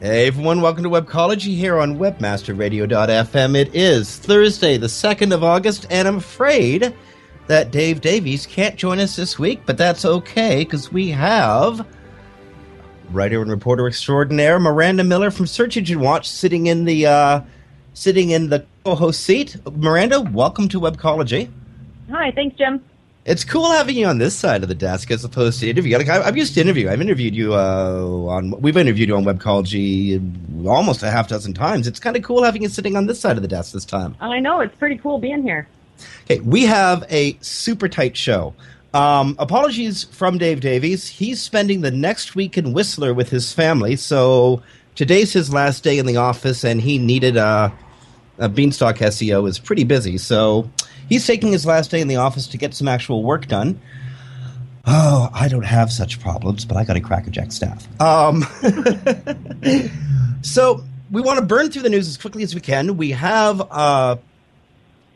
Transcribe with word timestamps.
Hey 0.00 0.28
everyone, 0.28 0.60
welcome 0.60 0.84
to 0.84 0.90
Webcology 0.90 1.56
here 1.56 1.76
on 1.76 1.98
WebmasterRadio.fm. 1.98 3.56
It 3.56 3.74
is 3.74 4.16
Thursday, 4.16 4.76
the 4.76 4.86
2nd 4.86 5.34
of 5.34 5.42
August, 5.42 5.88
and 5.90 6.06
I'm 6.06 6.18
afraid 6.18 6.94
that 7.48 7.72
Dave 7.72 8.00
Davies 8.00 8.46
can't 8.46 8.76
join 8.76 9.00
us 9.00 9.16
this 9.16 9.40
week, 9.40 9.62
but 9.66 9.76
that's 9.76 10.04
okay 10.04 10.58
because 10.58 10.92
we 10.92 11.08
have 11.08 11.84
writer 13.10 13.42
and 13.42 13.50
reporter 13.50 13.88
extraordinaire 13.88 14.60
Miranda 14.60 15.02
Miller 15.02 15.32
from 15.32 15.48
Search 15.48 15.76
Engine 15.76 15.98
Watch 15.98 16.30
sitting 16.30 16.68
in 16.68 16.84
the 16.84 17.06
uh, 17.06 17.40
sitting 17.92 18.30
in 18.30 18.50
the 18.50 18.64
co-host 18.84 19.22
seat. 19.22 19.56
Miranda, 19.72 20.20
welcome 20.20 20.68
to 20.68 20.80
Webcology. 20.80 21.50
Hi, 22.12 22.30
thanks, 22.30 22.56
Jim. 22.56 22.84
It's 23.28 23.44
cool 23.44 23.70
having 23.70 23.94
you 23.94 24.06
on 24.06 24.16
this 24.16 24.34
side 24.34 24.62
of 24.62 24.70
the 24.70 24.74
desk 24.74 25.10
as 25.10 25.22
opposed 25.22 25.60
to 25.60 25.68
interview. 25.68 25.98
Like 25.98 26.08
I, 26.08 26.22
I'm 26.22 26.34
used 26.34 26.54
to 26.54 26.62
interview. 26.62 26.88
I've 26.88 27.02
interviewed 27.02 27.34
you 27.34 27.52
uh, 27.52 28.02
on. 28.26 28.58
We've 28.62 28.76
interviewed 28.76 29.10
you 29.10 29.16
on 29.16 29.24
Webcology 29.24 30.66
almost 30.66 31.02
a 31.02 31.10
half 31.10 31.28
dozen 31.28 31.52
times. 31.52 31.86
It's 31.86 32.00
kind 32.00 32.16
of 32.16 32.22
cool 32.22 32.42
having 32.42 32.62
you 32.62 32.70
sitting 32.70 32.96
on 32.96 33.04
this 33.04 33.20
side 33.20 33.36
of 33.36 33.42
the 33.42 33.48
desk 33.48 33.74
this 33.74 33.84
time. 33.84 34.16
I 34.18 34.40
know 34.40 34.60
it's 34.60 34.74
pretty 34.76 34.96
cool 34.96 35.18
being 35.18 35.42
here. 35.42 35.68
Okay, 36.24 36.40
we 36.40 36.64
have 36.64 37.04
a 37.10 37.36
super 37.42 37.86
tight 37.86 38.16
show. 38.16 38.54
Um, 38.94 39.36
apologies 39.38 40.04
from 40.04 40.38
Dave 40.38 40.62
Davies. 40.62 41.06
He's 41.06 41.42
spending 41.42 41.82
the 41.82 41.90
next 41.90 42.34
week 42.34 42.56
in 42.56 42.72
Whistler 42.72 43.12
with 43.12 43.28
his 43.28 43.52
family, 43.52 43.96
so 43.96 44.62
today's 44.94 45.34
his 45.34 45.52
last 45.52 45.84
day 45.84 45.98
in 45.98 46.06
the 46.06 46.16
office, 46.16 46.64
and 46.64 46.80
he 46.80 46.96
needed 46.96 47.36
a, 47.36 47.74
a 48.38 48.48
Beanstalk 48.48 48.96
SEO 48.96 49.46
is 49.46 49.58
pretty 49.58 49.84
busy, 49.84 50.16
so 50.16 50.70
he's 51.08 51.26
taking 51.26 51.52
his 51.52 51.66
last 51.66 51.90
day 51.90 52.00
in 52.00 52.08
the 52.08 52.16
office 52.16 52.46
to 52.48 52.58
get 52.58 52.74
some 52.74 52.88
actual 52.88 53.22
work 53.22 53.46
done. 53.46 53.80
Oh, 54.86 55.28
I 55.34 55.48
don't 55.48 55.64
have 55.64 55.92
such 55.92 56.18
problems, 56.20 56.64
but 56.64 56.76
I 56.76 56.84
got 56.84 56.96
a 56.96 57.00
crackerjack 57.00 57.52
staff. 57.52 57.86
Um, 58.00 58.42
so 60.42 60.82
we 61.10 61.20
want 61.20 61.38
to 61.38 61.44
burn 61.44 61.70
through 61.70 61.82
the 61.82 61.90
news 61.90 62.08
as 62.08 62.16
quickly 62.16 62.42
as 62.42 62.54
we 62.54 62.62
can. 62.62 62.96
We 62.96 63.10
have 63.10 63.60
uh, 63.70 64.16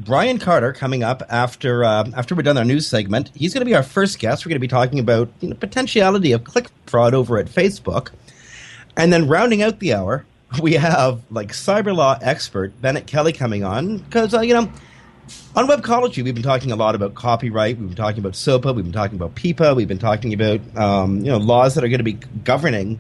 Brian 0.01 0.39
Carter 0.39 0.73
coming 0.73 1.03
up 1.03 1.23
after 1.29 1.85
uh, 1.85 2.11
after 2.15 2.35
we're 2.35 2.43
done 2.43 2.59
our 2.59 2.65
news 2.65 2.87
segment. 2.87 3.31
He's 3.35 3.55
going 3.55 3.63
to 3.63 3.67
be 3.67 3.75
our 3.75 3.83
first 3.83 4.19
guest. 4.19 4.45
We're 4.45 4.51
going 4.51 4.57
to 4.57 4.61
be 4.61 4.69
talking 4.69 4.99
about 4.99 5.31
you 5.41 5.49
know, 5.49 5.57
potentiality 5.57 6.33
of 6.33 6.45
click 6.45 6.69
fraud 6.87 7.15
over 7.15 7.39
at 7.39 7.47
Facebook, 7.47 8.11
and 8.97 9.13
then 9.13 9.29
rounding 9.29 9.63
out 9.63 9.79
the 9.79 9.95
hour, 9.95 10.27
we 10.61 10.75
have 10.75 11.23
like 11.31 11.53
cyber 11.53 11.95
law 11.95 12.19
expert 12.21 12.79
Bennett 12.81 13.07
Kelly 13.07 13.33
coming 13.33 13.65
on 13.65 13.99
because 13.99 14.35
uh, 14.35 14.41
you 14.41 14.55
know 14.55 14.71
on 15.55 15.69
Webcology 15.69 16.25
we've 16.25 16.35
been 16.35 16.43
talking 16.43 16.73
a 16.73 16.77
lot 16.77 16.95
about 16.95 17.15
copyright. 17.15 17.79
We've 17.79 17.89
been 17.89 17.97
talking 17.97 18.21
about 18.21 18.35
SOPA. 18.35 18.75
We've 18.75 18.85
been 18.85 18.93
talking 18.93 19.17
about 19.17 19.35
PIPA. 19.35 19.77
We've 19.77 19.89
been 19.89 19.99
talking 19.99 20.33
about 20.33 20.61
um, 20.77 21.19
you 21.19 21.31
know 21.31 21.39
laws 21.39 21.75
that 21.75 21.85
are 21.85 21.89
going 21.89 21.99
to 21.99 22.05
be 22.05 22.15
governing 22.45 22.99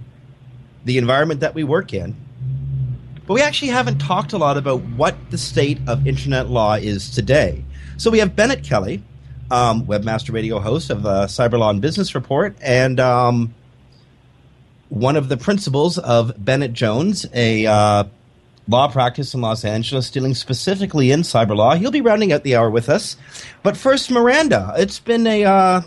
the 0.84 0.98
environment 0.98 1.40
that 1.40 1.54
we 1.54 1.64
work 1.64 1.94
in. 1.94 2.16
But 3.26 3.34
we 3.34 3.42
actually 3.42 3.68
haven't 3.68 3.98
talked 3.98 4.32
a 4.32 4.38
lot 4.38 4.56
about 4.56 4.82
what 4.82 5.14
the 5.30 5.38
state 5.38 5.78
of 5.86 6.06
internet 6.06 6.50
law 6.50 6.74
is 6.74 7.10
today. 7.10 7.64
So 7.96 8.10
we 8.10 8.18
have 8.18 8.34
Bennett 8.34 8.64
Kelly, 8.64 9.02
um, 9.50 9.86
webmaster 9.86 10.34
radio 10.34 10.58
host 10.58 10.90
of 10.90 11.02
the 11.02 11.26
Cyber 11.26 11.58
Law 11.58 11.70
and 11.70 11.80
Business 11.80 12.14
Report, 12.14 12.56
and 12.60 12.98
um, 12.98 13.54
one 14.88 15.16
of 15.16 15.28
the 15.28 15.36
principals 15.36 15.98
of 15.98 16.32
Bennett 16.44 16.72
Jones, 16.72 17.26
a 17.32 17.66
uh, 17.66 18.04
law 18.68 18.88
practice 18.88 19.34
in 19.34 19.40
Los 19.40 19.64
Angeles 19.64 20.10
dealing 20.10 20.34
specifically 20.34 21.10
in 21.10 21.20
cyber 21.20 21.56
law. 21.56 21.74
He'll 21.74 21.90
be 21.90 22.00
rounding 22.00 22.32
out 22.32 22.44
the 22.44 22.56
hour 22.56 22.70
with 22.70 22.88
us. 22.88 23.16
But 23.62 23.76
first, 23.76 24.10
Miranda, 24.10 24.74
it's 24.76 24.98
been 24.98 25.26
a. 25.26 25.44
Uh, 25.44 25.82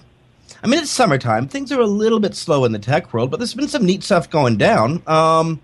I 0.63 0.67
mean, 0.67 0.81
it's 0.81 0.91
summertime. 0.91 1.47
Things 1.47 1.71
are 1.71 1.79
a 1.79 1.85
little 1.87 2.19
bit 2.19 2.35
slow 2.35 2.65
in 2.65 2.71
the 2.71 2.79
tech 2.79 3.13
world, 3.13 3.29
but 3.29 3.37
there's 3.37 3.53
been 3.53 3.67
some 3.67 3.85
neat 3.85 4.03
stuff 4.03 4.29
going 4.29 4.57
down. 4.57 5.03
Um, 5.05 5.61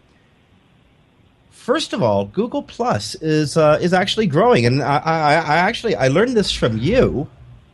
first 1.49 1.93
of 1.93 2.03
all, 2.03 2.25
Google 2.25 2.63
Plus 2.63 3.15
is 3.15 3.57
uh, 3.57 3.79
is 3.81 3.93
actually 3.93 4.27
growing, 4.27 4.65
and 4.65 4.81
I, 4.81 4.97
I, 4.97 5.33
I, 5.33 5.57
actually 5.57 5.95
I 5.95 6.07
learned 6.07 6.35
this 6.35 6.51
from 6.51 6.77
you, 6.77 7.27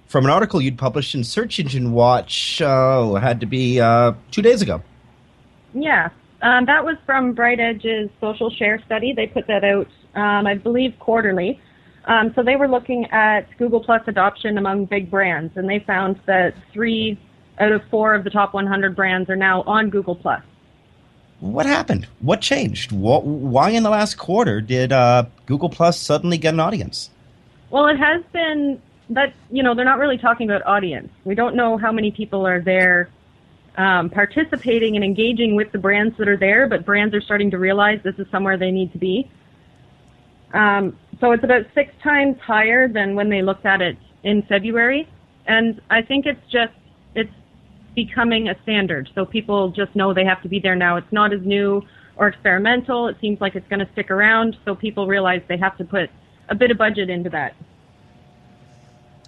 from 0.08 0.26
an 0.26 0.32
article 0.32 0.62
you'd 0.62 0.78
published 0.78 1.16
in 1.16 1.24
Search 1.24 1.60
Engine 1.60 1.92
Watch. 1.92 2.62
Uh, 2.62 3.14
had 3.16 3.40
to 3.42 3.46
be 3.46 3.80
uh, 3.80 4.14
two 4.32 4.42
days 4.42 4.62
ago. 4.62 4.82
Yeah, 5.74 6.10
um, 6.42 6.66
that 6.66 6.86
was 6.86 6.98
from 7.06 7.36
BrightEdge's 7.36 8.10
social 8.22 8.50
share 8.50 8.82
study. 8.86 9.14
They 9.14 9.28
put 9.28 9.48
that 9.48 9.64
out, 9.64 9.88
um, 10.16 10.46
I 10.46 10.56
believe, 10.56 10.94
quarterly. 11.00 11.60
Um, 12.06 12.32
so 12.36 12.44
they 12.44 12.56
were 12.56 12.68
looking 12.68 13.06
at 13.12 13.46
Google 13.58 13.84
Plus 13.84 14.02
adoption 14.08 14.58
among 14.58 14.86
big 14.86 15.10
brands, 15.12 15.58
and 15.58 15.68
they 15.70 15.80
found 15.80 16.20
that 16.26 16.54
three 16.72 17.20
out 17.60 17.72
of 17.72 17.82
four 17.90 18.14
of 18.14 18.24
the 18.24 18.30
top 18.30 18.54
100 18.54 18.96
brands 18.96 19.30
are 19.30 19.36
now 19.36 19.64
on 19.64 19.90
Google 19.90 20.16
Plus. 20.16 20.42
What 21.40 21.66
happened? 21.66 22.08
What 22.20 22.42
changed? 22.42 22.92
What, 22.92 23.24
why 23.24 23.72
in 23.72 23.84
the 23.84 23.90
last 23.90 24.18
quarter 24.18 24.62
did 24.62 24.92
uh, 24.92 25.26
Google 25.46 25.70
Plus 25.70 26.00
suddenly 26.00 26.38
get 26.38 26.54
an 26.54 26.60
audience? 26.60 27.10
Well, 27.70 27.88
it 27.88 27.98
has 27.98 28.24
been 28.32 28.82
that 29.10 29.34
you 29.52 29.64
know 29.64 29.74
they're 29.74 29.86
not 29.86 30.00
really 30.00 30.18
talking 30.18 30.50
about 30.50 30.66
audience. 30.66 31.10
We 31.26 31.36
don't 31.36 31.56
know 31.56 31.78
how 31.78 31.92
many 31.92 32.12
people 32.12 32.46
are 32.46 32.62
there 32.62 33.10
um, 33.78 34.10
participating 34.10 34.96
and 34.96 35.06
engaging 35.06 35.56
with 35.56 35.72
the 35.72 35.78
brands 35.78 36.18
that 36.18 36.28
are 36.28 36.38
there, 36.38 36.68
but 36.68 36.86
brands 36.86 37.14
are 37.14 37.22
starting 37.22 37.52
to 37.52 37.58
realize 37.58 38.00
this 38.04 38.18
is 38.18 38.28
somewhere 38.32 38.58
they 38.58 38.72
need 38.72 38.92
to 38.92 38.98
be. 38.98 39.30
Um, 40.54 40.98
so 41.20 41.32
it's 41.32 41.44
about 41.44 41.66
six 41.76 41.94
times 42.02 42.40
higher 42.40 42.88
than 42.88 43.16
when 43.16 43.30
they 43.30 43.42
looked 43.42 43.66
at 43.66 43.82
it 43.82 43.98
in 44.24 44.42
February, 44.44 45.08
and 45.46 45.80
I 45.90 46.02
think 46.02 46.26
it's 46.26 46.42
just 46.52 46.74
it's 47.16 47.32
becoming 47.96 48.50
a 48.50 48.56
standard. 48.64 49.10
So 49.14 49.26
people 49.26 49.70
just 49.70 49.96
know 49.96 50.14
they 50.14 50.26
have 50.26 50.42
to 50.44 50.50
be 50.50 50.60
there 50.60 50.76
now. 50.76 50.98
It's 50.98 51.12
not 51.12 51.34
as 51.34 51.42
new 51.42 51.84
or 52.16 52.28
experimental. 52.28 53.08
It 53.08 53.18
seems 53.22 53.40
like 53.42 53.56
it's 53.56 53.68
going 53.68 53.80
to 53.86 53.92
stick 53.94 54.10
around, 54.10 54.58
so 54.66 54.74
people 54.74 55.08
realize 55.08 55.42
they 55.48 55.58
have 55.58 55.78
to 55.78 55.86
put 55.86 56.10
a 56.50 56.56
bit 56.56 56.72
of 56.72 56.78
budget 56.78 57.10
into 57.10 57.30
that. 57.32 57.56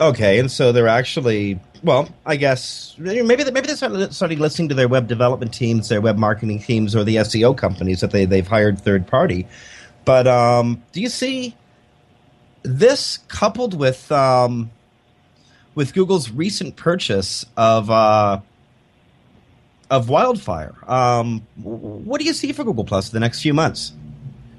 Okay, 0.02 0.40
and 0.40 0.50
so 0.50 0.72
they're 0.72 0.88
actually 0.88 1.60
well, 1.84 2.10
I 2.26 2.36
guess 2.36 2.96
maybe 2.98 3.44
they, 3.44 3.52
maybe 3.52 3.68
they're 3.68 4.12
starting 4.12 4.40
listening 4.40 4.70
to 4.70 4.76
their 4.76 4.88
web 4.88 5.08
development 5.08 5.54
teams, 5.54 5.90
their 5.90 6.02
web 6.02 6.18
marketing 6.18 6.60
teams, 6.60 6.96
or 6.96 7.04
the 7.04 7.18
SEO 7.18 7.58
companies 7.58 8.02
that 8.02 8.12
they 8.12 8.26
they've 8.26 8.48
hired 8.48 8.80
third 8.80 9.08
party. 9.08 9.48
But 10.06 10.28
um, 10.28 10.84
do 10.92 11.02
you 11.02 11.10
see 11.10 11.56
this 12.64 13.20
coupled 13.28 13.74
with 13.74 14.12
um, 14.12 14.72
with 15.76 15.94
Google's 15.94 16.32
recent 16.32 16.76
purchase 16.76 17.46
of 17.56 17.90
uh, 17.90 18.42
of 19.90 20.10
Wildfire? 20.10 20.76
Um, 20.88 21.46
what 21.62 22.20
do 22.20 22.26
you 22.26 22.34
see 22.34 22.52
for 22.52 22.64
Google 22.64 22.86
Plus 22.86 23.10
the 23.10 23.20
next 23.20 23.42
few 23.42 23.54
months? 23.54 23.94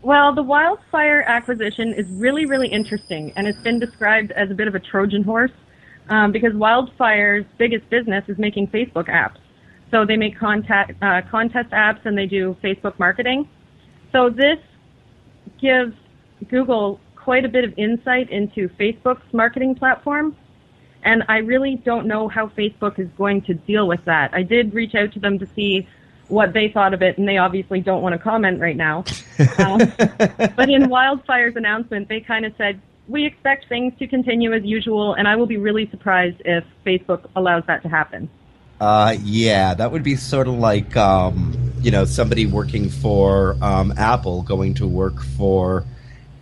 Well, 0.02 0.34
the 0.34 0.42
Wildfire 0.42 1.22
acquisition 1.26 1.92
is 1.92 2.08
really, 2.08 2.46
really 2.46 2.68
interesting, 2.68 3.32
and 3.36 3.46
it's 3.46 3.60
been 3.60 3.78
described 3.78 4.32
as 4.32 4.50
a 4.50 4.54
bit 4.54 4.66
of 4.66 4.74
a 4.74 4.80
Trojan 4.80 5.22
horse 5.22 5.50
um, 6.10 6.32
because 6.32 6.52
Wildfire's 6.54 7.46
biggest 7.56 7.88
business 7.88 8.24
is 8.28 8.36
making 8.36 8.68
Facebook 8.68 9.08
apps. 9.08 9.38
So 9.90 10.04
they 10.04 10.16
make 10.16 10.38
contact, 10.38 11.02
uh, 11.02 11.22
contest 11.30 11.70
apps 11.70 12.04
and 12.04 12.18
they 12.18 12.26
do 12.26 12.56
Facebook 12.62 12.98
marketing. 12.98 13.48
So 14.12 14.28
this 14.28 14.58
gives 15.60 15.94
Google 16.48 17.00
quite 17.16 17.44
a 17.44 17.48
bit 17.48 17.64
of 17.64 17.78
insight 17.78 18.30
into 18.30 18.68
Facebook's 18.70 19.32
marketing 19.32 19.74
platform. 19.74 20.36
And 21.02 21.24
I 21.28 21.38
really 21.38 21.76
don't 21.76 22.06
know 22.06 22.28
how 22.28 22.48
Facebook 22.48 22.98
is 22.98 23.08
going 23.16 23.42
to 23.42 23.54
deal 23.54 23.86
with 23.86 24.04
that. 24.04 24.34
I 24.34 24.42
did 24.42 24.74
reach 24.74 24.94
out 24.94 25.12
to 25.12 25.20
them 25.20 25.38
to 25.38 25.46
see 25.54 25.88
what 26.28 26.52
they 26.52 26.68
thought 26.68 26.94
of 26.94 27.02
it, 27.02 27.18
and 27.18 27.26
they 27.26 27.38
obviously 27.38 27.80
don't 27.80 28.02
want 28.02 28.12
to 28.12 28.18
comment 28.18 28.60
right 28.60 28.76
now. 28.76 29.04
um, 29.58 29.80
but 30.56 30.68
in 30.68 30.88
Wildfire's 30.88 31.56
announcement, 31.56 32.08
they 32.08 32.20
kind 32.20 32.44
of 32.44 32.52
said, 32.56 32.80
we 33.10 33.26
expect 33.26 33.68
things 33.68 33.92
to 33.98 34.06
continue 34.06 34.52
as 34.52 34.64
usual, 34.64 35.14
and 35.14 35.26
I 35.26 35.36
will 35.36 35.46
be 35.46 35.56
really 35.56 35.90
surprised 35.90 36.40
if 36.44 36.64
Facebook 36.86 37.28
allows 37.34 37.64
that 37.66 37.82
to 37.82 37.88
happen. 37.88 38.30
Uh, 38.80 39.16
yeah, 39.22 39.74
that 39.74 39.92
would 39.92 40.02
be 40.02 40.16
sort 40.16 40.48
of 40.48 40.54
like, 40.54 40.96
um, 40.96 41.72
you 41.82 41.90
know, 41.90 42.04
somebody 42.04 42.46
working 42.46 42.88
for 42.88 43.56
um, 43.60 43.92
Apple 43.98 44.42
going 44.42 44.74
to 44.74 44.86
work 44.86 45.20
for 45.20 45.84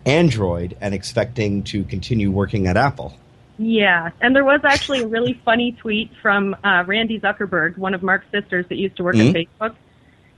Android 0.06 0.76
and 0.81 0.94
expecting 0.94 1.65
to 1.65 1.82
continue 1.85 2.31
working 2.31 2.67
at 2.67 2.76
Apple. 2.76 3.17
Yeah, 3.59 4.11
and 4.20 4.37
there 4.37 4.44
was 4.44 4.61
actually 4.62 5.00
a 5.00 5.09
really 5.09 5.41
funny 5.44 5.73
tweet 5.73 6.12
from 6.23 6.55
uh, 6.62 6.85
Randy 6.87 7.19
Zuckerberg, 7.19 7.76
one 7.76 7.93
of 7.93 8.03
Mark's 8.05 8.31
sisters 8.31 8.67
that 8.69 8.76
used 8.76 8.97
to 8.99 9.03
work 9.03 9.17
mm-hmm. 9.17 9.37
at 9.37 9.70
Facebook. 9.70 9.76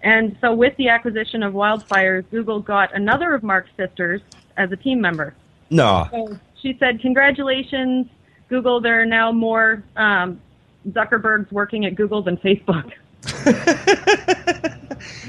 And 0.02 0.38
so, 0.40 0.54
with 0.54 0.74
the 0.78 0.88
acquisition 0.88 1.42
of 1.42 1.52
Wildfires, 1.52 2.24
Google 2.30 2.60
got 2.60 2.94
another 2.94 3.34
of 3.34 3.42
Mark's 3.42 3.68
sisters 3.76 4.22
as 4.56 4.72
a 4.72 4.76
team 4.76 5.02
member. 5.02 5.34
No. 5.70 6.08
So 6.10 6.38
she 6.60 6.76
said, 6.78 7.00
"Congratulations, 7.00 8.06
Google. 8.48 8.80
There 8.80 9.00
are 9.00 9.06
now 9.06 9.32
more 9.32 9.82
um, 9.96 10.40
Zuckerbergs 10.88 11.50
working 11.52 11.86
at 11.86 11.94
Google 11.94 12.22
than 12.22 12.36
Facebook." 12.38 12.92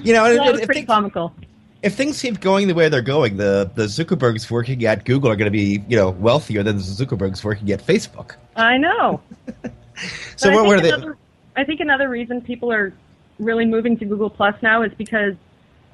you 0.03 0.13
know, 0.13 0.25
so 0.25 0.35
that 0.35 0.51
was 0.53 0.65
pretty 0.65 0.85
comical 0.85 1.33
if 1.83 1.95
things 1.95 2.21
keep 2.21 2.39
going 2.39 2.67
the 2.67 2.73
way 2.73 2.89
they're 2.89 3.01
going, 3.01 3.37
the 3.37 3.71
the 3.75 3.85
Zuckerbergs 3.85 4.49
working 4.51 4.85
at 4.85 5.05
Google 5.05 5.29
are 5.29 5.35
going 5.35 5.51
to 5.51 5.51
be 5.51 5.83
you 5.87 5.97
know 5.97 6.11
wealthier 6.11 6.63
than 6.63 6.77
the 6.77 6.83
Zuckerbergs 6.83 7.43
working 7.43 7.71
at 7.71 7.85
Facebook. 7.85 8.35
I 8.55 8.77
know. 8.77 9.21
so 10.35 10.51
what 10.51 10.67
were 10.67 10.79
they? 10.79 10.93
I 11.55 11.63
think 11.63 11.79
another 11.79 12.07
reason 12.09 12.41
people 12.41 12.71
are 12.71 12.93
really 13.39 13.65
moving 13.65 13.97
to 13.97 14.05
Google 14.05 14.29
Plus 14.29 14.55
now 14.61 14.83
is 14.83 14.93
because 14.97 15.33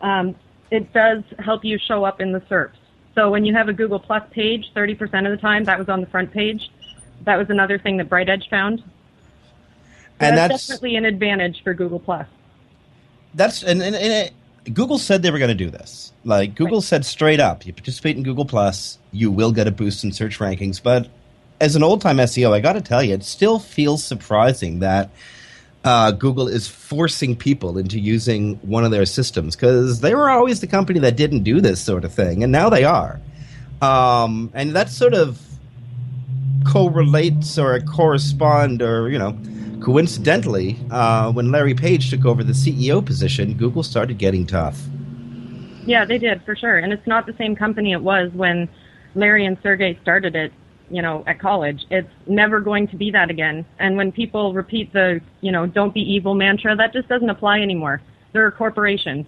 um, 0.01 0.35
it 0.71 0.91
does 0.93 1.23
help 1.39 1.63
you 1.63 1.79
show 1.79 2.03
up 2.03 2.19
in 2.21 2.31
the 2.31 2.41
SERPs. 2.41 2.75
So 3.17 3.31
when 3.31 3.45
you 3.45 3.53
have 3.55 3.67
a 3.67 3.73
Google 3.73 3.99
Plus 3.99 4.21
page, 4.29 4.71
30% 4.75 5.25
of 5.25 5.31
the 5.31 5.41
time 5.41 5.63
that 5.63 5.79
was 5.79 5.89
on 5.89 6.01
the 6.01 6.05
front 6.05 6.31
page. 6.31 6.69
That 7.23 7.37
was 7.37 7.49
another 7.49 7.79
thing 7.79 7.97
that 7.97 8.09
BrightEdge 8.09 8.47
found. 8.47 8.83
and 10.19 10.37
that's, 10.37 10.53
that's, 10.53 10.67
definitely 10.67 10.97
an 10.97 11.05
advantage 11.05 11.63
for 11.63 11.73
Google 11.73 11.99
Plus. 11.99 12.27
That's 13.33 13.63
and, 13.63 13.81
and, 13.81 13.95
and 13.95 14.13
it, 14.13 14.71
Google 14.71 14.99
said 14.99 15.23
they 15.23 15.31
were 15.31 15.39
going 15.39 15.49
to 15.49 15.55
do 15.55 15.71
this. 15.71 16.13
Like 16.25 16.53
Google 16.53 16.77
right. 16.77 16.83
said 16.83 17.05
straight 17.05 17.39
up, 17.39 17.65
you 17.65 17.73
participate 17.73 18.17
in 18.17 18.21
Google 18.21 18.45
Plus, 18.45 18.99
you 19.11 19.31
will 19.31 19.51
get 19.51 19.65
a 19.65 19.71
boost 19.71 20.03
in 20.03 20.11
search 20.11 20.37
rankings. 20.37 20.79
But 20.81 21.07
as 21.59 21.75
an 21.75 21.81
old 21.81 22.01
time 22.01 22.17
SEO, 22.17 22.53
I 22.53 22.59
got 22.59 22.73
to 22.73 22.81
tell 22.81 23.01
you, 23.01 23.15
it 23.15 23.23
still 23.23 23.57
feels 23.57 24.03
surprising 24.03 24.77
that 24.79 25.09
uh, 25.87 26.11
Google 26.11 26.47
is 26.47 26.67
forcing 26.67 27.35
people 27.35 27.77
into 27.77 27.99
using 27.99 28.55
one 28.57 28.83
of 28.83 28.91
their 28.91 29.05
systems 29.05 29.55
because 29.55 30.01
they 30.01 30.13
were 30.13 30.29
always 30.29 30.59
the 30.59 30.67
company 30.67 30.99
that 30.99 31.15
didn't 31.15 31.43
do 31.43 31.61
this 31.61 31.81
sort 31.81 32.03
of 32.03 32.13
thing, 32.13 32.43
and 32.43 32.51
now 32.51 32.69
they 32.69 32.83
are. 32.83 33.19
Um, 33.81 34.51
and 34.53 34.75
that 34.75 34.89
sort 34.89 35.13
of 35.13 35.41
correlates 36.65 37.57
or 37.57 37.79
correspond 37.79 38.81
or 38.81 39.09
you 39.09 39.17
know 39.17 39.37
Coincidentally, 39.81 40.77
uh, 40.89 41.31
when 41.31 41.51
Larry 41.51 41.75
Page 41.75 42.09
took 42.09 42.25
over 42.25 42.43
the 42.43 42.53
CEO 42.53 43.05
position, 43.05 43.53
Google 43.53 43.83
started 43.83 44.17
getting 44.17 44.45
tough. 44.45 44.81
Yeah, 45.85 46.03
they 46.03 46.17
did 46.17 46.41
for 46.43 46.55
sure, 46.55 46.77
and 46.77 46.91
it's 46.91 47.05
not 47.07 47.25
the 47.25 47.35
same 47.37 47.55
company 47.55 47.93
it 47.93 48.01
was 48.01 48.31
when 48.33 48.67
Larry 49.15 49.45
and 49.45 49.57
Sergey 49.61 49.97
started 50.01 50.35
it. 50.35 50.51
You 50.89 51.01
know, 51.01 51.23
at 51.27 51.39
college, 51.39 51.85
it's 51.89 52.09
never 52.27 52.61
going 52.61 52.87
to 52.89 52.95
be 52.95 53.11
that 53.11 53.29
again. 53.29 53.65
And 53.77 53.97
when 53.97 54.11
people 54.11 54.53
repeat 54.53 54.93
the, 54.93 55.21
you 55.41 55.51
know, 55.51 55.65
"Don't 55.65 55.93
be 55.93 56.01
evil" 56.01 56.33
mantra, 56.33 56.75
that 56.75 56.93
just 56.93 57.07
doesn't 57.07 57.29
apply 57.29 57.59
anymore. 57.59 58.01
They're 58.31 58.47
a 58.47 58.51
corporation. 58.51 59.25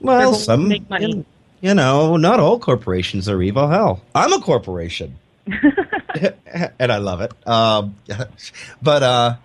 Well, 0.00 0.34
some 0.34 0.68
make 0.68 0.88
money. 0.88 1.24
You 1.60 1.74
know, 1.74 2.16
not 2.16 2.38
all 2.40 2.58
corporations 2.58 3.28
are 3.28 3.42
evil. 3.42 3.68
Hell, 3.68 4.02
I'm 4.14 4.32
a 4.32 4.40
corporation. 4.40 5.18
and 6.78 6.92
I 6.92 6.98
love 6.98 7.20
it. 7.20 7.32
Um, 7.46 7.96
but 8.82 9.02
uh, 9.02 9.36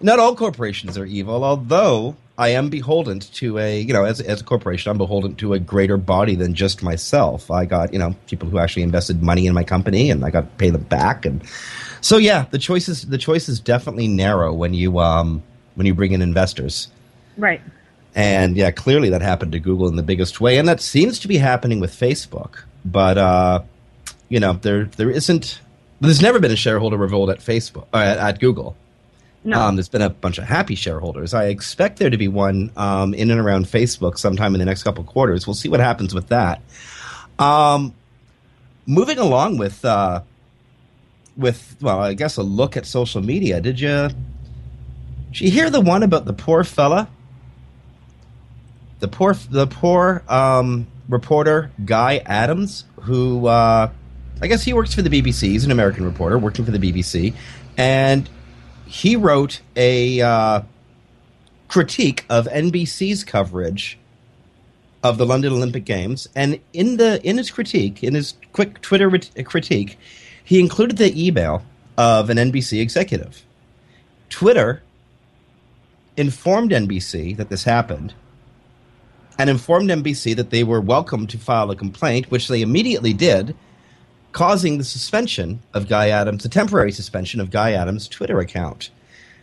not 0.00 0.18
all 0.18 0.36
corporations 0.36 0.98
are 0.98 1.06
evil, 1.06 1.44
although 1.44 2.16
I 2.38 2.50
am 2.50 2.68
beholden 2.68 3.20
to 3.20 3.58
a, 3.58 3.80
you 3.80 3.92
know, 3.92 4.04
as, 4.04 4.20
as 4.20 4.40
a 4.40 4.44
corporation, 4.44 4.90
I'm 4.90 4.98
beholden 4.98 5.36
to 5.36 5.54
a 5.54 5.58
greater 5.58 5.96
body 5.96 6.34
than 6.34 6.54
just 6.54 6.82
myself. 6.82 7.50
I 7.50 7.64
got, 7.64 7.92
you 7.92 7.98
know, 7.98 8.14
people 8.26 8.48
who 8.48 8.58
actually 8.58 8.82
invested 8.82 9.22
money 9.22 9.46
in 9.46 9.54
my 9.54 9.64
company 9.64 10.10
and 10.10 10.24
I 10.24 10.30
got 10.30 10.42
to 10.42 10.56
pay 10.56 10.70
them 10.70 10.82
back. 10.82 11.24
And 11.24 11.42
so, 12.02 12.18
yeah, 12.18 12.44
the 12.50 12.58
choice 12.58 12.88
is, 12.88 13.06
the 13.06 13.18
choice 13.18 13.48
is 13.48 13.58
definitely 13.58 14.08
narrow 14.08 14.52
when 14.52 14.74
you, 14.74 14.98
um, 14.98 15.42
when 15.76 15.86
you 15.86 15.94
bring 15.94 16.12
in 16.12 16.20
investors. 16.20 16.88
Right. 17.38 17.62
And 18.14 18.56
yeah, 18.56 18.70
clearly 18.70 19.10
that 19.10 19.22
happened 19.22 19.52
to 19.52 19.60
Google 19.60 19.88
in 19.88 19.96
the 19.96 20.02
biggest 20.02 20.40
way. 20.40 20.58
And 20.58 20.68
that 20.68 20.80
seems 20.80 21.18
to 21.20 21.28
be 21.28 21.38
happening 21.38 21.80
with 21.80 21.92
Facebook. 21.92 22.62
But, 22.84 23.18
uh, 23.18 23.62
you 24.28 24.40
know, 24.40 24.54
there 24.54 24.86
there 24.96 25.10
isn't. 25.10 25.60
There's 26.00 26.20
never 26.20 26.38
been 26.38 26.50
a 26.50 26.56
shareholder 26.56 26.96
revolt 26.96 27.30
at 27.30 27.38
Facebook 27.38 27.86
uh, 27.94 27.98
at, 27.98 28.18
at, 28.18 28.40
Google. 28.40 28.76
No. 29.46 29.60
Um, 29.60 29.76
there's 29.76 29.88
been 29.88 30.02
a 30.02 30.10
bunch 30.10 30.38
of 30.38 30.44
happy 30.44 30.74
shareholders. 30.74 31.32
I 31.32 31.44
expect 31.44 32.00
there 32.00 32.10
to 32.10 32.16
be 32.16 32.26
one 32.26 32.72
um, 32.76 33.14
in 33.14 33.30
and 33.30 33.40
around 33.40 33.66
Facebook 33.66 34.18
sometime 34.18 34.56
in 34.56 34.58
the 34.58 34.64
next 34.64 34.82
couple 34.82 35.04
quarters. 35.04 35.46
We'll 35.46 35.54
see 35.54 35.68
what 35.68 35.78
happens 35.78 36.12
with 36.12 36.26
that. 36.28 36.60
Um, 37.38 37.94
moving 38.86 39.18
along 39.18 39.58
with 39.58 39.84
uh, 39.84 40.22
with 41.36 41.76
well, 41.80 42.00
I 42.00 42.14
guess 42.14 42.38
a 42.38 42.42
look 42.42 42.76
at 42.76 42.86
social 42.86 43.22
media. 43.22 43.60
Did 43.60 43.78
you 43.78 44.08
did 45.30 45.40
you 45.40 45.50
hear 45.52 45.70
the 45.70 45.80
one 45.80 46.02
about 46.02 46.24
the 46.24 46.32
poor 46.32 46.64
fella? 46.64 47.08
The 48.98 49.06
poor 49.06 49.34
the 49.34 49.68
poor 49.68 50.24
um, 50.28 50.88
reporter 51.08 51.70
Guy 51.84 52.20
Adams 52.26 52.84
who. 53.02 53.46
Uh, 53.46 53.90
I 54.42 54.48
guess 54.48 54.62
he 54.62 54.74
works 54.74 54.92
for 54.92 55.00
the 55.00 55.08
BBC. 55.08 55.42
He's 55.44 55.64
an 55.64 55.70
American 55.70 56.04
reporter 56.04 56.36
working 56.36 56.64
for 56.64 56.70
the 56.70 56.78
BBC, 56.78 57.32
and 57.78 58.28
he 58.86 59.16
wrote 59.16 59.60
a 59.74 60.20
uh, 60.20 60.62
critique 61.68 62.24
of 62.30 62.46
NBC's 62.46 63.24
coverage 63.24 63.98
of 65.02 65.18
the 65.18 65.26
London 65.26 65.52
Olympic 65.52 65.84
Games. 65.84 66.28
And 66.34 66.60
in 66.72 66.96
the 66.96 67.20
in 67.22 67.36
his 67.38 67.50
critique, 67.50 68.02
in 68.02 68.14
his 68.14 68.34
quick 68.52 68.80
Twitter 68.80 69.10
critique, 69.44 69.98
he 70.42 70.60
included 70.60 70.96
the 70.98 71.26
email 71.26 71.64
of 71.98 72.30
an 72.30 72.36
NBC 72.36 72.80
executive. 72.80 73.44
Twitter 74.28 74.82
informed 76.16 76.70
NBC 76.70 77.36
that 77.36 77.48
this 77.48 77.64
happened 77.64 78.14
and 79.38 79.50
informed 79.50 79.90
NBC 79.90 80.34
that 80.36 80.50
they 80.50 80.64
were 80.64 80.80
welcome 80.80 81.26
to 81.26 81.38
file 81.38 81.70
a 81.70 81.76
complaint, 81.76 82.30
which 82.30 82.48
they 82.48 82.62
immediately 82.62 83.12
did, 83.12 83.54
causing 84.36 84.76
the 84.76 84.84
suspension 84.84 85.58
of 85.72 85.88
Guy 85.88 86.10
Adams, 86.10 86.44
a 86.44 86.48
temporary 86.50 86.92
suspension 86.92 87.40
of 87.40 87.50
Guy 87.50 87.72
Adams' 87.72 88.06
Twitter 88.06 88.38
account. 88.38 88.90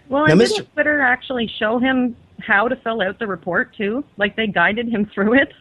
Well, 0.08 0.28
Now, 0.28 0.34
and 0.34 0.42
Mr. 0.42 0.58
didn't 0.58 0.74
Twitter 0.74 1.02
actually 1.02 1.48
show 1.48 1.80
him 1.80 2.16
how 2.40 2.68
to 2.68 2.76
fill 2.76 3.02
out 3.02 3.18
the 3.18 3.26
report 3.26 3.76
too? 3.76 4.04
Like 4.18 4.36
they 4.36 4.46
guided 4.46 4.88
him 4.88 5.08
through 5.08 5.34
it. 5.34 5.52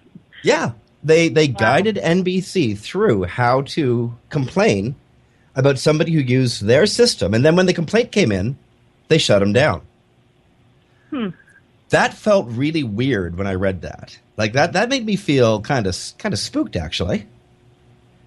Yeah, 0.42 0.72
they 1.02 1.30
they 1.30 1.48
guided 1.48 1.96
NBC 1.96 2.76
through 2.78 3.24
how 3.24 3.62
to 3.62 4.14
complain 4.28 4.96
about 5.56 5.78
somebody 5.78 6.12
who 6.12 6.20
used 6.20 6.66
their 6.66 6.84
system, 6.84 7.32
and 7.32 7.42
then 7.42 7.56
when 7.56 7.64
the 7.64 7.72
complaint 7.72 8.12
came 8.12 8.32
in, 8.32 8.58
they 9.08 9.16
shut 9.16 9.40
him 9.40 9.54
down. 9.54 9.80
Hmm. 11.08 11.28
That 11.88 12.12
felt 12.12 12.48
really 12.48 12.82
weird 12.82 13.38
when 13.38 13.46
I 13.46 13.54
read 13.54 13.80
that. 13.80 14.18
Like 14.36 14.52
that 14.52 14.74
that 14.74 14.90
made 14.90 15.06
me 15.06 15.16
feel 15.16 15.62
kind 15.62 15.86
of 15.86 15.96
kind 16.18 16.34
of 16.34 16.38
spooked 16.38 16.76
actually. 16.76 17.26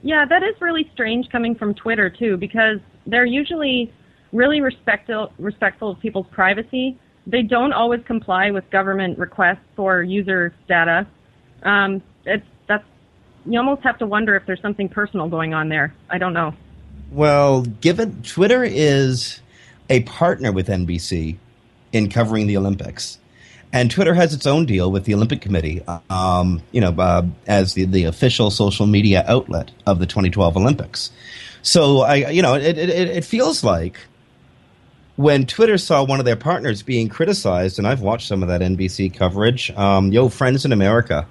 Yeah, 0.05 0.23
that 0.23 0.43
is 0.43 0.53
really 0.61 0.87
strange 0.93 1.29
coming 1.31 1.55
from 1.55 1.73
Twitter 1.73 2.11
too, 2.11 2.37
because 2.37 2.77
they're 3.07 3.25
usually 3.25 3.91
really 4.31 4.61
respectful 4.61 5.33
respectful 5.39 5.89
of 5.89 5.99
people's 5.99 6.27
privacy. 6.31 6.95
They 7.25 7.41
don't 7.41 7.73
always 7.73 8.01
comply 8.05 8.51
with 8.51 8.69
government 8.69 9.17
requests 9.17 9.65
for 9.75 10.03
user 10.03 10.53
data. 10.67 11.07
Um, 11.63 12.03
it's 12.23 12.45
that's 12.67 12.83
you 13.47 13.57
almost 13.57 13.81
have 13.81 13.97
to 13.97 14.05
wonder 14.05 14.35
if 14.35 14.45
there's 14.45 14.61
something 14.61 14.89
personal 14.89 15.27
going 15.27 15.55
on 15.55 15.69
there. 15.69 15.91
I 16.07 16.19
don't 16.19 16.33
know. 16.33 16.53
Well, 17.11 17.63
given 17.63 18.21
Twitter 18.21 18.63
is 18.63 19.41
a 19.89 20.03
partner 20.03 20.51
with 20.51 20.67
NBC 20.67 21.37
in 21.93 22.11
covering 22.11 22.45
the 22.45 22.57
Olympics, 22.57 23.17
and 23.75 23.91
Twitter 23.91 24.13
has 24.13 24.33
its 24.33 24.47
own 24.47 24.65
deal 24.65 24.89
with 24.89 25.03
the 25.03 25.13
Olympic 25.13 25.41
Committee, 25.41 25.83
um, 26.09 26.61
you 26.71 26.79
know, 26.79 26.95
uh, 26.97 27.25
as 27.45 27.73
the, 27.73 27.83
the 27.83 28.05
official 28.05 28.49
social 28.49 28.87
media 28.87 29.25
outlet 29.27 29.69
of 29.85 29.99
the 29.99 30.05
2012 30.05 30.55
Olympics. 30.55 31.11
So 31.61 31.99
I, 31.99 32.15
you 32.29 32.41
know, 32.41 32.53
it, 32.53 32.77
it, 32.77 32.89
it 32.89 33.25
feels 33.25 33.65
like 33.65 33.99
when 35.17 35.45
Twitter 35.45 35.77
saw 35.77 36.05
one 36.05 36.19
of 36.19 36.25
their 36.25 36.37
partners 36.37 36.83
being 36.83 37.09
criticized, 37.09 37.77
and 37.77 37.85
I've 37.85 37.99
watched 37.99 38.29
some 38.29 38.41
of 38.41 38.47
that 38.47 38.61
NBC 38.61 39.13
coverage. 39.13 39.71
Um, 39.71 40.13
Yo, 40.13 40.29
friends 40.29 40.63
in 40.63 40.71
America, 40.71 41.27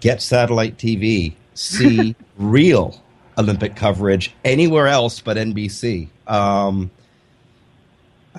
get 0.00 0.20
satellite 0.20 0.76
TV, 0.76 1.32
see 1.54 2.14
real 2.36 3.02
Olympic 3.38 3.74
coverage 3.74 4.34
anywhere 4.44 4.86
else 4.86 5.20
but 5.20 5.38
NBC. 5.38 6.08
Um, 6.26 6.90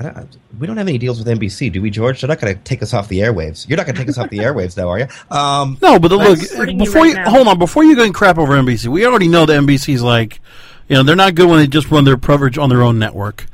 don't, 0.03 0.37
we 0.59 0.67
don't 0.67 0.77
have 0.77 0.87
any 0.87 0.97
deals 0.97 1.17
with 1.17 1.27
NBC, 1.27 1.71
do 1.71 1.81
we, 1.81 1.89
George? 1.89 2.21
They're 2.21 2.27
not 2.27 2.39
going 2.39 2.55
to 2.55 2.63
take 2.63 2.83
us 2.83 2.93
off 2.93 3.07
the 3.07 3.19
airwaves. 3.19 3.67
You're 3.67 3.77
not 3.77 3.85
going 3.85 3.95
to 3.95 4.01
take 4.01 4.09
us 4.09 4.17
off 4.17 4.29
the 4.29 4.39
airwaves, 4.39 4.75
though, 4.75 4.89
are 4.89 4.99
you? 4.99 5.07
Um, 5.31 5.77
No, 5.81 5.97
but 5.97 6.11
look, 6.11 6.39
hurting 6.51 6.79
you 6.79 6.85
before 6.85 7.03
right 7.03 7.15
you 7.15 7.31
hold 7.31 7.47
on, 7.47 7.57
before 7.57 7.83
you 7.83 7.95
go 7.95 8.03
and 8.03 8.13
crap 8.13 8.37
over 8.37 8.53
NBC, 8.53 8.87
we 8.87 9.05
already 9.05 9.27
know 9.27 9.45
that 9.45 9.53
NBC's 9.53 10.01
like, 10.01 10.39
you 10.87 10.95
know, 10.95 11.03
they're 11.03 11.15
not 11.15 11.35
good 11.35 11.49
when 11.49 11.59
they 11.59 11.67
just 11.67 11.89
run 11.89 12.03
their 12.05 12.17
coverage 12.17 12.57
on 12.57 12.69
their 12.69 12.83
own 12.83 12.99
network. 12.99 13.47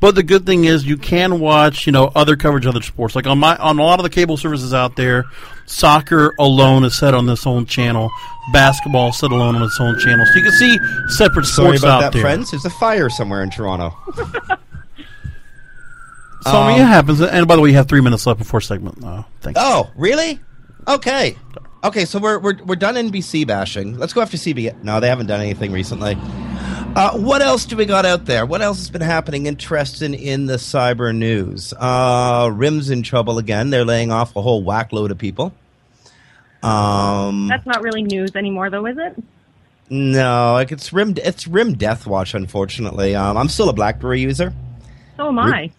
But 0.00 0.14
the 0.14 0.22
good 0.22 0.46
thing 0.46 0.64
is 0.64 0.86
you 0.86 0.96
can 0.96 1.40
watch, 1.40 1.86
you 1.86 1.92
know, 1.92 2.12
other 2.14 2.36
coverage 2.36 2.66
of 2.66 2.76
other 2.76 2.84
sports. 2.84 3.16
Like 3.16 3.26
on 3.26 3.38
my 3.38 3.56
on 3.56 3.78
a 3.78 3.82
lot 3.82 3.98
of 3.98 4.04
the 4.04 4.10
cable 4.10 4.36
services 4.36 4.72
out 4.72 4.94
there, 4.94 5.24
soccer 5.66 6.34
alone 6.38 6.84
is 6.84 6.96
set 6.96 7.14
on 7.14 7.26
this 7.26 7.46
own 7.46 7.66
channel. 7.66 8.08
Basketball 8.52 9.12
set 9.12 9.32
alone 9.32 9.56
on 9.56 9.62
its 9.62 9.78
own 9.80 9.98
channel. 9.98 10.24
So 10.26 10.38
you 10.38 10.44
can 10.44 10.52
see 10.52 10.78
separate 11.08 11.46
sorry 11.46 11.78
sports 11.78 11.82
about 11.82 11.90
out 11.90 12.00
that, 12.00 12.12
there. 12.12 12.22
friends. 12.22 12.52
There's 12.52 12.64
a 12.64 12.70
fire 12.70 13.10
somewhere 13.10 13.42
in 13.42 13.50
Toronto. 13.50 13.92
So 16.50 16.58
I 16.58 16.72
mean, 16.72 16.80
it 16.82 16.86
happens. 16.86 17.20
And 17.20 17.46
by 17.46 17.56
the 17.56 17.62
way, 17.62 17.70
you 17.70 17.76
have 17.76 17.88
three 17.88 18.00
minutes 18.00 18.26
left 18.26 18.38
before 18.38 18.60
segment. 18.60 19.02
Uh, 19.04 19.22
thank 19.40 19.56
you. 19.56 19.62
Oh, 19.64 19.90
really? 19.96 20.40
Okay. 20.86 21.36
Okay, 21.84 22.04
so 22.04 22.18
we're, 22.18 22.38
we're, 22.38 22.56
we're 22.64 22.76
done 22.76 22.96
NBC 22.96 23.46
bashing. 23.46 23.96
Let's 23.98 24.12
go 24.12 24.20
after 24.20 24.36
CBS. 24.36 24.82
No, 24.82 24.98
they 25.00 25.08
haven't 25.08 25.26
done 25.26 25.40
anything 25.40 25.70
recently. 25.72 26.16
Uh, 26.96 27.16
what 27.18 27.42
else 27.42 27.66
do 27.66 27.76
we 27.76 27.86
got 27.86 28.04
out 28.04 28.24
there? 28.24 28.44
What 28.44 28.62
else 28.62 28.78
has 28.78 28.90
been 28.90 29.02
happening 29.02 29.46
interesting 29.46 30.14
in 30.14 30.46
the 30.46 30.54
cyber 30.56 31.14
news? 31.14 31.72
Uh, 31.78 32.50
Rim's 32.52 32.90
in 32.90 33.02
trouble 33.02 33.38
again. 33.38 33.70
They're 33.70 33.84
laying 33.84 34.10
off 34.10 34.34
a 34.34 34.42
whole 34.42 34.64
whack 34.64 34.92
load 34.92 35.10
of 35.12 35.18
people. 35.18 35.52
Um, 36.62 37.46
That's 37.46 37.66
not 37.66 37.82
really 37.82 38.02
news 38.02 38.34
anymore, 38.34 38.70
though, 38.70 38.86
is 38.86 38.96
it? 38.98 39.22
no, 39.90 40.54
like 40.54 40.72
it's 40.72 40.92
Rim. 40.92 41.14
It's 41.16 41.46
Rim 41.46 41.74
Death 41.74 42.06
Watch. 42.06 42.34
Unfortunately, 42.34 43.14
um, 43.14 43.36
I'm 43.36 43.48
still 43.48 43.68
a 43.68 43.72
BlackBerry 43.72 44.20
user. 44.20 44.52
So 45.16 45.28
am 45.28 45.38
I. 45.38 45.70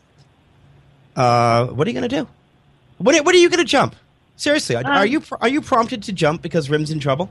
Uh, 1.15 1.67
what 1.67 1.87
are 1.87 1.89
you 1.89 1.93
gonna 1.95 2.07
do? 2.07 2.27
What 2.97 3.15
are, 3.15 3.23
what 3.23 3.33
are 3.35 3.37
you 3.39 3.49
gonna 3.49 3.63
jump? 3.63 3.95
Seriously, 4.35 4.75
are- 4.75 4.85
are 4.85 5.03
Um, 5.03 5.07
you 5.07 5.21
are 5.41 5.47
you 5.49 5.61
prompted 5.61 6.03
to 6.03 6.13
jump 6.13 6.41
because 6.41 6.69
Rim's 6.69 6.91
in 6.91 6.99
trouble? 6.99 7.29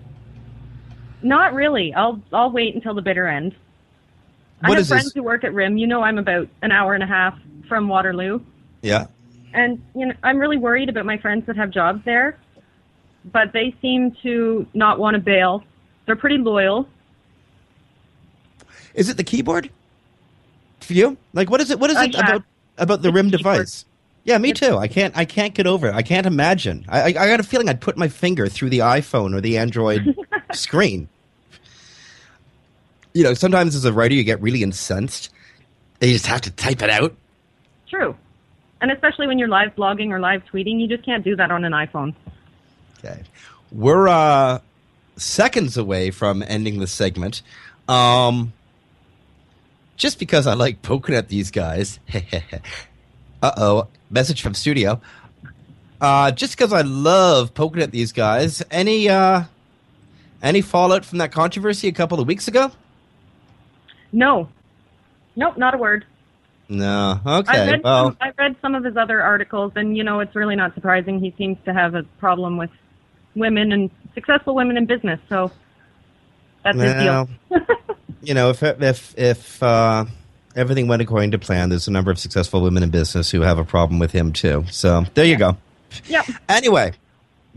Not 1.22 1.54
really. 1.54 1.94
I'll 1.94 2.20
I'll 2.32 2.50
wait 2.50 2.74
until 2.74 2.94
the 2.94 3.02
bitter 3.02 3.26
end. 3.26 3.54
I 4.62 4.74
have 4.74 4.88
friends 4.88 5.04
this? 5.04 5.12
who 5.14 5.22
work 5.22 5.44
at 5.44 5.54
RIM. 5.54 5.78
You 5.78 5.86
know, 5.86 6.02
I'm 6.02 6.18
about 6.18 6.48
an 6.62 6.72
hour 6.72 6.94
and 6.94 7.02
a 7.02 7.06
half 7.06 7.38
from 7.68 7.88
Waterloo, 7.88 8.40
Yeah. 8.82 9.06
and 9.54 9.80
you 9.94 10.06
know, 10.06 10.14
I'm 10.22 10.38
really 10.38 10.56
worried 10.56 10.88
about 10.88 11.06
my 11.06 11.16
friends 11.18 11.46
that 11.46 11.56
have 11.56 11.70
jobs 11.70 12.04
there. 12.04 12.36
But 13.30 13.52
they 13.52 13.74
seem 13.82 14.12
to 14.22 14.66
not 14.74 14.98
want 14.98 15.14
to 15.14 15.20
bail. 15.20 15.62
They're 16.06 16.16
pretty 16.16 16.38
loyal. 16.38 16.88
Is 18.94 19.08
it 19.08 19.16
the 19.16 19.24
keyboard 19.24 19.70
for 20.80 20.92
you? 20.92 21.16
Like, 21.34 21.50
what 21.50 21.60
is 21.60 21.70
it? 21.70 21.78
What 21.78 21.90
is 21.90 21.96
Uh, 21.96 22.02
it 22.02 22.14
about 22.14 22.42
about 22.78 23.02
the 23.02 23.08
It's 23.08 23.14
Rim 23.14 23.30
device? 23.30 23.84
Yeah, 24.24 24.38
me 24.38 24.52
too. 24.52 24.76
I 24.76 24.88
can't. 24.88 25.16
I 25.16 25.24
can't 25.24 25.54
get 25.54 25.66
over 25.66 25.88
it. 25.88 25.94
I 25.94 26.02
can't 26.02 26.26
imagine. 26.26 26.84
I, 26.88 27.00
I, 27.00 27.06
I 27.06 27.12
got 27.12 27.40
a 27.40 27.44
feeling 27.44 27.68
I'd 27.68 27.80
put 27.80 27.96
my 27.96 28.08
finger 28.08 28.46
through 28.48 28.70
the 28.70 28.80
iPhone 28.80 29.34
or 29.34 29.40
the 29.40 29.56
Android 29.56 30.14
screen. 30.52 31.08
You 33.14 33.24
know, 33.24 33.34
sometimes 33.34 33.74
as 33.74 33.84
a 33.84 33.92
writer, 33.92 34.14
you 34.14 34.24
get 34.24 34.40
really 34.42 34.62
incensed. 34.62 35.30
And 36.00 36.10
you 36.10 36.14
just 36.14 36.26
have 36.26 36.42
to 36.42 36.50
type 36.50 36.82
it 36.82 36.90
out. 36.90 37.16
True. 37.88 38.14
And 38.80 38.92
especially 38.92 39.26
when 39.26 39.38
you're 39.38 39.48
live 39.48 39.74
blogging 39.74 40.10
or 40.10 40.20
live 40.20 40.42
tweeting, 40.44 40.78
you 40.78 40.86
just 40.86 41.04
can't 41.04 41.24
do 41.24 41.34
that 41.36 41.50
on 41.50 41.64
an 41.64 41.72
iPhone. 41.72 42.14
Okay. 42.98 43.22
We're 43.72 44.08
uh, 44.08 44.60
seconds 45.16 45.76
away 45.76 46.10
from 46.10 46.44
ending 46.46 46.78
the 46.78 46.86
segment. 46.86 47.42
Um, 47.88 48.52
just 49.98 50.18
because 50.18 50.46
I 50.46 50.54
like 50.54 50.80
poking 50.80 51.14
at 51.14 51.28
these 51.28 51.50
guys. 51.50 51.98
uh 53.42 53.52
oh. 53.56 53.88
Message 54.10 54.40
from 54.40 54.54
studio. 54.54 55.00
Uh, 56.00 56.30
just 56.30 56.56
because 56.56 56.72
I 56.72 56.80
love 56.80 57.52
poking 57.52 57.82
at 57.82 57.90
these 57.90 58.12
guys. 58.12 58.62
Any 58.70 59.08
uh, 59.10 59.42
any 60.42 60.62
fallout 60.62 61.04
from 61.04 61.18
that 61.18 61.32
controversy 61.32 61.88
a 61.88 61.92
couple 61.92 62.20
of 62.20 62.26
weeks 62.26 62.48
ago? 62.48 62.70
No. 64.12 64.48
Nope, 65.36 65.58
not 65.58 65.74
a 65.74 65.78
word. 65.78 66.06
No. 66.70 67.20
I 67.24 67.38
Okay. 67.38 67.72
read 67.72 67.82
Well, 67.84 68.06
some, 68.06 68.16
I 68.20 68.32
read 68.38 68.56
some 68.62 68.74
of 68.74 68.84
his 68.84 68.96
other 68.96 69.20
articles, 69.20 69.72
and 69.76 69.96
you 69.96 70.04
know, 70.04 70.20
it's 70.20 70.34
really 70.34 70.56
not 70.56 70.74
surprising. 70.74 71.20
He 71.20 71.34
seems 71.36 71.58
to 71.64 71.74
have 71.74 71.94
a 71.94 72.04
problem 72.18 72.56
with 72.56 72.70
women 73.34 73.72
and 73.72 73.90
successful 74.14 74.54
women 74.54 74.76
in 74.76 74.86
business. 74.86 75.20
So 75.28 75.50
that's 76.64 76.78
his 76.78 76.94
deal. 76.94 77.28
you 78.22 78.34
know, 78.34 78.50
if 78.50 78.62
if 78.62 79.18
if 79.18 79.62
uh, 79.62 80.04
everything 80.56 80.88
went 80.88 81.02
according 81.02 81.30
to 81.32 81.38
plan, 81.38 81.68
there's 81.68 81.88
a 81.88 81.90
number 81.90 82.10
of 82.10 82.18
successful 82.18 82.60
women 82.60 82.82
in 82.82 82.90
business 82.90 83.30
who 83.30 83.40
have 83.42 83.58
a 83.58 83.64
problem 83.64 83.98
with 83.98 84.12
him 84.12 84.32
too. 84.32 84.64
So 84.70 85.04
there 85.14 85.24
you 85.24 85.36
go. 85.36 85.56
Yep. 86.06 86.26
Anyway, 86.48 86.92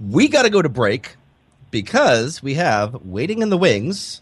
we 0.09 0.27
got 0.27 0.43
to 0.43 0.49
go 0.49 0.61
to 0.61 0.69
break 0.69 1.15
because 1.69 2.41
we 2.41 2.53
have 2.55 2.93
waiting 3.05 3.41
in 3.41 3.49
the 3.49 3.57
wings 3.57 4.21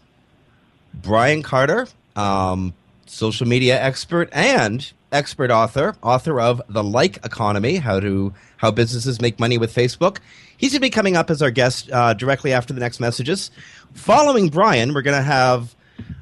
Brian 0.94 1.42
Carter, 1.42 1.86
um, 2.16 2.74
social 3.06 3.46
media 3.46 3.80
expert 3.80 4.28
and 4.32 4.90
expert 5.12 5.50
author, 5.50 5.96
author 6.02 6.40
of 6.40 6.62
The 6.68 6.82
Like 6.82 7.24
Economy: 7.24 7.76
How 7.76 8.00
to 8.00 8.32
How 8.56 8.70
Businesses 8.70 9.20
Make 9.20 9.38
Money 9.38 9.58
with 9.58 9.74
Facebook. 9.74 10.18
He's 10.56 10.72
going 10.72 10.78
to 10.78 10.80
be 10.80 10.90
coming 10.90 11.16
up 11.16 11.30
as 11.30 11.40
our 11.40 11.50
guest 11.50 11.90
uh, 11.90 12.12
directly 12.14 12.52
after 12.52 12.74
the 12.74 12.80
next 12.80 13.00
messages. 13.00 13.50
Following 13.94 14.48
Brian, 14.50 14.92
we're 14.92 15.02
going 15.02 15.16
to 15.16 15.22
have 15.22 15.74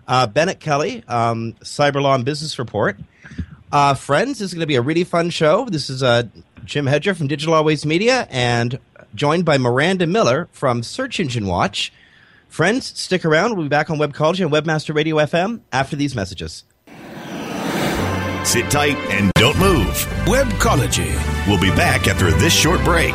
uh, 0.07 0.27
Bennett 0.27 0.61
Kelly, 0.61 1.05
um, 1.09 1.55
Cyber 1.61 2.03
Law 2.03 2.15
and 2.15 2.25
Business 2.25 2.59
Report. 2.59 2.97
Uh, 3.71 3.95
friends, 3.95 4.39
this 4.39 4.49
is 4.49 4.55
going 4.55 4.61
to 4.61 4.67
be 4.67 4.77
a 4.77 4.83
really 4.83 5.05
fun 5.05 5.31
show. 5.31 5.67
This 5.67 5.91
is 5.91 6.03
uh, 6.03 6.25
Jim 6.65 6.87
Hedger 6.87 7.15
from 7.15 7.27
Digital 7.27 7.55
Always 7.55 7.85
Media 7.85 8.27
and 8.31 8.79
joined 9.15 9.45
by 9.45 9.59
Miranda 9.59 10.07
Miller 10.07 10.49
from 10.53 10.83
Search 10.83 11.21
Engine 11.21 11.47
Watch. 11.47 11.93
Friends, 12.49 12.87
stick 12.99 13.25
around. 13.25 13.55
We'll 13.55 13.65
be 13.65 13.69
back 13.69 13.91
on 13.91 13.99
Webcology 13.99 14.41
and 14.41 14.53
Webmaster 14.53 14.95
Radio 14.95 15.17
FM 15.17 15.61
after 15.73 15.97
these 15.97 16.15
messages. 16.15 16.65
Sit 18.45 18.71
tight 18.71 18.97
and 19.11 19.31
don't 19.35 19.59
move. 19.59 20.07
Webcology. 20.25 21.15
We'll 21.47 21.61
be 21.61 21.71
back 21.77 22.09
after 22.09 22.31
this 22.31 22.55
short 22.55 22.83
break. 22.85 23.15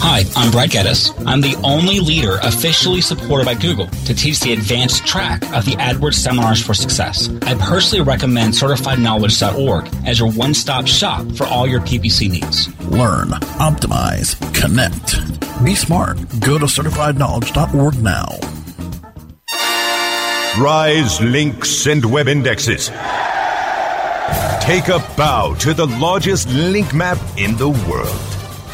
Hi, 0.00 0.24
I'm 0.36 0.50
Brad 0.50 0.70
Geddes. 0.70 1.12
I'm 1.26 1.40
the 1.40 1.56
only 1.64 2.00
leader 2.00 2.38
officially 2.42 3.00
supported 3.00 3.44
by 3.44 3.54
Google 3.54 3.86
to 4.06 4.14
teach 4.14 4.40
the 4.40 4.52
advanced 4.52 5.06
track 5.06 5.42
of 5.54 5.64
the 5.64 5.72
AdWords 5.72 6.14
Seminars 6.14 6.64
for 6.64 6.72
Success. 6.72 7.28
I 7.42 7.54
personally 7.54 8.04
recommend 8.04 8.54
CertifiedKnowledge.org 8.54 9.90
as 10.06 10.20
your 10.20 10.30
one-stop 10.30 10.86
shop 10.86 11.30
for 11.32 11.46
all 11.46 11.66
your 11.66 11.80
PPC 11.80 12.30
needs. 12.30 12.68
Learn, 12.86 13.28
optimize, 13.58 14.36
connect. 14.54 15.64
Be 15.64 15.74
smart. 15.74 16.16
Go 16.40 16.58
to 16.58 16.66
CertifiedKnowledge.org 16.66 18.02
now. 18.02 18.28
Rise 20.62 21.20
links 21.20 21.86
and 21.86 22.04
web 22.04 22.28
indexes. 22.28 22.88
Take 24.60 24.88
a 24.88 25.04
bow 25.16 25.54
to 25.60 25.74
the 25.74 25.86
largest 25.98 26.48
link 26.50 26.94
map 26.94 27.18
in 27.36 27.56
the 27.56 27.68
world. 27.68 28.27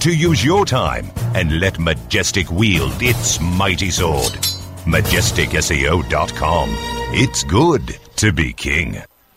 to 0.00 0.14
use 0.16 0.44
your 0.44 0.64
time 0.64 1.10
and 1.34 1.60
let 1.60 1.78
Majestic 1.78 2.50
wield 2.50 3.02
its 3.02 3.40
mighty 3.40 3.90
sword. 3.90 4.32
MajesticSEO.com. 4.84 6.68
It's 7.12 7.44
good 7.44 7.98
to 8.16 8.32
be 8.32 8.52
king. 8.52 9.02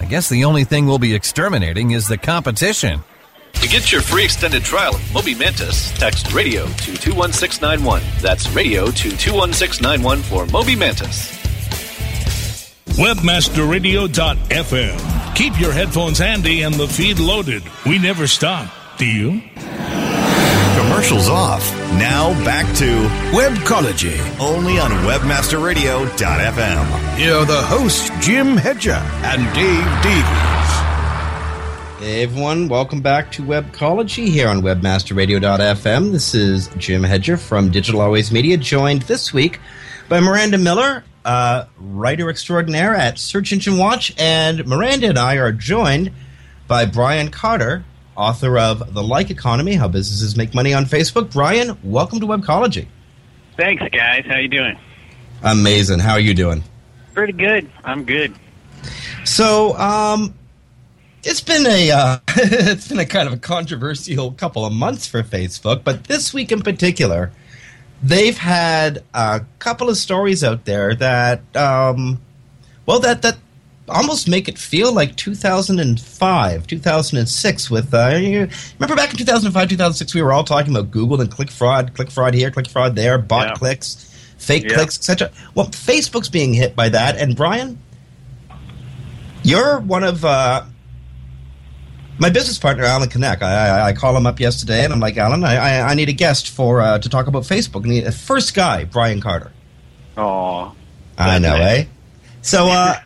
I 0.00 0.06
guess 0.06 0.30
the 0.30 0.44
only 0.44 0.64
thing 0.64 0.86
we'll 0.86 0.98
be 0.98 1.14
exterminating 1.14 1.90
is 1.90 2.08
the 2.08 2.16
competition. 2.16 3.00
To 3.54 3.68
get 3.68 3.92
your 3.92 4.00
free 4.00 4.24
extended 4.24 4.64
trial 4.64 4.94
of 4.94 5.12
Moby 5.12 5.34
Mantis, 5.34 5.90
text 5.98 6.32
radio 6.32 6.64
to 6.66 6.96
21691. 6.96 8.00
That's 8.22 8.48
radio 8.50 8.86
to 8.86 9.16
21691 9.16 10.22
for 10.22 10.46
Moby 10.46 10.74
Mantis. 10.74 11.38
Webmasterradio.fm. 12.96 15.36
Keep 15.36 15.60
your 15.60 15.72
headphones 15.72 16.18
handy 16.18 16.62
and 16.62 16.74
the 16.74 16.88
feed 16.88 17.18
loaded. 17.18 17.62
We 17.84 17.98
never 17.98 18.26
stop. 18.26 18.72
Do 18.96 19.04
you? 19.04 19.42
Commercials 20.90 21.28
off. 21.28 21.62
Now 21.92 22.32
back 22.44 22.66
to 22.78 23.06
Webcology, 23.30 24.18
only 24.40 24.80
on 24.80 24.90
WebmasterRadio.fm. 24.90 27.16
Here 27.16 27.32
are 27.32 27.44
the 27.44 27.62
hosts, 27.62 28.10
Jim 28.18 28.56
Hedger 28.56 29.00
and 29.22 29.44
Dave 29.54 29.84
Davies. 30.02 30.72
Hey 32.00 32.24
everyone, 32.24 32.66
welcome 32.66 33.02
back 33.02 33.30
to 33.32 33.42
Webcology 33.42 34.26
here 34.26 34.48
on 34.48 34.62
WebmasterRadio.fm. 34.62 36.10
This 36.10 36.34
is 36.34 36.66
Jim 36.76 37.04
Hedger 37.04 37.36
from 37.36 37.70
Digital 37.70 38.00
Always 38.00 38.32
Media, 38.32 38.56
joined 38.56 39.02
this 39.02 39.32
week 39.32 39.60
by 40.08 40.18
Miranda 40.18 40.58
Miller, 40.58 41.04
uh, 41.24 41.66
writer 41.78 42.28
extraordinaire 42.28 42.96
at 42.96 43.16
Search 43.16 43.52
Engine 43.52 43.78
Watch, 43.78 44.12
and 44.18 44.66
Miranda 44.66 45.10
and 45.10 45.20
I 45.20 45.36
are 45.36 45.52
joined 45.52 46.10
by 46.66 46.84
Brian 46.84 47.30
Carter, 47.30 47.84
author 48.20 48.58
of 48.58 48.92
The 48.92 49.02
Like 49.02 49.30
Economy: 49.30 49.74
How 49.74 49.88
Businesses 49.88 50.36
Make 50.36 50.54
Money 50.54 50.74
on 50.74 50.84
Facebook. 50.84 51.32
Brian, 51.32 51.78
welcome 51.82 52.20
to 52.20 52.26
Webcology. 52.26 52.86
Thanks, 53.56 53.82
guys. 53.90 54.24
How 54.26 54.36
you 54.36 54.48
doing? 54.48 54.78
Amazing. 55.42 56.00
How 56.00 56.12
are 56.12 56.20
you 56.20 56.34
doing? 56.34 56.62
Pretty 57.14 57.32
good. 57.32 57.70
I'm 57.82 58.04
good. 58.04 58.34
So, 59.24 59.76
um, 59.76 60.34
it's 61.24 61.40
been 61.40 61.66
a 61.66 61.90
uh, 61.90 62.18
it's 62.36 62.88
been 62.88 62.98
a 62.98 63.06
kind 63.06 63.26
of 63.26 63.34
a 63.34 63.38
controversial 63.38 64.32
couple 64.32 64.64
of 64.64 64.72
months 64.72 65.06
for 65.06 65.22
Facebook, 65.22 65.84
but 65.84 66.04
this 66.04 66.32
week 66.34 66.52
in 66.52 66.60
particular, 66.60 67.32
they've 68.02 68.38
had 68.38 69.02
a 69.14 69.42
couple 69.58 69.88
of 69.88 69.96
stories 69.96 70.44
out 70.44 70.64
there 70.64 70.94
that, 70.94 71.56
um, 71.56 72.20
well, 72.86 73.00
that 73.00 73.22
that 73.22 73.38
almost 73.90 74.28
make 74.28 74.48
it 74.48 74.58
feel 74.58 74.92
like 74.92 75.16
2005, 75.16 76.66
2006. 76.66 77.70
With 77.70 77.92
uh, 77.94 78.10
remember 78.14 78.96
back 78.96 79.10
in 79.10 79.16
2005, 79.16 79.68
2006, 79.68 80.14
we 80.14 80.22
were 80.22 80.32
all 80.32 80.44
talking 80.44 80.74
about 80.74 80.90
Google 80.90 81.20
and 81.20 81.30
click 81.30 81.50
fraud, 81.50 81.94
click 81.94 82.10
fraud 82.10 82.34
here, 82.34 82.50
click 82.50 82.68
fraud 82.68 82.96
there, 82.96 83.18
bot 83.18 83.46
Yeah. 83.48 83.52
clicks, 83.54 84.06
fake 84.38 84.64
Yeah. 84.64 84.74
clicks, 84.76 84.96
etc. 84.98 85.30
Well, 85.54 85.66
Facebook's 85.68 86.28
being 86.28 86.54
hit 86.54 86.74
by 86.76 86.88
that, 86.88 87.16
and 87.16 87.36
Brian, 87.36 87.78
you're 89.42 89.78
one 89.80 90.04
of 90.04 90.24
uh, 90.24 90.64
my 92.18 92.30
business 92.30 92.58
partner, 92.58 92.84
Alan 92.84 93.08
Knack. 93.14 93.42
I, 93.42 93.52
I, 93.52 93.86
I 93.88 93.92
call 93.94 94.16
him 94.16 94.26
up 94.26 94.38
yesterday, 94.40 94.84
and 94.84 94.92
I'm 94.92 95.00
like, 95.00 95.16
Alan, 95.16 95.42
I, 95.44 95.56
I, 95.56 95.90
I 95.90 95.94
need 95.94 96.08
a 96.08 96.12
guest 96.12 96.50
for 96.50 96.80
uh, 96.80 96.98
to 96.98 97.08
talk 97.08 97.26
about 97.26 97.44
Facebook. 97.44 97.84
And 97.84 98.06
the 98.06 98.12
first 98.12 98.54
guy, 98.54 98.84
Brian 98.84 99.20
Carter. 99.20 99.52
Oh, 100.16 100.74
I 101.16 101.38
know, 101.38 101.54
eh? 101.56 101.84
So, 102.42 102.66
uh, 102.68 102.96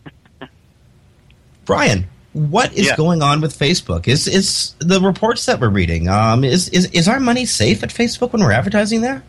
Brian, 1.64 2.06
what 2.32 2.72
is 2.72 2.86
Yeah. 2.88 2.96
going 2.96 3.22
on 3.22 3.40
with 3.40 3.56
Facebook? 3.58 4.08
Is 4.08 4.26
is 4.26 4.74
the 4.80 5.00
reports 5.00 5.46
that 5.46 5.60
we're 5.60 5.68
reading? 5.68 6.08
Um, 6.08 6.44
is 6.44 6.68
is 6.70 6.86
is 6.86 7.08
our 7.08 7.20
money 7.20 7.46
safe 7.46 7.82
at 7.82 7.90
Facebook 7.90 8.32
when 8.32 8.42
we're 8.42 8.52
advertising 8.52 9.00
there? 9.00 9.22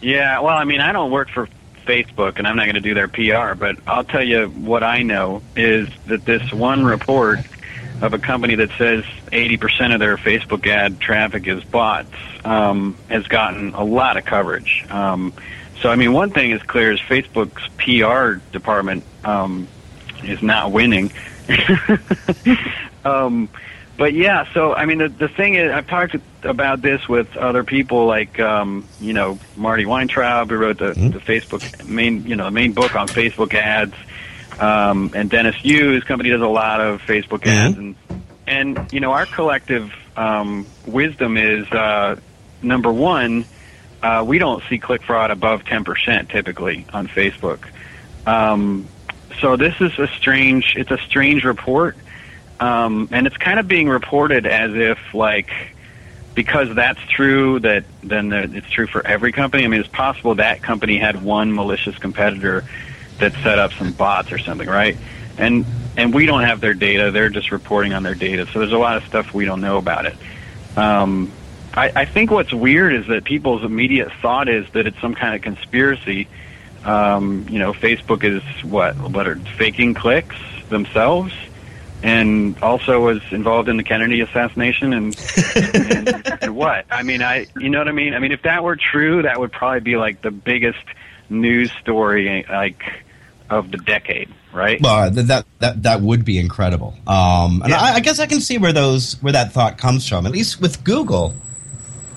yeah. 0.00 0.40
Well, 0.40 0.56
I 0.56 0.64
mean, 0.64 0.80
I 0.80 0.92
don't 0.92 1.10
work 1.10 1.28
for 1.30 1.48
Facebook, 1.86 2.38
and 2.38 2.46
I'm 2.46 2.56
not 2.56 2.64
going 2.64 2.74
to 2.76 2.80
do 2.80 2.94
their 2.94 3.08
PR. 3.08 3.54
But 3.54 3.76
I'll 3.86 4.04
tell 4.04 4.22
you 4.22 4.46
what 4.46 4.82
I 4.82 5.02
know 5.02 5.42
is 5.56 5.88
that 6.06 6.24
this 6.24 6.52
one 6.52 6.84
report 6.84 7.40
of 8.00 8.14
a 8.14 8.18
company 8.18 8.54
that 8.54 8.70
says 8.78 9.04
80% 9.30 9.92
of 9.92 10.00
their 10.00 10.16
Facebook 10.16 10.66
ad 10.66 11.00
traffic 11.00 11.46
is 11.46 11.62
bots 11.64 12.08
um, 12.46 12.96
has 13.10 13.26
gotten 13.26 13.74
a 13.74 13.84
lot 13.84 14.16
of 14.16 14.24
coverage. 14.24 14.86
Um, 14.88 15.34
so, 15.82 15.90
I 15.90 15.96
mean, 15.96 16.12
one 16.14 16.30
thing 16.30 16.50
is 16.52 16.62
clear 16.62 16.92
is 16.92 17.00
Facebook's 17.00 17.68
PR 17.76 18.42
department 18.52 19.04
um, 19.24 19.68
is 20.24 20.42
not 20.42 20.72
winning. 20.72 21.12
um, 23.04 23.48
but 24.00 24.14
yeah, 24.14 24.46
so 24.54 24.74
I 24.74 24.86
mean, 24.86 24.96
the 24.96 25.08
the 25.08 25.28
thing 25.28 25.56
is, 25.56 25.70
I've 25.70 25.86
talked 25.86 26.16
about 26.42 26.80
this 26.80 27.06
with 27.06 27.36
other 27.36 27.64
people, 27.64 28.06
like 28.06 28.40
um, 28.40 28.88
you 28.98 29.12
know 29.12 29.38
Marty 29.56 29.84
Weintraub, 29.84 30.48
who 30.48 30.56
wrote 30.56 30.78
the, 30.78 30.94
the 30.94 31.18
Facebook 31.18 31.86
main, 31.86 32.26
you 32.26 32.34
know, 32.34 32.44
the 32.44 32.50
main 32.50 32.72
book 32.72 32.94
on 32.96 33.08
Facebook 33.08 33.52
ads, 33.52 33.94
um, 34.58 35.10
and 35.14 35.28
Dennis 35.28 35.56
Yu, 35.62 35.90
his 35.90 36.04
company 36.04 36.30
does 36.30 36.40
a 36.40 36.46
lot 36.46 36.80
of 36.80 37.02
Facebook 37.02 37.46
ads, 37.46 37.76
and 37.76 37.94
and 38.46 38.80
you 38.90 39.00
know 39.00 39.12
our 39.12 39.26
collective 39.26 39.92
um, 40.16 40.66
wisdom 40.86 41.36
is 41.36 41.70
uh, 41.70 42.16
number 42.62 42.90
one, 42.90 43.44
uh, 44.02 44.24
we 44.26 44.38
don't 44.38 44.62
see 44.70 44.78
click 44.78 45.02
fraud 45.02 45.30
above 45.30 45.66
ten 45.66 45.84
percent 45.84 46.30
typically 46.30 46.86
on 46.90 47.06
Facebook. 47.06 47.68
Um, 48.26 48.88
so 49.40 49.56
this 49.56 49.74
is 49.80 49.98
a 49.98 50.06
strange. 50.08 50.74
It's 50.76 50.90
a 50.90 50.98
strange 50.98 51.44
report, 51.44 51.96
um, 52.58 53.08
and 53.10 53.26
it's 53.26 53.36
kind 53.36 53.58
of 53.58 53.68
being 53.68 53.88
reported 53.88 54.46
as 54.46 54.72
if 54.74 54.98
like 55.14 55.50
because 56.34 56.74
that's 56.74 57.00
true 57.08 57.60
that 57.60 57.84
then 58.02 58.28
the, 58.28 58.42
it's 58.54 58.70
true 58.70 58.86
for 58.86 59.06
every 59.06 59.32
company. 59.32 59.64
I 59.64 59.68
mean, 59.68 59.80
it's 59.80 59.88
possible 59.88 60.36
that 60.36 60.62
company 60.62 60.98
had 60.98 61.22
one 61.22 61.54
malicious 61.54 61.98
competitor 61.98 62.64
that 63.18 63.32
set 63.42 63.58
up 63.58 63.72
some 63.72 63.92
bots 63.92 64.32
or 64.32 64.38
something, 64.38 64.68
right? 64.68 64.96
And 65.36 65.64
and 65.96 66.14
we 66.14 66.26
don't 66.26 66.42
have 66.42 66.60
their 66.60 66.74
data. 66.74 67.10
They're 67.10 67.30
just 67.30 67.50
reporting 67.50 67.92
on 67.92 68.02
their 68.02 68.14
data. 68.14 68.46
So 68.52 68.60
there's 68.60 68.72
a 68.72 68.78
lot 68.78 68.96
of 68.96 69.04
stuff 69.04 69.34
we 69.34 69.44
don't 69.44 69.60
know 69.60 69.76
about 69.76 70.06
it. 70.06 70.16
Um, 70.76 71.32
I, 71.74 71.92
I 71.94 72.04
think 72.04 72.30
what's 72.30 72.52
weird 72.52 72.94
is 72.94 73.06
that 73.08 73.24
people's 73.24 73.64
immediate 73.64 74.10
thought 74.20 74.48
is 74.48 74.66
that 74.72 74.86
it's 74.86 75.00
some 75.00 75.14
kind 75.14 75.34
of 75.34 75.42
conspiracy. 75.42 76.28
Um, 76.84 77.46
you 77.50 77.58
know, 77.58 77.72
Facebook 77.72 78.24
is 78.24 78.42
what 78.64 78.96
what 78.96 79.26
are 79.26 79.36
faking 79.36 79.94
clicks 79.94 80.36
themselves, 80.68 81.32
and 82.02 82.58
also 82.62 83.00
was 83.00 83.20
involved 83.30 83.68
in 83.68 83.76
the 83.76 83.82
Kennedy 83.82 84.20
assassination 84.20 84.92
and, 84.92 85.32
and, 85.56 86.42
and 86.42 86.56
what? 86.56 86.86
I 86.90 87.02
mean, 87.02 87.22
I 87.22 87.46
you 87.56 87.68
know 87.68 87.78
what 87.78 87.88
I 87.88 87.92
mean? 87.92 88.14
I 88.14 88.18
mean, 88.18 88.32
if 88.32 88.42
that 88.42 88.64
were 88.64 88.76
true, 88.76 89.22
that 89.22 89.38
would 89.38 89.52
probably 89.52 89.80
be 89.80 89.96
like 89.96 90.22
the 90.22 90.30
biggest 90.30 90.84
news 91.28 91.70
story 91.80 92.44
like 92.48 92.82
of 93.50 93.70
the 93.70 93.78
decade, 93.78 94.32
right? 94.52 94.80
Well, 94.80 95.12
th- 95.12 95.26
that 95.26 95.44
that 95.58 95.82
that 95.82 96.00
would 96.00 96.24
be 96.24 96.38
incredible. 96.38 96.94
Um, 97.06 97.62
and 97.62 97.74
I, 97.74 97.96
I 97.96 98.00
guess 98.00 98.20
I 98.20 98.26
can 98.26 98.40
see 98.40 98.58
where 98.58 98.72
those 98.72 99.20
where 99.22 99.32
that 99.32 99.52
thought 99.52 99.76
comes 99.76 100.08
from. 100.08 100.24
At 100.24 100.32
least 100.32 100.60
with 100.60 100.82
Google, 100.84 101.34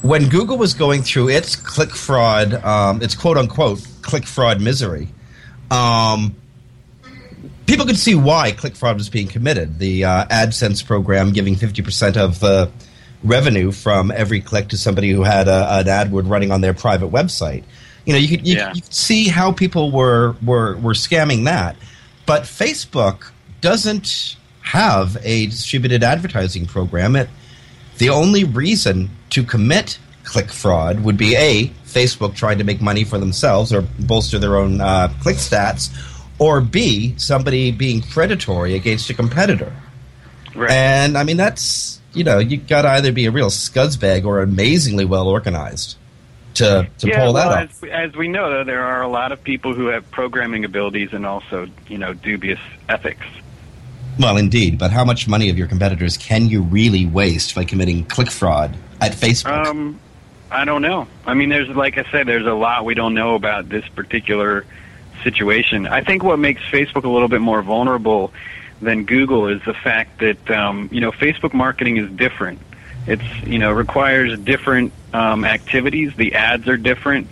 when 0.04 0.30
Google 0.30 0.58
was 0.58 0.74
going 0.74 1.02
through 1.02 1.30
its 1.30 1.56
click 1.56 1.90
fraud, 1.90 2.54
um, 2.64 3.02
its 3.02 3.16
quote 3.16 3.38
unquote 3.38 3.86
click 4.04 4.26
fraud 4.28 4.62
misery, 4.62 5.08
um, 5.72 6.36
people 7.66 7.86
could 7.86 7.98
see 7.98 8.16
why 8.16 8.52
click 8.52 8.76
fraud 8.76 8.98
was 8.98 9.10
being 9.10 9.28
committed. 9.28 9.80
The 9.80 10.06
uh, 10.06 10.26
AdSense 10.26 10.86
program 10.86 11.32
giving 11.34 11.56
fifty 11.56 11.82
percent 11.82 12.18
of 12.18 12.40
the 12.40 12.70
revenue 13.24 13.72
from 13.72 14.12
every 14.12 14.42
click 14.42 14.68
to 14.70 14.78
somebody 14.78 15.10
who 15.10 15.24
had 15.24 15.48
a, 15.48 15.80
an 15.80 15.86
AdWord 15.86 16.30
running 16.30 16.52
on 16.52 16.62
their 16.62 16.74
private 16.74 17.10
website. 17.10 17.64
You 18.06 18.14
know, 18.14 18.20
you 18.20 18.28
could 18.28 18.46
you, 18.48 18.58
Yeah. 18.58 18.74
you 18.74 18.82
could 18.82 18.94
see 18.94 19.28
how 19.30 19.52
people 19.52 19.92
were 19.92 20.36
were 20.46 20.76
were 20.78 20.94
scamming 20.94 21.46
that, 21.46 21.76
but 22.26 22.44
Facebook 22.44 23.32
doesn't 23.62 24.36
have 24.62 25.18
a 25.24 25.48
distributed 25.48 26.04
advertising 26.04 26.66
program. 26.66 27.16
It 27.16 27.30
the 27.98 28.10
only 28.10 28.44
reason 28.44 29.10
to 29.30 29.44
commit 29.44 30.00
click 30.24 30.52
fraud 30.52 31.02
would 31.02 31.18
be 31.18 31.36
a 31.36 31.68
Facebook 31.86 32.36
trying 32.36 32.58
to 32.58 32.64
make 32.64 32.82
money 32.82 33.04
for 33.04 33.18
themselves 33.18 33.72
or 33.74 33.82
bolster 34.00 34.40
their 34.40 34.58
own 34.58 34.82
uh, 34.82 35.14
click 35.22 35.38
stats, 35.38 35.90
or 36.40 36.62
b 36.62 37.14
somebody 37.18 37.72
being 37.72 38.02
predatory 38.02 38.76
against 38.76 39.10
a 39.10 39.14
competitor. 39.14 39.74
Right. 40.56 40.72
And 40.72 41.18
I 41.18 41.24
mean 41.24 41.38
that's 41.38 42.00
you 42.14 42.24
know 42.24 42.40
you 42.40 42.58
got 42.58 42.84
to 42.84 42.90
either 42.90 43.12
be 43.12 43.26
a 43.26 43.32
real 43.32 43.50
scuzzbag 43.50 44.26
or 44.26 44.42
amazingly 44.42 45.06
well 45.06 45.28
organized 45.28 45.98
to 46.56 46.88
to 47.00 47.08
yeah, 47.08 47.24
pull 47.24 47.34
that 47.34 47.48
off. 47.48 47.84
As, 47.84 47.90
as 47.90 48.16
we 48.16 48.28
know, 48.28 48.50
though, 48.50 48.64
there 48.64 48.84
are 48.84 49.02
a 49.02 49.08
lot 49.08 49.32
of 49.32 49.44
people 49.44 49.74
who 49.74 49.88
have 49.88 50.10
programming 50.12 50.66
abilities 50.66 51.14
and 51.14 51.26
also, 51.26 51.68
you 51.88 51.98
know, 51.98 52.14
dubious 52.14 52.60
ethics. 52.90 53.26
Well, 54.20 54.38
indeed, 54.38 54.78
but 54.78 54.92
how 54.92 55.04
much 55.04 55.28
money 55.28 55.50
of 55.50 55.58
your 55.58 55.68
competitors 55.68 56.18
can 56.18 56.48
you 56.48 56.62
really 56.62 57.06
waste 57.06 57.56
by 57.56 57.66
committing 57.66 58.06
click 58.06 58.30
fraud 58.30 58.78
at 59.02 59.14
Facebook? 59.14 59.66
Um, 59.66 60.00
I 60.54 60.66
don't 60.66 60.84
know. 60.84 61.08
I 61.26 61.34
mean, 61.34 61.50
there's 61.50 61.68
like 61.70 61.98
I 61.98 62.04
said, 62.12 62.28
there's 62.28 62.46
a 62.46 62.54
lot 62.54 62.86
we 62.86 62.94
don't 62.94 63.16
know 63.16 63.34
about 63.34 63.70
this 63.70 63.88
particular 63.90 64.66
situation. 65.24 65.88
I 65.88 66.04
think 66.04 66.24
what 66.24 66.38
makes 66.38 66.62
Facebook 66.62 67.06
a 67.06 67.10
little 67.10 67.28
bit 67.28 67.42
more 67.42 67.64
vulnerable 67.64 68.32
than 68.80 69.06
Google 69.06 69.48
is 69.48 69.62
the 69.66 69.74
fact 69.74 70.20
that 70.20 70.52
um, 70.52 70.90
you 70.92 71.02
know 71.02 71.12
Facebook 71.12 71.56
marketing 71.56 71.98
is 71.98 72.10
different. 72.12 72.62
It's 73.08 73.24
you 73.44 73.58
know 73.58 73.72
requires 73.72 74.38
different 74.40 74.94
um, 75.12 75.44
activities. 75.44 76.14
The 76.16 76.36
ads 76.36 76.68
are 76.68 76.78
different, 76.78 77.32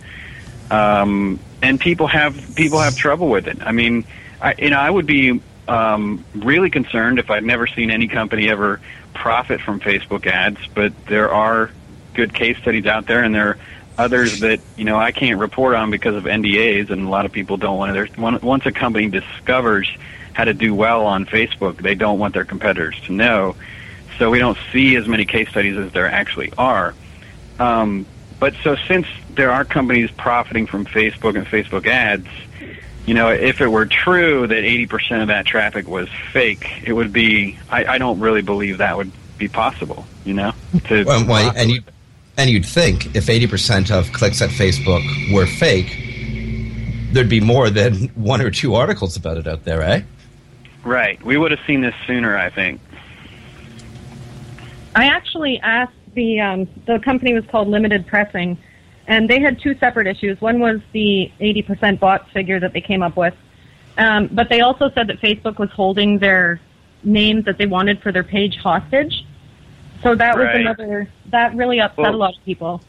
um, 0.72 1.38
and 1.62 1.78
people 1.78 2.08
have 2.08 2.56
people 2.56 2.80
have 2.80 2.96
trouble 2.96 3.28
with 3.28 3.46
it. 3.46 3.58
I 3.60 3.70
mean, 3.70 4.04
I, 4.40 4.56
you 4.58 4.70
know, 4.70 4.80
I 4.80 4.90
would 4.90 5.06
be 5.06 5.40
um, 5.68 6.24
really 6.34 6.70
concerned 6.70 7.20
if 7.20 7.30
I'd 7.30 7.44
never 7.44 7.68
seen 7.68 7.92
any 7.92 8.08
company 8.08 8.48
ever 8.48 8.80
profit 9.14 9.60
from 9.60 9.78
Facebook 9.78 10.26
ads. 10.26 10.58
But 10.74 10.92
there 11.06 11.32
are 11.32 11.70
good 12.14 12.34
case 12.34 12.56
studies 12.58 12.86
out 12.86 13.06
there, 13.06 13.22
and 13.22 13.34
there 13.34 13.48
are 13.48 13.58
others 13.98 14.40
that 14.40 14.60
you 14.76 14.84
know 14.84 14.98
I 14.98 15.12
can't 15.12 15.38
report 15.38 15.74
on 15.74 15.90
because 15.90 16.14
of 16.16 16.24
NDAs, 16.24 16.90
and 16.90 17.06
a 17.06 17.08
lot 17.08 17.26
of 17.26 17.32
people 17.32 17.56
don't 17.56 17.78
want 17.78 17.94
to. 17.94 18.20
Once 18.42 18.66
a 18.66 18.72
company 18.72 19.08
discovers 19.08 19.88
how 20.32 20.44
to 20.44 20.54
do 20.54 20.74
well 20.74 21.06
on 21.06 21.26
Facebook, 21.26 21.82
they 21.82 21.94
don't 21.94 22.18
want 22.18 22.34
their 22.34 22.44
competitors 22.44 22.98
to 23.06 23.12
know. 23.12 23.54
So 24.18 24.30
we 24.30 24.38
don't 24.38 24.58
see 24.72 24.96
as 24.96 25.06
many 25.06 25.24
case 25.24 25.48
studies 25.48 25.76
as 25.76 25.92
there 25.92 26.10
actually 26.10 26.52
are. 26.56 26.94
Um, 27.58 28.06
but 28.38 28.54
so 28.62 28.76
since 28.88 29.06
there 29.34 29.50
are 29.50 29.64
companies 29.64 30.10
profiting 30.10 30.66
from 30.66 30.84
Facebook 30.84 31.36
and 31.36 31.46
Facebook 31.46 31.86
ads, 31.86 32.26
you 33.06 33.14
know, 33.14 33.30
if 33.30 33.60
it 33.60 33.68
were 33.68 33.86
true 33.86 34.46
that 34.46 34.64
80% 34.64 35.22
of 35.22 35.28
that 35.28 35.46
traffic 35.46 35.86
was 35.88 36.08
fake, 36.32 36.82
it 36.84 36.92
would 36.92 37.12
be, 37.12 37.58
I, 37.70 37.84
I 37.84 37.98
don't 37.98 38.20
really 38.20 38.42
believe 38.42 38.78
that 38.78 38.96
would 38.96 39.12
be 39.38 39.48
possible, 39.48 40.04
you 40.24 40.34
know? 40.34 40.52
To, 40.86 41.04
Well, 41.04 41.24
why- 41.26 41.52
and 41.54 41.70
you 41.70 41.82
and 42.36 42.50
you'd 42.50 42.66
think 42.66 43.14
if 43.14 43.28
eighty 43.28 43.46
percent 43.46 43.90
of 43.90 44.12
clicks 44.12 44.40
at 44.42 44.50
Facebook 44.50 45.02
were 45.32 45.46
fake, 45.46 45.96
there'd 47.12 47.28
be 47.28 47.40
more 47.40 47.70
than 47.70 47.94
one 48.14 48.40
or 48.40 48.50
two 48.50 48.74
articles 48.74 49.16
about 49.16 49.36
it 49.36 49.46
out 49.46 49.64
there, 49.64 49.82
eh? 49.82 50.02
right. 50.84 51.22
We 51.22 51.36
would 51.36 51.50
have 51.50 51.60
seen 51.66 51.80
this 51.80 51.94
sooner, 52.06 52.36
I 52.36 52.50
think. 52.50 52.80
I 54.94 55.06
actually 55.06 55.58
asked 55.60 55.94
the 56.14 56.40
um, 56.40 56.68
the 56.86 56.98
company 56.98 57.32
was 57.32 57.44
called 57.46 57.68
Limited 57.68 58.06
Pressing, 58.06 58.58
and 59.06 59.28
they 59.28 59.40
had 59.40 59.60
two 59.60 59.76
separate 59.78 60.06
issues. 60.06 60.40
One 60.40 60.60
was 60.60 60.80
the 60.92 61.30
80% 61.40 61.98
bot 61.98 62.28
figure 62.30 62.60
that 62.60 62.72
they 62.72 62.80
came 62.80 63.02
up 63.02 63.16
with, 63.16 63.34
um, 63.96 64.28
but 64.32 64.48
they 64.48 64.60
also 64.60 64.90
said 64.90 65.06
that 65.08 65.20
Facebook 65.20 65.58
was 65.58 65.70
holding 65.70 66.18
their 66.18 66.60
names 67.04 67.46
that 67.46 67.58
they 67.58 67.66
wanted 67.66 68.02
for 68.02 68.12
their 68.12 68.24
page 68.24 68.56
hostage. 68.56 69.24
So 70.02 70.14
that 70.14 70.36
was 70.36 70.48
another 70.52 71.08
that 71.30 71.54
really 71.54 71.80
upset 71.80 71.98
Well- 71.98 72.14
a 72.14 72.16
lot 72.16 72.36
of 72.36 72.44
people. 72.44 72.80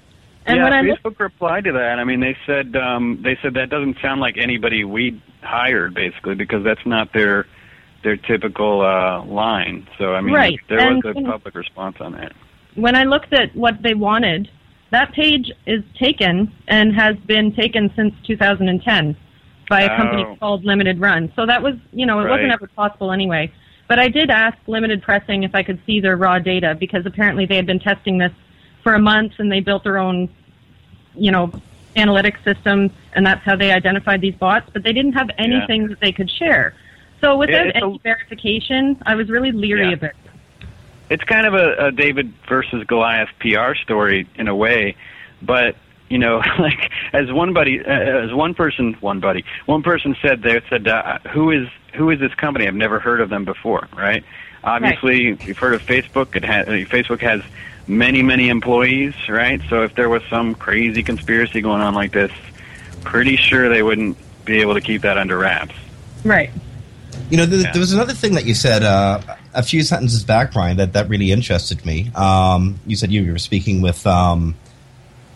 And 0.46 0.58
yeah, 0.58 0.64
when 0.66 0.74
I 0.74 0.82
Facebook 0.82 1.04
looked, 1.06 1.20
replied 1.22 1.64
to 1.66 1.72
that. 1.72 2.00
I 2.00 2.04
mean, 2.04 2.20
they 2.20 2.36
said 2.46 2.76
um, 2.76 3.20
they 3.24 3.38
said 3.42 3.54
that 3.54 3.70
doesn't 3.70 3.98
sound 4.02 4.20
like 4.20 4.36
anybody 4.38 4.84
we 4.84 5.22
hired, 5.42 5.94
basically, 5.94 6.36
because 6.36 6.66
that's 6.66 6.86
not 6.86 7.14
their 7.14 7.46
their 8.04 8.18
typical 8.18 8.82
uh, 8.82 9.24
line. 9.24 9.88
So 9.98 10.14
I 10.14 10.20
mean, 10.20 10.34
Right, 10.34 10.60
there 10.68 10.94
was 10.94 11.02
a 11.06 11.22
public 11.22 11.56
response 11.56 11.96
on 12.02 12.12
that. 12.14 12.34
when 12.76 12.94
I 12.98 13.04
looked 13.06 13.32
at 13.32 13.56
what 13.56 13.82
they 13.82 13.94
wanted, 13.94 14.50
that 14.92 15.14
page 15.14 15.50
is 15.66 15.82
taken 15.98 16.52
and 16.68 16.94
has 16.94 17.16
been 17.26 17.54
taken 17.56 17.90
since 17.96 18.14
2010 18.28 19.16
by 19.70 19.84
a 19.84 19.96
company 19.96 20.26
Oh. 20.28 20.36
called 20.42 20.66
Limited 20.66 21.00
Run. 21.00 21.32
So 21.38 21.46
that 21.46 21.64
was, 21.64 21.76
you 21.94 22.06
know, 22.06 22.20
it 22.20 22.30
wasn't 22.30 22.52
ever 22.52 22.68
possible 22.76 23.14
anyway. 23.14 23.50
But 23.94 24.00
I 24.00 24.08
did 24.08 24.32
ask 24.32 24.58
Limited 24.66 25.04
Pressing 25.04 25.44
if 25.44 25.54
I 25.54 25.62
could 25.62 25.80
see 25.86 26.00
their 26.00 26.18
raw 26.18 26.40
data 26.40 26.74
because 26.74 27.06
apparently 27.06 27.46
they 27.46 27.58
had 27.58 27.68
been 27.68 27.80
testing 27.80 28.18
this 28.18 28.32
for 28.82 28.96
a 28.96 29.00
month 29.00 29.34
and 29.38 29.52
they 29.52 29.60
built 29.60 29.84
their 29.84 30.00
own, 30.00 30.30
you 31.14 31.30
know, 31.30 31.54
analytics 31.96 32.44
system 32.44 32.90
and 33.14 33.24
that's 33.24 33.46
how 33.46 33.56
they 33.56 33.72
identified 33.72 34.20
these 34.20 34.34
bots. 34.34 34.68
But 34.74 34.82
they 34.82 34.94
didn't 34.94 35.14
have 35.14 35.30
anything 35.38 35.90
that 35.90 36.00
they 36.00 36.12
could 36.12 36.32
share. 36.32 36.74
So 37.22 37.38
without 37.38 37.68
it's 37.68 37.78
a- 37.78 37.84
any 37.84 38.00
verification, 38.02 39.00
I 39.06 39.14
was 39.14 39.30
really 39.30 39.52
leery 39.52 39.90
Yeah. 39.90 39.94
of 39.94 40.02
it. 40.02 40.16
It's 41.12 41.24
kind 41.26 41.46
of 41.46 41.54
a, 41.54 41.90
a 41.90 41.92
David 41.92 42.34
versus 42.50 42.84
Goliath 42.88 43.30
PR 43.42 43.76
story 43.76 44.28
in 44.38 44.48
a 44.48 44.56
way, 44.56 44.96
but 45.44 45.76
you 46.10 46.18
know, 46.18 46.38
like 46.60 46.90
as 47.14 47.32
one 47.32 47.54
buddy, 47.54 47.80
uh, 47.80 47.92
as 47.92 48.34
one 48.34 48.56
person, 48.56 48.98
one 49.02 49.20
buddy, 49.20 49.46
one 49.68 49.84
person 49.84 50.16
said 50.20 50.42
they 50.42 50.60
said, 50.68 50.88
uh, 50.88 51.20
"Who 51.32 51.52
is 51.52 51.68
who 51.94 52.10
is 52.10 52.20
this 52.20 52.34
company? 52.36 52.68
I've 52.68 52.76
never 52.76 53.00
heard 53.00 53.22
of 53.22 53.30
them 53.30 53.46
before." 53.46 53.88
Right? 53.96 54.24
Obviously, 54.64 55.38
you've 55.44 55.58
heard 55.58 55.74
of 55.74 55.82
Facebook. 55.82 56.36
It 56.36 56.46
has 56.46 56.68
Facebook 56.88 57.20
has 57.22 57.42
many 57.88 58.22
many 58.22 58.50
employees, 58.50 59.14
right? 59.28 59.62
So 59.70 59.84
if 59.84 59.96
there 59.96 60.10
was 60.10 60.24
some 60.30 60.56
crazy 60.56 61.04
conspiracy 61.04 61.62
going 61.62 61.82
on 61.82 61.94
like 61.94 62.12
this, 62.12 62.32
pretty 63.04 63.36
sure 63.36 63.70
they 63.70 63.84
wouldn't 63.84 64.18
be 64.46 64.62
able 64.62 64.74
to 64.74 64.82
keep 64.82 65.02
that 65.02 65.18
under 65.18 65.38
wraps. 65.38 65.76
Right. 66.24 66.52
You 67.30 67.38
know, 67.38 67.46
there, 67.46 67.72
there 67.72 67.80
was 67.80 67.94
another 67.94 68.14
thing 68.14 68.34
that 68.34 68.46
you 68.46 68.54
said 68.54 68.84
uh, 68.84 69.22
a 69.54 69.64
few 69.64 69.84
sentences 69.84 70.24
back, 70.24 70.54
Brian, 70.54 70.78
that, 70.78 70.94
that 70.94 71.10
really 71.10 71.32
interested 71.32 71.86
me. 71.86 72.12
Um, 72.16 72.80
you 72.86 72.96
said 72.96 73.12
you 73.12 73.32
were 73.32 73.40
speaking 73.40 73.82
with 73.82 74.06
um, 74.08 74.56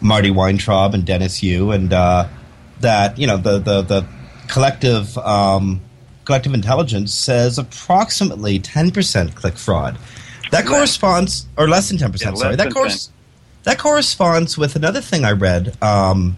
Marty 0.01 0.31
Weintraub 0.31 0.93
and 0.93 1.05
Dennis 1.05 1.41
Yu, 1.43 1.71
and 1.71 1.91
uh, 1.93 2.27
that 2.81 3.17
you 3.17 3.27
know 3.27 3.37
the 3.37 3.59
the, 3.59 3.81
the 3.81 4.07
collective 4.47 5.17
um, 5.17 5.81
collective 6.27 6.53
intelligence 6.53 7.13
says 7.13 7.57
approximately 7.57 8.59
ten 8.59 8.91
percent 8.91 9.33
click 9.33 9.57
fraud. 9.57 9.97
That 10.51 10.65
corresponds, 10.65 11.47
or 11.57 11.67
less 11.67 11.87
than 11.87 11.97
ten 11.97 12.09
Yeah, 12.09 12.11
percent. 12.11 12.31
less 12.33 12.41
sorry, 12.41 12.55
that 12.57 12.63
than 12.65 12.73
course 12.73 13.09
that 13.63 13.79
corresponds 13.79 14.57
with 14.57 14.75
another 14.75 15.01
thing 15.01 15.25
I 15.25 15.31
read. 15.31 15.81
Um, 15.81 16.37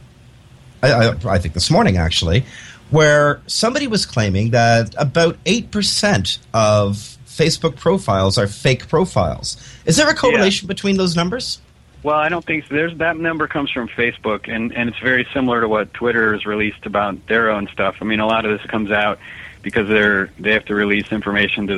I, 0.82 0.94
I, 0.94 1.16
I 1.26 1.38
think 1.40 1.56
this 1.56 1.70
morning 1.70 1.98
actually, 1.98 2.46
where 2.92 3.42
somebody 3.48 3.88
was 3.88 4.06
claiming 4.06 4.52
that 4.52 4.94
about 4.98 5.38
eight 5.48 5.72
percent 5.72 6.38
of 6.54 7.18
Facebook 7.26 7.76
profiles 7.76 8.38
are 8.38 8.48
fake 8.48 8.88
profiles. 8.88 9.58
Is 9.86 9.98
there 9.98 10.08
a 10.08 10.14
correlation 10.14 10.68
between 10.68 10.98
those 10.98 11.16
numbers? 11.16 11.60
Well, 12.04 12.18
I 12.18 12.30
don't 12.30 12.46
think 12.46 12.66
so. 12.66 12.76
There's 12.76 12.96
that 13.00 13.18
number 13.18 13.48
comes 13.48 13.72
from 13.72 13.88
Facebook, 13.90 14.48
and 14.48 14.72
and 14.72 14.88
it's 14.90 15.00
very 15.00 15.28
similar 15.34 15.62
to 15.62 15.68
what 15.68 15.94
Twitter 15.96 16.34
has 16.34 16.46
released 16.46 16.86
about 16.86 17.26
their 17.28 17.50
own 17.50 17.68
stuff. 17.74 17.96
I 18.02 18.06
mean, 18.06 18.20
a 18.20 18.28
lot 18.28 18.46
of 18.46 18.58
this 18.58 18.70
comes 18.70 18.92
out 18.92 19.18
because 19.62 19.88
they're 19.88 20.30
they 20.40 20.54
have 20.54 20.66
to 20.66 20.76
release 20.76 21.12
information 21.12 21.68
to 21.68 21.76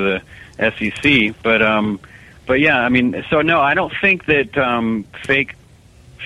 the 0.58 0.72
SEC. 0.78 1.36
But 1.42 1.62
um, 1.62 2.00
but 2.46 2.60
yeah, 2.60 2.80
I 2.80 2.90
mean, 2.90 3.24
so 3.30 3.42
no, 3.42 3.62
I 3.62 3.74
don't 3.74 3.94
think 4.02 4.26
that 4.26 4.58
um, 4.58 5.06
fake 5.24 5.56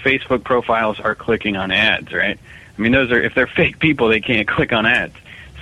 Facebook 0.04 0.44
profiles 0.44 1.00
are 1.00 1.16
clicking 1.16 1.56
on 1.56 1.72
ads, 1.72 2.12
right? 2.14 2.38
I 2.78 2.82
mean, 2.82 2.92
those 2.92 3.12
are 3.12 3.22
if 3.22 3.36
they're 3.36 3.48
fake 3.56 3.80
people, 3.80 4.10
they 4.10 4.22
can't 4.22 4.48
click 4.48 4.74
on 4.74 4.86
ads. 4.86 5.16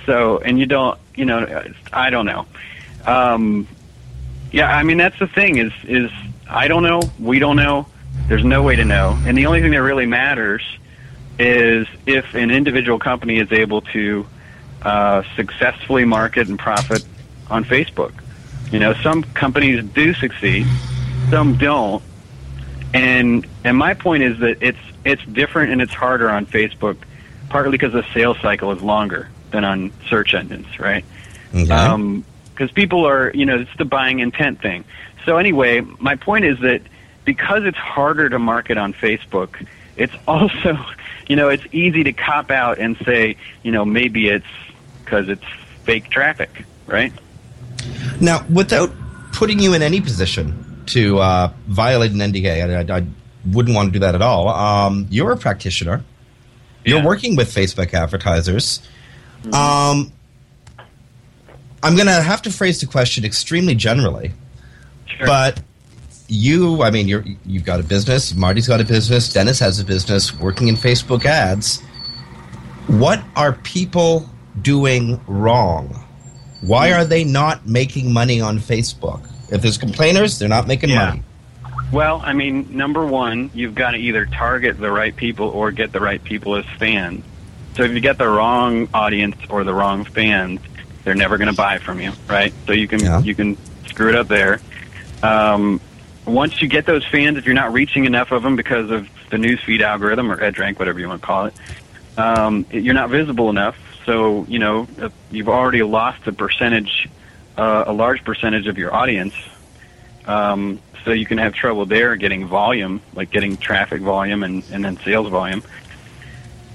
So, 0.06 0.38
and 0.38 0.58
you 0.58 0.66
don't, 0.66 0.98
you 1.14 1.24
know, 1.24 1.64
I 1.92 2.10
don't 2.10 2.26
know. 2.26 2.46
Um, 3.06 3.66
yeah, 4.52 4.74
I 4.74 4.82
mean, 4.82 4.98
that's 4.98 5.18
the 5.18 5.26
thing 5.26 5.58
is 5.58 5.72
is 5.84 6.10
I 6.48 6.68
don't 6.68 6.82
know, 6.82 7.02
we 7.18 7.38
don't 7.38 7.56
know. 7.56 7.86
There's 8.28 8.44
no 8.44 8.62
way 8.62 8.76
to 8.76 8.84
know, 8.84 9.18
and 9.26 9.36
the 9.36 9.46
only 9.46 9.60
thing 9.60 9.72
that 9.72 9.82
really 9.82 10.06
matters 10.06 10.62
is 11.38 11.88
if 12.06 12.34
an 12.34 12.50
individual 12.50 12.98
company 12.98 13.38
is 13.38 13.50
able 13.50 13.80
to 13.80 14.26
uh, 14.84 15.22
successfully 15.36 16.04
market 16.04 16.48
and 16.48 16.58
profit 16.58 17.04
on 17.50 17.64
Facebook. 17.64 18.12
You 18.70 18.78
know, 18.78 18.94
some 18.94 19.22
companies 19.22 19.84
do 19.84 20.14
succeed, 20.14 20.66
some 21.30 21.56
don't. 21.56 22.02
And 22.92 23.46
and 23.64 23.76
my 23.76 23.94
point 23.94 24.22
is 24.22 24.38
that 24.38 24.58
it's 24.60 24.78
it's 25.04 25.24
different 25.26 25.72
and 25.72 25.82
it's 25.82 25.92
harder 25.92 26.30
on 26.30 26.46
Facebook, 26.46 26.96
partly 27.48 27.72
because 27.72 27.92
the 27.92 28.04
sales 28.14 28.38
cycle 28.40 28.72
is 28.72 28.82
longer 28.82 29.28
than 29.50 29.64
on 29.64 29.92
search 30.08 30.34
engines, 30.34 30.78
right? 30.78 31.04
Okay. 31.54 31.70
Um, 31.70 32.24
because 32.54 32.70
people 32.70 33.04
are, 33.04 33.32
you 33.34 33.46
know, 33.46 33.58
it's 33.60 33.76
the 33.78 33.84
buying 33.84 34.20
intent 34.20 34.62
thing. 34.62 34.84
So 35.24 35.38
anyway, 35.38 35.80
my 35.80 36.14
point 36.14 36.44
is 36.44 36.60
that 36.60 36.82
because 37.24 37.64
it's 37.64 37.78
harder 37.78 38.28
to 38.28 38.38
market 38.38 38.78
on 38.78 38.92
Facebook, 38.92 39.66
it's 39.96 40.14
also, 40.28 40.78
you 41.26 41.36
know, 41.36 41.48
it's 41.48 41.64
easy 41.72 42.04
to 42.04 42.12
cop 42.12 42.50
out 42.50 42.78
and 42.78 42.96
say, 43.04 43.36
you 43.62 43.72
know, 43.72 43.84
maybe 43.84 44.28
it's 44.28 44.46
because 45.04 45.28
it's 45.28 45.44
fake 45.84 46.10
traffic, 46.10 46.64
right? 46.86 47.12
Now, 48.20 48.44
without 48.52 48.90
putting 49.32 49.58
you 49.58 49.74
in 49.74 49.82
any 49.82 50.00
position 50.00 50.82
to 50.86 51.18
uh, 51.18 51.52
violate 51.66 52.12
an 52.12 52.18
NDA, 52.18 52.88
I, 52.88 52.94
I, 52.94 52.98
I 52.98 53.06
wouldn't 53.52 53.74
want 53.74 53.88
to 53.88 53.92
do 53.92 53.98
that 54.00 54.14
at 54.14 54.22
all. 54.22 54.48
Um, 54.48 55.06
you're 55.10 55.32
a 55.32 55.36
practitioner. 55.36 56.04
You're 56.84 57.02
working 57.02 57.34
with 57.34 57.48
Facebook 57.52 57.94
advertisers. 57.94 58.86
Um, 59.46 60.12
I'm 61.82 61.96
going 61.96 62.06
to 62.06 62.22
have 62.22 62.42
to 62.42 62.50
phrase 62.50 62.80
the 62.80 62.86
question 62.86 63.24
extremely 63.24 63.74
generally, 63.74 64.32
but 65.24 65.60
you, 66.28 66.82
I 66.82 66.90
mean, 66.90 67.08
you're 67.08 67.24
you've 67.46 67.64
got 67.64 67.80
a 67.80 67.82
business. 67.82 68.34
Marty's 68.34 68.68
got 68.68 68.80
a 68.80 68.84
business. 68.84 69.32
Dennis 69.32 69.58
has 69.60 69.80
a 69.80 69.84
business 69.84 70.38
working 70.38 70.68
in 70.68 70.76
Facebook 70.76 71.24
ads. 71.24 71.80
What 72.86 73.22
are 73.36 73.52
people 73.52 74.28
doing 74.60 75.20
wrong? 75.26 76.04
Why 76.60 76.92
are 76.92 77.04
they 77.04 77.24
not 77.24 77.66
making 77.66 78.12
money 78.12 78.40
on 78.40 78.58
Facebook? 78.58 79.20
If 79.50 79.62
there's 79.62 79.78
complainers, 79.78 80.38
they're 80.38 80.48
not 80.48 80.66
making 80.66 80.90
Yeah. 80.90 81.06
money. 81.06 81.22
Well, 81.92 82.22
I 82.24 82.32
mean, 82.32 82.66
number 82.70 83.06
one, 83.06 83.50
you've 83.54 83.74
got 83.74 83.92
to 83.92 83.98
either 83.98 84.26
target 84.26 84.80
the 84.80 84.90
right 84.90 85.14
people 85.14 85.48
or 85.48 85.70
get 85.70 85.92
the 85.92 86.00
right 86.00 86.22
people 86.22 86.56
as 86.56 86.64
fans. 86.78 87.22
So 87.76 87.82
if 87.82 87.92
you 87.92 88.00
get 88.00 88.18
the 88.18 88.28
wrong 88.28 88.88
audience 88.94 89.36
or 89.48 89.64
the 89.64 89.74
wrong 89.74 90.04
fans, 90.04 90.60
they're 91.04 91.14
never 91.14 91.36
going 91.38 91.50
to 91.50 91.56
buy 91.56 91.78
from 91.78 92.00
you, 92.00 92.12
right? 92.28 92.52
So 92.66 92.72
you 92.72 92.88
can 92.88 93.24
you 93.24 93.34
can 93.34 93.56
screw 93.86 94.08
it 94.08 94.16
up 94.16 94.28
there. 94.28 94.60
Um, 95.22 95.80
once 96.24 96.62
you 96.62 96.68
get 96.68 96.86
those 96.86 97.04
fans, 97.06 97.36
if 97.36 97.44
you're 97.44 97.54
not 97.54 97.72
reaching 97.72 98.06
enough 98.06 98.32
of 98.32 98.42
them 98.42 98.56
because 98.56 98.90
of 98.90 99.08
the 99.30 99.36
newsfeed 99.36 99.82
algorithm 99.82 100.32
or 100.32 100.36
EdgeRank, 100.36 100.78
whatever 100.78 100.98
you 100.98 101.08
want 101.08 101.20
to 101.20 101.26
call 101.26 101.46
it, 101.46 101.54
um, 102.16 102.64
you're 102.70 102.94
not 102.94 103.10
visible 103.10 103.50
enough. 103.50 103.76
So 104.06 104.44
you 104.48 104.58
know 104.58 104.86
you've 105.30 105.48
already 105.48 105.82
lost 105.82 106.26
a 106.26 106.32
percentage, 106.32 107.08
uh, 107.56 107.84
a 107.86 107.92
large 107.92 108.24
percentage 108.24 108.66
of 108.66 108.78
your 108.78 108.94
audience. 108.94 109.34
Um, 110.26 110.80
so 111.04 111.12
you 111.12 111.26
can 111.26 111.38
have 111.38 111.52
trouble 111.52 111.84
there 111.84 112.16
getting 112.16 112.46
volume, 112.46 113.02
like 113.14 113.30
getting 113.30 113.58
traffic 113.58 114.00
volume 114.00 114.42
and, 114.42 114.64
and 114.72 114.84
then 114.84 114.96
sales 114.98 115.28
volume. 115.28 115.62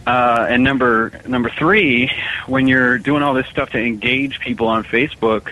Uh, 0.05 0.47
and 0.49 0.63
number 0.63 1.11
number 1.27 1.49
three, 1.49 2.11
when 2.47 2.67
you're 2.67 2.97
doing 2.97 3.21
all 3.21 3.33
this 3.33 3.47
stuff 3.47 3.71
to 3.71 3.79
engage 3.79 4.39
people 4.39 4.67
on 4.67 4.83
Facebook, 4.83 5.51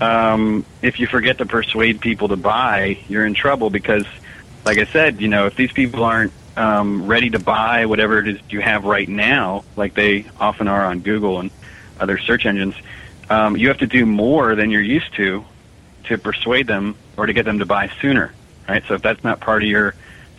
um, 0.00 0.64
if 0.82 0.98
you 0.98 1.06
forget 1.06 1.38
to 1.38 1.46
persuade 1.46 2.00
people 2.00 2.28
to 2.28 2.36
buy, 2.36 2.98
you're 3.08 3.26
in 3.26 3.34
trouble 3.34 3.70
because, 3.70 4.06
like 4.64 4.78
I 4.78 4.84
said, 4.86 5.20
you 5.20 5.28
know, 5.28 5.46
if 5.46 5.56
these 5.56 5.72
people 5.72 6.04
aren't 6.04 6.32
um, 6.56 7.06
ready 7.06 7.30
to 7.30 7.38
buy 7.38 7.86
whatever 7.86 8.18
it 8.18 8.28
is 8.28 8.40
you 8.50 8.60
have 8.60 8.84
right 8.84 9.08
now, 9.08 9.64
like 9.76 9.94
they 9.94 10.26
often 10.38 10.68
are 10.68 10.84
on 10.84 11.00
Google 11.00 11.40
and 11.40 11.50
other 11.98 12.18
search 12.18 12.46
engines, 12.46 12.74
um, 13.30 13.56
you 13.56 13.68
have 13.68 13.78
to 13.78 13.86
do 13.86 14.04
more 14.04 14.54
than 14.54 14.70
you're 14.70 14.82
used 14.82 15.14
to 15.16 15.44
to 16.04 16.18
persuade 16.18 16.66
them 16.66 16.96
or 17.16 17.26
to 17.26 17.32
get 17.32 17.44
them 17.44 17.60
to 17.60 17.66
buy 17.66 17.90
sooner, 18.00 18.34
right? 18.68 18.82
So 18.88 18.94
if 18.94 19.02
that's 19.02 19.22
not 19.22 19.40
part 19.40 19.62
of 19.62 19.68
your 19.68 19.94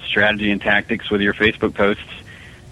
strategy 0.05 0.51
and 0.51 0.61
tactics 0.61 1.09
with 1.09 1.21
your 1.21 1.33
Facebook 1.33 1.73
posts, 1.73 2.03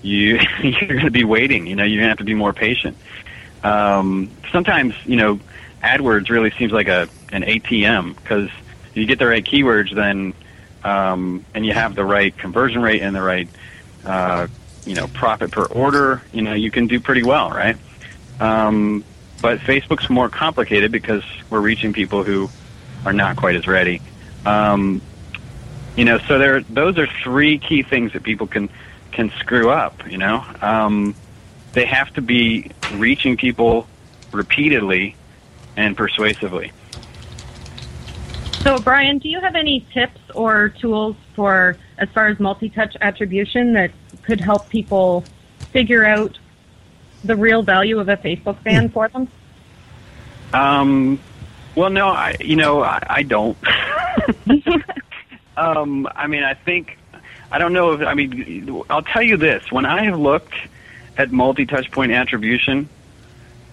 you 0.02 0.40
you're 0.64 0.88
going 0.88 1.06
to 1.06 1.12
be 1.12 1.24
waiting. 1.24 1.68
You 1.68 1.76
know, 1.76 1.84
you're 1.84 2.00
going 2.00 2.08
to 2.08 2.10
have 2.10 2.18
to 2.20 2.24
be 2.24 2.34
more 2.34 2.54
patient. 2.54 2.98
Um, 3.64 4.30
sometimes, 4.52 4.94
you 5.06 5.16
know, 5.16 5.40
AdWords 5.84 6.30
really 6.30 6.52
seems 6.52 6.72
like 6.72 6.88
a 6.88 7.10
an 7.32 7.44
ATM 7.44 8.16
because 8.16 8.50
you 8.94 9.06
get 9.06 9.20
the 9.20 9.28
right 9.28 9.44
keywords, 9.44 9.96
then 9.96 10.34
um, 10.84 11.46
and 11.54 11.66
you 11.66 11.74
have 11.74 11.96
the 11.96 12.06
right 12.06 12.36
conversion 12.38 12.82
rate 12.82 13.02
and 13.02 13.16
the 13.16 13.22
right 13.22 13.48
uh, 14.06 14.48
you 14.86 14.96
know 14.96 15.08
profit 15.08 15.52
per 15.52 15.66
order. 15.66 16.22
You 16.32 16.42
know, 16.42 16.54
you 16.54 16.72
can 16.72 16.88
do 16.88 17.00
pretty 17.00 17.24
well, 17.24 17.50
right? 17.50 17.78
Um, 18.40 19.04
but 19.42 19.60
Facebook's 19.60 20.10
more 20.10 20.30
complicated 20.30 20.92
because 20.92 21.24
we're 21.50 21.62
reaching 21.62 21.94
people 21.94 22.24
who 22.24 22.50
are 23.06 23.14
not 23.14 23.38
quite 23.38 23.56
as 23.56 23.68
ready. 23.68 24.02
Um, 24.46 25.02
you 25.96 26.06
know, 26.06 26.20
so 26.20 26.40
there 26.40 26.62
those 26.62 26.98
are 26.98 27.08
three 27.24 27.58
key 27.58 27.84
things 27.84 28.14
that 28.14 28.24
people 28.24 28.48
can 28.48 28.70
can 29.12 29.30
screw 29.40 29.70
up. 29.70 30.10
You 30.10 30.18
know, 30.18 30.46
um, 30.62 31.16
they 31.74 31.86
have 31.86 32.14
to 32.14 32.22
be 32.22 32.72
reaching 32.94 33.38
people 33.38 33.88
repeatedly 34.32 35.16
and 35.76 35.96
persuasively. 35.96 36.72
So, 38.62 38.78
Brian, 38.78 39.18
do 39.18 39.28
you 39.28 39.40
have 39.40 39.56
any 39.56 39.86
tips 39.92 40.21
or 40.36 40.70
tools 40.70 41.16
for 41.36 41.78
as 41.98 42.10
far 42.10 42.28
as 42.28 42.40
multi-touch 42.40 42.96
attribution 43.02 43.74
that 43.74 43.92
could 44.24 44.40
help 44.40 44.70
people 44.70 45.24
figure 45.72 46.06
out 46.06 46.38
the 47.24 47.36
real 47.36 47.64
value 47.64 48.00
of 48.00 48.10
a 48.10 48.18
Facebook 48.18 48.62
fan 48.64 48.90
for 48.90 49.08
them? 49.10 49.28
Um, 50.54 51.20
well, 51.76 51.90
no, 51.90 52.10
I 52.10 52.36
you 52.40 52.56
know 52.56 52.84
I, 52.84 53.00
I 53.08 53.24
don't. 53.24 53.58
um, 55.58 56.08
I 56.16 56.28
mean, 56.28 56.44
I 56.44 56.54
think 56.54 56.98
I 57.52 57.58
don't 57.58 57.74
know 57.74 57.94
if 57.94 58.02
I 58.02 58.14
mean 58.14 58.84
I'll 58.90 59.04
tell 59.04 59.24
you 59.24 59.38
this: 59.38 59.72
when 59.72 59.86
I 59.86 60.04
have 60.04 60.20
looked 60.20 60.56
at 61.18 61.32
multi-touch 61.32 61.92
point 61.92 62.12
attribution, 62.12 62.90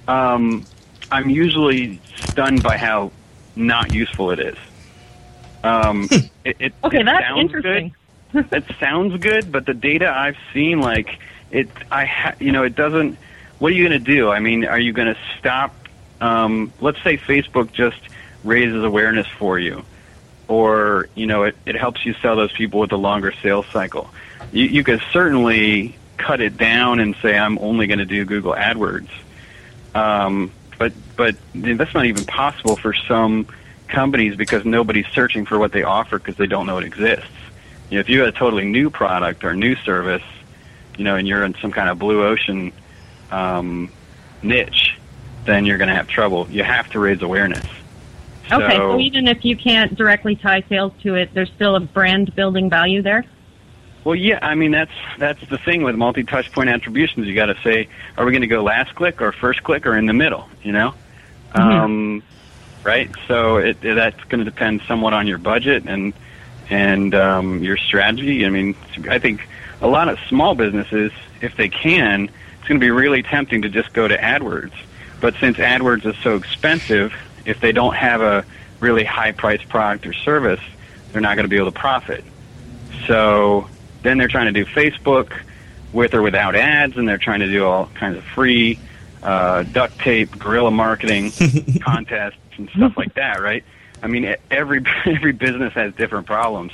um, 0.07 0.65
I'm 1.11 1.31
usually 1.31 2.01
stunned 2.17 2.63
by 2.63 2.77
how 2.77 3.11
not 3.57 3.93
useful 3.93 4.31
it 4.31 4.39
is. 4.39 4.57
Um, 5.69 6.09
it, 6.45 6.57
it, 6.59 6.73
Okay, 6.85 7.01
it 7.01 7.05
that's 7.05 7.27
sounds 7.27 7.41
interesting. 7.41 7.95
Good. 8.33 8.47
it 8.53 8.65
sounds 8.79 9.21
good, 9.21 9.51
but 9.51 9.67
the 9.67 9.75
data 9.75 10.11
I've 10.11 10.37
seen, 10.53 10.81
like 10.81 11.19
it, 11.51 11.69
I, 11.91 12.05
ha- 12.05 12.35
you 12.39 12.53
know, 12.53 12.63
it 12.63 12.75
doesn't. 12.75 13.19
What 13.59 13.73
are 13.73 13.75
you 13.75 13.89
going 13.89 14.05
to 14.05 14.05
do? 14.05 14.31
I 14.31 14.39
mean, 14.41 14.65
are 14.65 14.79
you 14.79 14.93
going 14.93 15.13
to 15.15 15.19
stop? 15.39 15.75
Um, 16.21 16.73
let's 16.81 17.03
say 17.03 17.17
Facebook 17.17 17.73
just 17.73 17.99
raises 18.45 18.85
awareness 18.85 19.27
for 19.39 19.59
you, 19.59 19.85
or 20.47 21.09
you 21.15 21.27
know, 21.27 21.45
it, 21.45 21.57
it 21.67 21.75
helps 21.75 22.05
you 22.05 22.15
sell 22.15 22.37
those 22.37 22.53
people 22.53 22.81
with 22.81 22.93
a 22.93 22.97
longer 22.97 23.33
sales 23.43 23.67
cycle. 23.73 24.11
You, 24.53 24.67
you 24.67 24.85
could 24.85 25.03
certainly 25.13 25.97
cut 26.17 26.41
it 26.41 26.57
down 26.57 27.01
and 27.01 27.17
say, 27.23 27.39
I'm 27.39 27.59
only 27.59 27.87
going 27.87 28.01
to 28.01 28.05
do 28.05 28.25
Google 28.25 28.55
AdWords. 28.55 29.11
Um, 29.95 30.53
but 30.79 30.93
but 31.17 31.37
that's 31.55 31.95
not 31.95 32.07
even 32.07 32.25
possible 32.25 32.77
for 32.77 32.95
some 32.95 33.47
companies 33.89 34.37
because 34.37 34.65
nobody's 34.65 35.07
searching 35.09 35.47
for 35.47 35.59
what 35.59 35.73
they 35.73 35.83
offer 35.83 36.19
because 36.19 36.37
they 36.37 36.47
don't 36.47 36.67
know 36.67 36.79
it 36.79 36.85
exists. 36.85 37.27
You 37.91 37.97
know, 37.97 38.01
if 38.01 38.09
you 38.09 38.21
have 38.21 38.29
a 38.29 38.33
totally 38.33 38.67
new 38.67 38.91
product 38.91 39.45
or 39.45 39.55
new 39.55 39.75
service, 39.77 40.23
you 40.97 41.05
know, 41.05 41.17
and 41.17 41.27
you're 41.27 41.45
in 41.45 41.55
some 41.61 41.73
kind 41.73 41.89
of 41.89 41.99
blue 41.99 42.25
ocean 42.25 42.73
um, 43.31 43.91
niche, 44.43 44.99
then 45.45 45.65
you're 45.65 45.79
going 45.79 45.89
to 45.89 45.95
have 45.95 46.09
trouble. 46.09 46.47
You 46.51 46.63
have 46.65 46.91
to 46.91 46.99
raise 46.99 47.23
awareness. 47.23 47.65
Okay, 48.51 48.77
so 48.77 48.99
even 48.99 49.29
if 49.29 49.45
you 49.45 49.57
can't 49.57 49.95
directly 49.95 50.35
tie 50.35 50.63
sales 50.69 50.93
to 51.03 51.15
it, 51.15 51.35
there's 51.35 51.51
still 51.51 51.77
a 51.77 51.81
brand 51.81 52.35
building 52.35 52.71
value 52.71 53.03
there. 53.03 53.25
Well, 54.05 54.15
yeah, 54.15 54.39
I 54.41 54.55
mean 54.55 54.71
that's 54.71 54.93
that's 55.19 55.47
the 55.49 55.59
thing 55.59 55.83
with 55.83 55.97
multi-touch 55.97 56.51
point 56.53 56.71
attributions. 56.71 57.27
You 57.27 57.35
got 57.35 57.47
to 57.47 57.59
say, 57.63 57.89
are 58.17 58.25
we 58.25 58.33
going 58.33 58.43
to 58.43 58.49
go 58.49 58.63
last 58.63 58.95
click 58.95 59.21
or 59.21 59.33
first 59.33 59.63
click 59.65 59.87
or 59.87 59.99
in 59.99 60.07
the 60.07 60.15
middle? 60.15 60.49
You 60.63 60.73
know, 60.73 60.95
um, 61.55 62.23
right? 62.85 63.11
So 63.27 63.57
it, 63.57 63.79
it, 63.83 63.95
that's 63.95 64.23
going 64.25 64.45
to 64.45 64.45
depend 64.45 64.83
somewhat 64.87 65.13
on 65.13 65.27
your 65.27 65.39
budget 65.39 65.85
and 65.87 66.13
and 66.71 67.15
um, 67.15 67.63
your 67.63 67.77
strategy. 67.77 68.45
I 68.45 68.51
mean, 68.51 68.77
I 69.09 69.19
think 69.19 69.47
a 69.81 69.87
lot 69.87 70.09
of 70.09 70.19
small 70.29 70.55
businesses, 70.55 71.13
if 71.41 71.57
they 71.57 71.69
can, 71.69 72.25
it's 72.25 72.69
going 72.69 72.79
to 72.79 72.85
be 72.85 72.91
really 72.91 73.23
tempting 73.23 73.63
to 73.63 73.69
just 73.69 73.93
go 73.93 74.07
to 74.07 74.17
AdWords. 74.17 74.75
But 75.21 75.35
since 75.41 75.57
AdWords 75.57 76.05
is 76.05 76.17
so 76.23 76.37
expensive, 76.37 77.15
if 77.47 77.61
they 77.61 77.73
don't 77.73 77.95
have 77.95 78.21
a 78.21 78.45
really 78.81 79.05
high-priced 79.05 79.69
product 79.69 80.07
or 80.07 80.13
service, 80.13 80.61
they're 81.11 81.23
not 81.23 81.37
going 81.37 81.45
to 81.45 81.49
be 81.49 81.57
able 81.57 81.73
to 81.73 81.79
profit. 81.79 82.23
So 83.07 83.69
then 84.03 84.19
they're 84.19 84.29
trying 84.29 84.53
to 84.53 84.65
do 84.65 84.71
Facebook 84.71 85.33
with 85.93 86.15
or 86.15 86.23
without 86.23 86.55
ads, 86.55 86.97
and 86.97 87.09
they're 87.09 87.19
trying 87.19 87.41
to 87.41 87.47
do 87.47 87.65
all 87.65 87.87
kinds 87.95 88.19
of 88.19 88.25
free 88.25 88.79
uh, 89.23 89.63
duct 89.63 89.99
tape, 89.99 90.39
guerrilla 90.39 90.71
marketing 90.71 91.33
contests 91.81 92.37
and 92.59 92.69
stuff 92.71 92.97
like 92.97 93.15
that, 93.15 93.41
right? 93.41 93.65
I 94.03 94.07
mean, 94.07 94.25
e- 94.25 94.37
every 94.51 94.85
every 95.05 95.33
business 95.33 95.73
has 95.75 95.95
different 95.95 96.27
problems, 96.27 96.73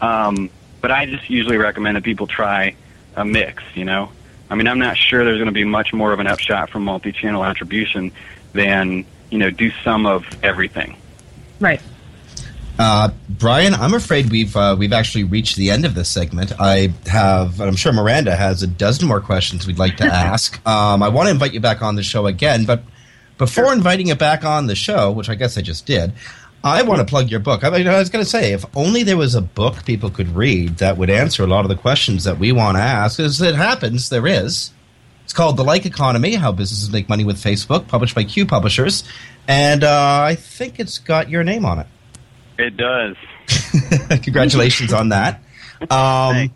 um, 0.00 0.50
but 0.80 0.90
I 0.90 1.06
just 1.06 1.28
usually 1.30 1.56
recommend 1.56 1.96
that 1.96 2.04
people 2.04 2.26
try 2.26 2.74
a 3.16 3.24
mix. 3.24 3.62
You 3.74 3.84
know, 3.84 4.10
I 4.48 4.54
mean, 4.54 4.66
I'm 4.66 4.78
not 4.78 4.96
sure 4.96 5.24
there's 5.24 5.38
going 5.38 5.46
to 5.46 5.52
be 5.52 5.64
much 5.64 5.92
more 5.92 6.12
of 6.12 6.20
an 6.20 6.26
upshot 6.26 6.70
from 6.70 6.84
multi-channel 6.84 7.44
attribution 7.44 8.12
than 8.52 9.04
you 9.30 9.38
know 9.38 9.50
do 9.50 9.70
some 9.84 10.06
of 10.06 10.24
everything. 10.42 10.96
Right. 11.60 11.80
Uh, 12.78 13.10
Brian, 13.28 13.74
I'm 13.74 13.92
afraid 13.92 14.30
we've 14.30 14.56
uh, 14.56 14.74
we've 14.78 14.94
actually 14.94 15.24
reached 15.24 15.56
the 15.56 15.70
end 15.70 15.84
of 15.84 15.94
this 15.94 16.08
segment. 16.08 16.52
I 16.58 16.94
have, 17.06 17.60
I'm 17.60 17.76
sure 17.76 17.92
Miranda 17.92 18.34
has 18.34 18.62
a 18.62 18.66
dozen 18.66 19.06
more 19.06 19.20
questions 19.20 19.66
we'd 19.66 19.78
like 19.78 19.98
to 19.98 20.04
ask. 20.10 20.66
Um, 20.66 21.02
I 21.02 21.10
want 21.10 21.26
to 21.26 21.30
invite 21.30 21.52
you 21.52 21.60
back 21.60 21.82
on 21.82 21.96
the 21.96 22.02
show 22.02 22.26
again, 22.26 22.64
but 22.64 22.82
before 23.40 23.72
inviting 23.72 24.08
you 24.08 24.14
back 24.14 24.44
on 24.44 24.66
the 24.66 24.74
show, 24.74 25.10
which 25.10 25.30
I 25.30 25.34
guess 25.34 25.56
I 25.56 25.62
just 25.62 25.86
did, 25.86 26.12
I 26.62 26.82
want 26.82 27.00
to 27.00 27.06
plug 27.06 27.30
your 27.30 27.40
book. 27.40 27.64
I, 27.64 27.70
mean, 27.70 27.88
I 27.88 27.98
was 27.98 28.10
going 28.10 28.22
to 28.22 28.30
say, 28.30 28.52
if 28.52 28.66
only 28.76 29.02
there 29.02 29.16
was 29.16 29.34
a 29.34 29.40
book 29.40 29.82
people 29.86 30.10
could 30.10 30.36
read 30.36 30.76
that 30.76 30.98
would 30.98 31.08
answer 31.08 31.42
a 31.42 31.46
lot 31.46 31.64
of 31.64 31.70
the 31.70 31.74
questions 31.74 32.24
that 32.24 32.38
we 32.38 32.52
want 32.52 32.76
to 32.76 32.82
ask. 32.82 33.18
As 33.18 33.40
it 33.40 33.54
happens, 33.54 34.10
there 34.10 34.26
is. 34.26 34.72
It's 35.24 35.32
called 35.32 35.56
The 35.56 35.64
Like 35.64 35.86
Economy 35.86 36.34
How 36.34 36.52
Businesses 36.52 36.90
Make 36.90 37.08
Money 37.08 37.24
with 37.24 37.38
Facebook, 37.38 37.88
published 37.88 38.14
by 38.14 38.24
Que 38.24 38.44
Publishers. 38.44 39.04
And 39.48 39.84
uh, 39.84 40.20
I 40.22 40.34
think 40.34 40.78
it's 40.78 40.98
got 40.98 41.30
your 41.30 41.42
name 41.42 41.64
on 41.64 41.78
it. 41.78 41.86
It 42.58 42.76
does. 42.76 43.16
Congratulations 44.22 44.92
on 44.92 45.08
that. 45.10 45.42
Um, 45.88 46.52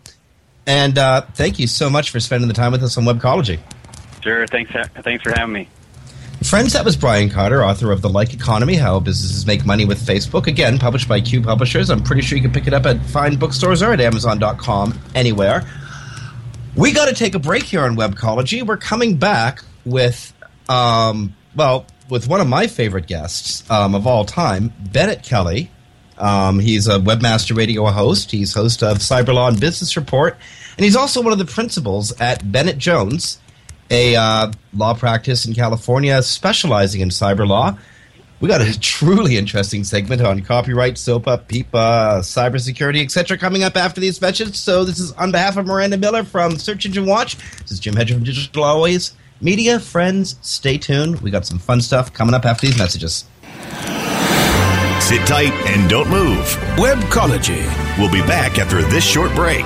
and 0.67 0.99
uh, 0.99 1.21
thank 1.33 1.57
you 1.57 1.65
so 1.65 1.89
much 1.89 2.11
for 2.11 2.19
spending 2.19 2.47
the 2.47 2.53
time 2.53 2.71
with 2.71 2.83
us 2.83 2.95
on 2.95 3.05
Webcology. 3.05 3.57
Sure. 4.21 4.45
Thanks. 4.45 4.71
Thanks 5.01 5.23
for 5.23 5.31
having 5.31 5.51
me. 5.51 5.67
Friends, 6.49 6.73
that 6.73 6.85
was 6.85 6.95
Brian 6.95 7.31
Carter, 7.31 7.65
author 7.65 7.91
of 7.91 8.03
The 8.03 8.07
Like 8.07 8.31
Economy 8.35 8.75
How 8.75 8.99
Businesses 8.99 9.47
Make 9.47 9.65
Money 9.65 9.83
with 9.83 9.99
Facebook. 9.99 10.45
Again, 10.45 10.77
published 10.77 11.07
by 11.07 11.19
Que 11.19 11.41
Publishers. 11.41 11.89
I'm 11.89 12.03
pretty 12.03 12.21
sure 12.21 12.37
you 12.37 12.43
can 12.43 12.51
pick 12.51 12.67
it 12.67 12.73
up 12.73 12.85
at 12.85 13.03
fine 13.07 13.35
bookstores 13.37 13.81
or 13.81 13.91
at 13.93 13.99
Amazon.com, 13.99 14.97
anywhere. 15.15 15.63
We 16.75 16.91
got 16.91 17.07
to 17.07 17.15
take 17.15 17.33
a 17.33 17.39
break 17.39 17.63
here 17.63 17.81
on 17.81 17.97
Webcology. 17.97 18.65
We're 18.65 18.77
coming 18.77 19.17
back 19.17 19.63
with, 19.85 20.33
um, 20.69 21.35
well, 21.55 21.87
with 22.11 22.27
one 22.27 22.41
of 22.41 22.47
my 22.47 22.67
favorite 22.67 23.07
guests 23.07 23.69
um, 23.71 23.95
of 23.95 24.05
all 24.05 24.23
time, 24.23 24.71
Bennett 24.91 25.23
Kelly. 25.23 25.71
Um, 26.19 26.59
he's 26.59 26.87
a 26.87 26.99
Webmaster 26.99 27.57
Radio 27.57 27.85
host. 27.87 28.29
He's 28.29 28.53
host 28.53 28.83
of 28.83 28.99
Cyberlaw 28.99 29.47
and 29.49 29.59
Business 29.59 29.97
Report, 29.97 30.37
and 30.77 30.85
he's 30.85 30.95
also 30.95 31.23
one 31.23 31.33
of 31.33 31.39
the 31.39 31.45
principals 31.45 32.13
at 32.21 32.51
Bennett 32.51 32.77
Jones, 32.77 33.39
a 33.89 34.15
uh, 34.15 34.51
law 34.73 34.93
practice 34.93 35.45
in 35.45 35.53
California 35.53 36.21
specializing 36.23 37.01
in 37.01 37.09
cyber 37.09 37.47
law. 37.47 37.77
We 38.41 38.49
got 38.49 38.61
a 38.61 38.79
truly 38.79 39.37
interesting 39.37 39.83
segment 39.83 40.21
on 40.21 40.41
copyright, 40.41 40.97
SOPA, 40.97 41.45
PIPA, 41.47 42.19
cybersecurity, 42.19 43.03
etc. 43.03 43.37
coming 43.37 43.63
up 43.63 43.75
after 43.75 44.01
these 44.01 44.21
mentions. 44.21 44.59
So 44.59 44.83
this 44.83 44.99
is 44.99 45.11
on 45.13 45.31
behalf 45.31 45.57
of 45.57 45.65
Miranda 45.65 45.97
Miller 45.97 46.23
from 46.23 46.57
Search 46.57 46.85
Engine 46.85 47.05
Watch. 47.05 47.37
This 47.61 47.73
is 47.73 47.79
Jim 47.79 47.95
Hedger 47.95 48.15
from 48.15 48.23
Digital 48.23 48.63
Always 48.63 49.13
Media. 49.41 49.79
Friends, 49.79 50.37
stay 50.41 50.77
tuned. 50.77 51.21
We 51.21 51.31
got 51.31 51.45
some 51.45 51.59
fun 51.59 51.81
stuff 51.81 52.13
coming 52.13 52.33
up 52.35 52.45
after 52.45 52.67
these 52.67 52.77
messages. 52.77 53.25
Sit 54.99 55.25
tight 55.27 55.53
and 55.67 55.89
don't 55.89 56.09
move. 56.09 56.45
Webcology. 56.77 57.63
We'll 57.97 58.11
be 58.11 58.21
back 58.21 58.57
after 58.57 58.81
this 58.81 59.03
short 59.03 59.33
break. 59.35 59.65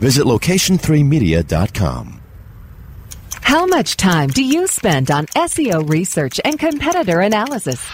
Visit 0.00 0.24
location3media.com. 0.24 2.20
How 3.42 3.66
much 3.66 3.96
time 3.96 4.30
do 4.30 4.42
you 4.42 4.66
spend 4.66 5.10
on 5.10 5.26
SEO 5.26 5.88
research 5.88 6.40
and 6.44 6.58
competitor 6.58 7.20
analysis? 7.20 7.86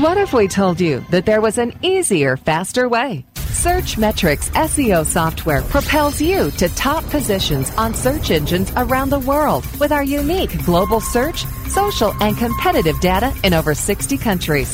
What 0.00 0.16
if 0.16 0.32
we 0.32 0.48
told 0.48 0.80
you 0.80 1.04
that 1.10 1.26
there 1.26 1.40
was 1.40 1.58
an 1.58 1.74
easier, 1.82 2.36
faster 2.36 2.88
way? 2.88 3.26
Searchmetrics 3.34 4.50
SEO 4.52 5.04
software 5.04 5.62
propels 5.62 6.20
you 6.20 6.50
to 6.52 6.68
top 6.70 7.04
positions 7.10 7.70
on 7.72 7.92
search 7.92 8.30
engines 8.30 8.72
around 8.76 9.10
the 9.10 9.18
world 9.18 9.66
with 9.80 9.92
our 9.92 10.04
unique 10.04 10.64
global 10.64 11.00
search, 11.00 11.44
social, 11.68 12.14
and 12.22 12.38
competitive 12.38 12.98
data 13.00 13.34
in 13.42 13.52
over 13.52 13.74
60 13.74 14.16
countries. 14.16 14.70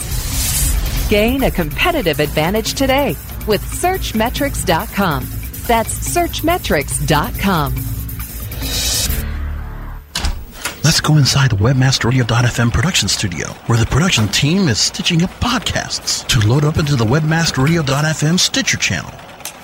Gain 1.08 1.42
a 1.44 1.50
competitive 1.50 2.20
advantage 2.20 2.74
today 2.74 3.16
with 3.46 3.62
Searchmetrics.com. 3.62 5.39
That's 5.70 6.16
Searchmetrics.com. 6.16 7.74
Let's 10.82 11.00
go 11.00 11.16
inside 11.16 11.52
the 11.52 11.56
WebmasterRadio.fm 11.58 12.72
production 12.72 13.06
studio, 13.06 13.46
where 13.66 13.78
the 13.78 13.86
production 13.86 14.26
team 14.26 14.66
is 14.66 14.80
stitching 14.80 15.22
up 15.22 15.30
podcasts 15.38 16.26
to 16.26 16.44
load 16.48 16.64
up 16.64 16.78
into 16.78 16.96
the 16.96 17.04
WebmasterRadio.fm 17.04 18.40
Stitcher 18.40 18.78
channel. 18.78 19.12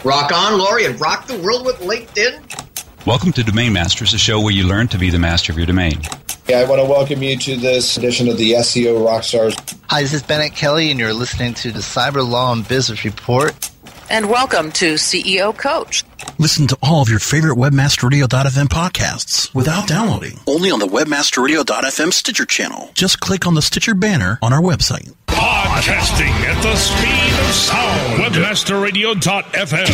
Rock 0.05 0.31
on, 0.31 0.57
Lori, 0.57 0.85
and 0.85 1.01
rock 1.01 1.27
the 1.27 1.39
world 1.39 1.67
with 1.67 1.81
LinkedIn. 1.81 3.05
Welcome 3.05 3.33
to 3.33 3.43
Domain 3.43 3.73
Masters, 3.73 4.15
a 4.15 4.19
show 4.19 4.41
where 4.41 4.55
you 4.55 4.65
learn 4.65 4.87
to 4.87 4.99
be 4.99 5.11
the 5.11 5.19
master 5.19 5.51
of 5.51 5.59
your 5.59 5.67
domain. 5.67 6.03
Yeah, 6.47 6.59
I 6.59 6.67
want 6.67 6.81
to 6.81 6.87
welcome 6.87 7.21
you 7.21 7.37
to 7.37 7.57
this 7.57 7.97
edition 7.97 8.29
of 8.29 8.39
the 8.39 8.53
SEO 8.53 9.05
Rockstars. 9.05 9.77
Hi, 9.91 10.03
this 10.03 10.13
is 10.13 10.23
Bennett 10.23 10.55
Kelly, 10.55 10.93
and 10.93 11.01
you're 11.01 11.13
listening 11.13 11.55
to 11.55 11.73
the 11.73 11.81
Cyber 11.81 12.25
Law 12.25 12.53
and 12.53 12.69
Business 12.69 13.05
Report. 13.05 13.66
And 14.09 14.31
welcome 14.31 14.71
to 14.73 14.95
CEO 14.95 15.57
Coach. 15.57 16.05
Listen 16.39 16.69
to 16.69 16.79
all 16.81 17.03
of 17.03 17.09
your 17.09 17.19
favorite 17.19 17.57
WebmasterRadio.fm 17.57 18.67
podcasts 18.67 19.53
without 19.53 19.89
downloading. 19.89 20.39
Only 20.47 20.71
on 20.71 20.79
the 20.79 20.87
WebmasterRadio.fm 20.87 22.13
Stitcher 22.13 22.47
channel. 22.47 22.91
Just 22.95 23.19
click 23.19 23.49
on 23.49 23.55
the 23.55 23.63
Stitcher 23.63 23.95
banner 23.95 24.39
on 24.43 24.53
our 24.53 24.61
website. 24.61 25.13
Podcasting 25.27 26.31
at 26.47 26.63
the 26.63 26.77
speed 26.77 27.35
of 27.49 27.53
sound. 27.53 28.23
Webmasterradio.fm, 28.23 29.87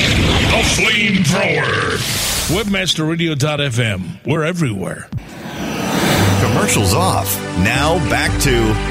the 0.50 0.62
flamethrower. 0.82 1.96
Webmasterradio.fm, 2.54 4.26
we're 4.26 4.44
everywhere. 4.44 5.08
Commercials 6.42 6.92
off. 6.92 7.40
Now 7.58 8.00
back 8.10 8.32
to 8.40 8.50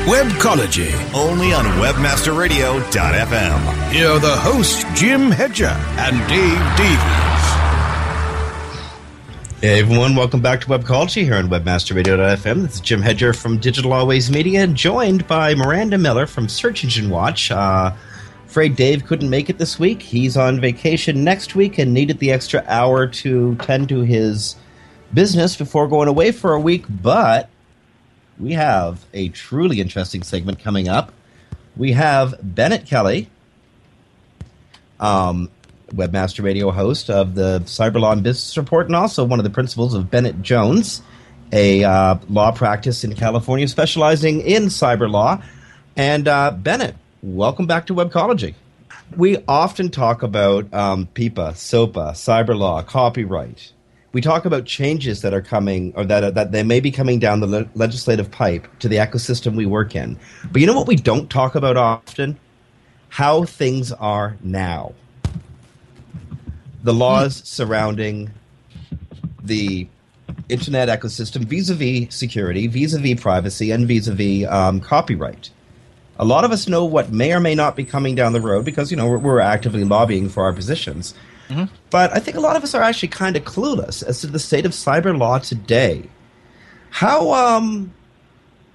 Webcology, 0.10 0.90
only 1.14 1.52
on 1.52 1.66
WebmasterRadio.fm. 1.66 3.92
Here 3.92 4.08
are 4.08 4.20
the 4.20 4.38
hosts, 4.38 4.86
Jim 4.98 5.30
Hedger 5.30 5.66
and 5.66 6.18
Dave 6.30 6.78
Davies. 6.78 6.98
Hey 9.60 9.82
everyone, 9.82 10.16
welcome 10.16 10.40
back 10.40 10.62
to 10.62 10.68
Webcology 10.68 11.26
here 11.26 11.36
on 11.36 11.50
WebmasterRadio.fm. 11.50 12.62
This 12.62 12.76
is 12.76 12.80
Jim 12.80 13.02
Hedger 13.02 13.34
from 13.34 13.58
Digital 13.58 13.92
Always 13.92 14.32
Media, 14.32 14.66
joined 14.66 15.28
by 15.28 15.54
Miranda 15.54 15.98
Miller 15.98 16.28
from 16.28 16.48
Search 16.48 16.86
Engine 16.86 17.10
Watch. 17.10 17.52
Uh, 17.52 17.94
afraid 18.46 18.78
Dave 18.78 19.06
couldn't 19.06 19.30
make 19.30 19.50
it 19.50 19.58
this 19.58 19.78
week. 19.78 20.02
He's 20.02 20.38
on 20.38 20.62
vacation 20.62 21.26
next 21.26 21.54
week 21.54 21.80
and 21.80 21.94
needed 21.94 22.20
the 22.20 22.32
extra 22.32 22.64
hour 22.66 23.08
to 23.08 23.56
tend 23.56 23.90
to 23.90 24.04
his 24.04 24.56
business 25.14 25.56
before 25.56 25.88
going 25.88 26.08
away 26.08 26.32
for 26.32 26.54
a 26.54 26.60
week, 26.60 26.86
but 26.90 27.50
we 28.40 28.54
have 28.54 29.06
a 29.14 29.30
truly 29.30 29.82
interesting 29.82 30.24
segment 30.24 30.60
coming 30.60 30.88
up. 30.88 31.12
We 31.76 31.92
have 31.94 32.36
Bennett 32.42 32.86
Kelly, 32.86 33.30
um, 35.00 35.50
webmaster 35.90 36.44
radio 36.44 36.72
host 36.72 37.10
of 37.10 37.36
the 37.36 37.62
Cyberlaw 37.66 38.14
and 38.14 38.24
Business 38.24 38.58
Report, 38.58 38.88
and 38.88 38.96
also 38.96 39.24
one 39.24 39.40
of 39.40 39.44
the 39.44 39.50
principals 39.50 39.94
of 39.94 40.10
Bennett 40.10 40.42
Jones, 40.42 41.02
a 41.52 41.84
uh, 41.84 42.16
law 42.30 42.52
practice 42.52 43.04
in 43.04 43.16
California 43.16 43.68
specializing 43.68 44.42
in 44.42 44.64
cyber 44.66 45.10
law. 45.10 45.42
And 45.96 46.28
uh, 46.28 46.52
Bennett, 46.52 46.96
welcome 47.22 47.68
back 47.68 47.88
to 47.88 47.94
Webcology. 47.94 48.56
We 49.16 49.44
often 49.48 49.90
talk 49.90 50.24
about 50.24 50.74
um, 50.74 51.08
PIPA, 51.08 51.56
SOPA, 51.58 52.12
cyber 52.14 52.58
law, 52.58 52.82
copyright. 52.82 53.74
We 54.14 54.22
talk 54.22 54.46
about 54.46 54.66
changes 54.66 55.22
that 55.22 55.34
are 55.34 55.42
coming, 55.42 55.94
or 55.96 56.04
that 56.06 56.36
that 56.36 56.52
they 56.52 56.64
may 56.64 56.80
be 56.82 56.92
coming 56.92 57.20
down 57.20 57.40
the 57.40 57.48
le- 57.48 57.70
legislative 57.76 58.30
pipe 58.30 58.68
to 58.80 58.90
the 58.90 58.98
ecosystem 58.98 59.56
we 59.56 59.66
work 59.66 59.96
in. 59.96 60.20
But 60.52 60.62
you 60.62 60.68
know 60.68 60.76
what 60.76 60.88
we 60.88 60.96
don't 60.98 61.30
talk 61.30 61.56
about 61.56 61.78
often? 61.78 62.38
How 63.10 63.46
things 63.46 63.92
are 63.94 64.38
now. 64.42 64.94
the 66.84 66.94
laws 66.94 67.42
surrounding 67.46 68.32
the 69.44 69.88
internet 70.50 70.90
ecosystem 70.90 71.46
vis-a-vis 71.46 72.14
security, 72.14 72.68
vis-a-vis 72.68 73.22
privacy, 73.22 73.72
and 73.72 73.88
vis-a-vis 73.88 74.48
um, 74.50 74.80
copyright. 74.80 75.50
A 76.18 76.26
lot 76.26 76.44
of 76.44 76.52
us 76.52 76.68
know 76.68 76.86
what 76.86 77.12
may 77.12 77.34
or 77.34 77.40
may 77.40 77.56
not 77.56 77.76
be 77.76 77.84
coming 77.84 78.16
down 78.16 78.34
the 78.34 78.42
road 78.42 78.66
because 78.66 78.92
you 78.92 78.98
know 78.98 79.08
we're, 79.08 79.18
we're 79.18 79.40
actively 79.40 79.84
lobbying 79.84 80.30
for 80.30 80.44
our 80.44 80.54
positions. 80.54 81.14
Mm-hmm. 81.52 81.74
But 81.90 82.16
I 82.16 82.20
think 82.20 82.38
a 82.38 82.40
lot 82.40 82.56
of 82.56 82.64
us 82.64 82.74
are 82.74 82.82
actually 82.82 83.10
kind 83.10 83.36
of 83.36 83.44
clueless 83.44 84.04
as 84.04 84.22
to 84.22 84.28
the 84.28 84.40
state 84.40 84.66
of 84.66 84.72
cyber 84.72 85.18
law 85.18 85.40
today. 85.40 86.10
How 86.92 87.34
um 87.34 87.94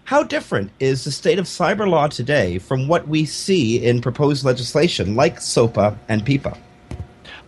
how 0.04 0.22
different 0.22 0.70
is 0.78 1.04
the 1.04 1.10
state 1.10 1.38
of 1.38 1.46
cyber 1.46 1.88
law 1.88 2.06
today 2.06 2.58
from 2.58 2.86
what 2.86 3.08
we 3.08 3.24
see 3.24 3.84
in 3.84 4.00
proposed 4.00 4.44
legislation 4.44 5.16
like 5.16 5.40
SOPA 5.40 5.98
and 6.08 6.24
PIPA? 6.24 6.56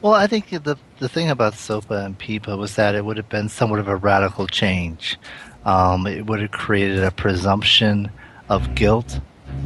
Well, 0.00 0.14
I 0.14 0.26
think 0.26 0.50
the 0.50 0.76
the 0.98 1.08
thing 1.08 1.28
about 1.28 1.54
SOPA 1.54 2.04
and 2.04 2.18
PIPA 2.18 2.56
was 2.56 2.76
that 2.76 2.94
it 2.94 3.04
would 3.04 3.16
have 3.16 3.28
been 3.28 3.48
somewhat 3.48 3.80
of 3.80 3.88
a 3.88 3.96
radical 3.96 4.46
change. 4.46 5.18
Um, 5.64 6.06
it 6.06 6.26
would 6.26 6.40
have 6.40 6.52
created 6.52 7.04
a 7.04 7.10
presumption 7.10 8.10
of 8.48 8.74
guilt, 8.74 9.20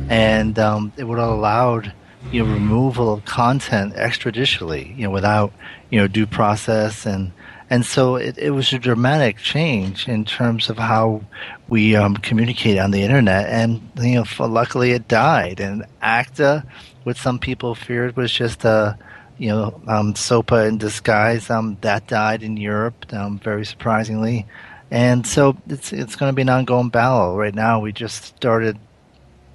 and 0.08 0.58
um, 0.58 0.92
it 0.96 1.04
would 1.04 1.18
have 1.18 1.28
allowed 1.28 1.92
you 2.30 2.44
know 2.44 2.52
removal 2.52 3.12
of 3.12 3.24
content 3.24 3.94
extrajudicially, 3.94 4.96
you 4.96 5.04
know, 5.04 5.10
without 5.10 5.52
you 5.90 5.98
know 5.98 6.06
due 6.06 6.26
process 6.26 7.06
and 7.06 7.32
and 7.72 7.86
so 7.86 8.16
it, 8.16 8.36
it 8.36 8.50
was 8.50 8.70
a 8.74 8.78
dramatic 8.78 9.38
change 9.38 10.06
in 10.06 10.26
terms 10.26 10.68
of 10.68 10.76
how 10.76 11.22
we 11.68 11.96
um, 11.96 12.18
communicate 12.18 12.78
on 12.78 12.90
the 12.90 13.00
internet. 13.00 13.48
And 13.48 13.80
you 13.98 14.16
know, 14.16 14.46
luckily 14.46 14.90
it 14.90 15.08
died. 15.08 15.58
And 15.58 15.86
ACTA, 16.02 16.66
what 17.04 17.16
some 17.16 17.38
people 17.38 17.74
feared 17.74 18.14
was 18.14 18.30
just 18.30 18.66
a 18.66 18.98
you 19.38 19.48
know 19.48 19.80
um, 19.86 20.14
SOPA 20.14 20.68
in 20.68 20.76
disguise. 20.76 21.48
Um, 21.48 21.78
that 21.80 22.06
died 22.06 22.42
in 22.42 22.58
Europe, 22.58 23.10
um, 23.14 23.38
very 23.38 23.64
surprisingly. 23.64 24.46
And 24.90 25.26
so 25.26 25.56
it's 25.66 25.94
it's 25.94 26.14
going 26.14 26.30
to 26.30 26.36
be 26.36 26.42
an 26.42 26.50
ongoing 26.50 26.90
battle. 26.90 27.38
Right 27.38 27.54
now, 27.54 27.80
we 27.80 27.92
just 27.92 28.36
started 28.36 28.78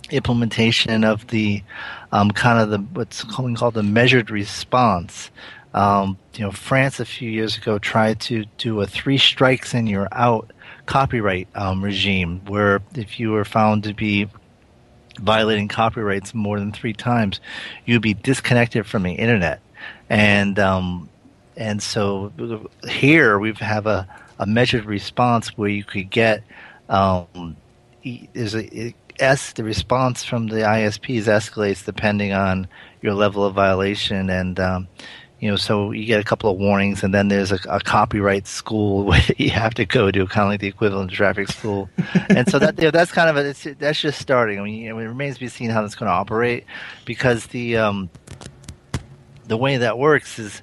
implementation 0.10 1.04
of 1.04 1.28
the 1.28 1.62
um, 2.12 2.32
kind 2.32 2.60
of 2.60 2.70
the 2.70 2.78
what's 2.78 3.24
called 3.24 3.74
the 3.74 3.84
measured 3.84 4.30
response. 4.30 5.32
Um, 5.74 6.18
you 6.34 6.46
know, 6.46 6.52
France 6.52 7.00
a 7.00 7.06
few 7.06 7.30
years 7.30 7.58
ago 7.58 7.78
tried 7.78 8.20
to 8.22 8.46
do 8.58 8.82
a 8.82 8.88
three 8.88 9.18
strikes 9.18 9.74
and 9.74 9.88
you're 9.88 10.08
out 10.12 10.52
copyright 10.86 11.48
um, 11.56 11.84
regime, 11.84 12.42
where 12.48 12.82
if 12.96 13.20
you 13.20 13.32
were 13.32 13.46
found 13.46 13.84
to 13.84 13.94
be 13.94 14.28
violating 15.20 15.68
copyrights 15.68 16.34
more 16.34 16.60
than 16.60 16.72
three 16.72 16.94
times, 16.94 17.40
you'd 17.86 18.02
be 18.02 18.14
disconnected 18.14 18.86
from 18.86 19.04
the 19.04 19.14
internet. 19.14 19.60
And 20.10 20.58
um, 20.58 21.10
and 21.56 21.82
so 21.82 22.32
here 22.88 23.40
we 23.40 23.54
have 23.54 23.88
a, 23.88 24.08
a 24.40 24.46
measured 24.46 24.86
response 24.86 25.58
where 25.58 25.70
you 25.70 25.84
could 25.84 26.10
get 26.10 26.44
um, 26.90 27.58
is 28.04 28.56
a 28.56 28.94
S 29.20 29.54
the 29.54 29.64
response 29.64 30.24
from 30.24 30.48
the 30.48 30.58
ISPs 30.58 31.24
escalates 31.24 31.86
depending 31.86 32.34
on 32.34 32.68
your 33.02 33.14
level 33.14 33.46
of 33.46 33.54
violation 33.54 34.30
and 34.30 34.60
um, 34.60 34.88
you 35.40 35.52
know, 35.52 35.56
so 35.56 35.92
you 35.92 36.06
get 36.06 36.20
a 36.20 36.24
couple 36.24 36.50
of 36.50 36.58
warnings, 36.58 37.04
and 37.04 37.14
then 37.14 37.28
there's 37.28 37.52
a, 37.52 37.60
a 37.70 37.80
copyright 37.80 38.48
school 38.48 39.04
where 39.06 39.22
you 39.38 39.52
have 39.52 39.74
to 39.76 39.86
go 39.86 40.10
to, 40.10 40.26
kind 40.28 40.46
of 40.46 40.50
like 40.50 40.62
the 40.62 40.68
equivalent 40.68 41.12
of 41.12 41.16
traffic 41.16 41.50
school. 41.50 41.90
and 42.30 42.50
so 42.50 42.58
that 42.60 42.78
you 42.78 42.86
know, 42.86 42.92
that's 42.92 43.12
kind 43.12 43.30
of 43.30 43.38
a, 43.38 43.76
that's 43.76 44.02
just 44.02 44.20
starting. 44.20 44.60
I 44.60 44.64
mean, 44.64 44.82
you 44.82 44.90
know, 44.90 45.00
it 45.00 45.06
remains 45.06 45.36
to 45.36 45.42
be 45.42 45.48
seen 45.48 45.70
how 45.70 45.82
that's 45.82 45.96
going 45.96 46.08
to 46.08 46.14
operate, 46.14 46.66
because 47.06 47.48
the 47.48 47.78
um, 47.78 48.10
the 49.48 49.58
way 49.58 49.78
that 49.78 49.98
works 49.98 50.40
is, 50.40 50.62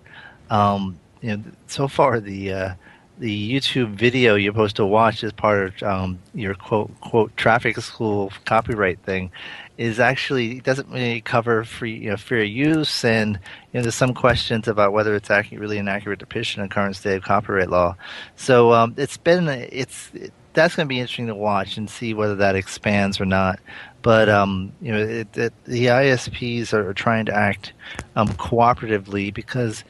um, 0.50 0.98
you 1.20 1.36
know, 1.36 1.42
so 1.68 1.86
far 1.86 2.18
the 2.18 2.52
uh, 2.52 2.74
the 3.18 3.52
YouTube 3.52 3.94
video 3.94 4.34
you're 4.34 4.52
supposed 4.52 4.76
to 4.76 4.86
watch 4.86 5.22
as 5.22 5.32
part 5.32 5.68
of 5.68 5.82
um, 5.82 6.18
your 6.34 6.54
quote 6.54 6.90
quote 7.00 7.36
traffic 7.36 7.76
school 7.78 8.32
copyright 8.44 8.98
thing 9.00 9.30
is 9.78 10.00
actually 10.00 10.60
doesn't 10.60 10.88
really 10.88 11.20
cover 11.20 11.64
free 11.64 11.96
you 11.96 12.10
know 12.10 12.16
fair 12.16 12.42
use 12.42 13.04
and 13.04 13.38
you 13.72 13.78
know 13.78 13.82
there's 13.82 13.94
some 13.94 14.14
questions 14.14 14.66
about 14.66 14.92
whether 14.92 15.14
it's 15.14 15.30
actually 15.30 15.58
really 15.58 15.78
an 15.78 15.88
accurate 15.88 16.18
depiction 16.18 16.62
of 16.62 16.70
current 16.70 16.96
state 16.96 17.16
of 17.16 17.22
copyright 17.22 17.70
law. 17.70 17.96
So 18.36 18.72
um, 18.72 18.94
it's 18.96 19.16
been 19.16 19.48
it's 19.48 20.10
it, 20.14 20.32
that's 20.52 20.76
going 20.76 20.86
to 20.86 20.88
be 20.88 21.00
interesting 21.00 21.26
to 21.26 21.34
watch 21.34 21.76
and 21.76 21.90
see 21.90 22.14
whether 22.14 22.36
that 22.36 22.54
expands 22.54 23.20
or 23.20 23.26
not. 23.26 23.58
But 24.02 24.28
um, 24.28 24.72
you 24.80 24.92
know 24.92 25.00
it, 25.00 25.36
it, 25.36 25.52
the 25.64 25.86
ISPs 25.86 26.72
are, 26.72 26.94
trying 26.94 27.26
to 27.26 27.34
act 27.34 27.72
um, 28.16 28.28
cooperatively 28.28 29.32
because 29.32 29.84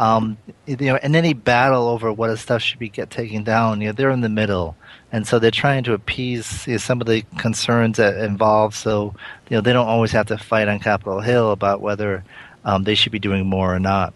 um, 0.00 0.38
you 0.64 0.76
know, 0.76 0.98
in 1.02 1.14
any 1.14 1.34
battle 1.34 1.86
over 1.86 2.10
what 2.10 2.34
stuff 2.38 2.62
should 2.62 2.78
be 2.78 2.88
get 2.88 3.10
taken 3.10 3.44
down, 3.44 3.82
you 3.82 3.88
know, 3.88 3.92
they're 3.92 4.10
in 4.10 4.22
the 4.22 4.30
middle, 4.30 4.74
and 5.12 5.26
so 5.26 5.38
they're 5.38 5.50
trying 5.50 5.84
to 5.84 5.92
appease 5.92 6.66
you 6.66 6.72
know, 6.72 6.78
some 6.78 7.02
of 7.02 7.06
the 7.06 7.20
concerns 7.36 7.98
that 7.98 8.16
involve. 8.16 8.74
So, 8.74 9.14
you 9.50 9.58
know, 9.58 9.60
they 9.60 9.74
don't 9.74 9.86
always 9.86 10.10
have 10.12 10.26
to 10.28 10.38
fight 10.38 10.68
on 10.68 10.78
Capitol 10.78 11.20
Hill 11.20 11.52
about 11.52 11.82
whether 11.82 12.24
um, 12.64 12.84
they 12.84 12.94
should 12.94 13.12
be 13.12 13.18
doing 13.18 13.44
more 13.44 13.74
or 13.74 13.78
not. 13.78 14.14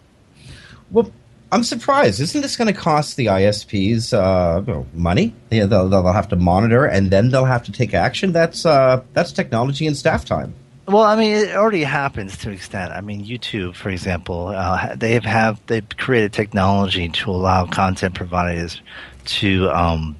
Well, 0.89 1.11
I'm 1.51 1.63
surprised. 1.63 2.19
Isn't 2.19 2.41
this 2.41 2.57
going 2.57 2.73
to 2.73 2.79
cost 2.79 3.15
the 3.15 3.27
ISPs 3.27 4.11
uh, 4.11 4.83
money? 4.95 5.35
They'll, 5.49 5.67
they'll 5.67 6.11
have 6.11 6.29
to 6.29 6.35
monitor 6.35 6.85
and 6.85 7.11
then 7.11 7.29
they'll 7.29 7.45
have 7.45 7.63
to 7.65 7.71
take 7.71 7.93
action. 7.93 8.31
That's 8.31 8.65
uh, 8.65 9.03
that's 9.13 9.31
technology 9.31 9.85
and 9.85 9.95
staff 9.95 10.25
time. 10.25 10.55
Well, 10.87 11.01
I 11.01 11.15
mean, 11.15 11.35
it 11.35 11.55
already 11.55 11.83
happens 11.83 12.37
to 12.39 12.49
an 12.49 12.53
extent. 12.53 12.91
I 12.91 13.01
mean, 13.01 13.25
YouTube, 13.25 13.73
for 13.75 13.89
example, 13.89 14.49
uh, 14.49 14.95
they 14.95 15.13
have, 15.13 15.25
have 15.25 15.59
they've 15.65 15.87
created 15.97 16.31
technology 16.31 17.09
to 17.09 17.31
allow 17.31 17.65
content 17.65 18.13
providers 18.13 18.81
to, 19.25 19.67
um, 19.71 20.15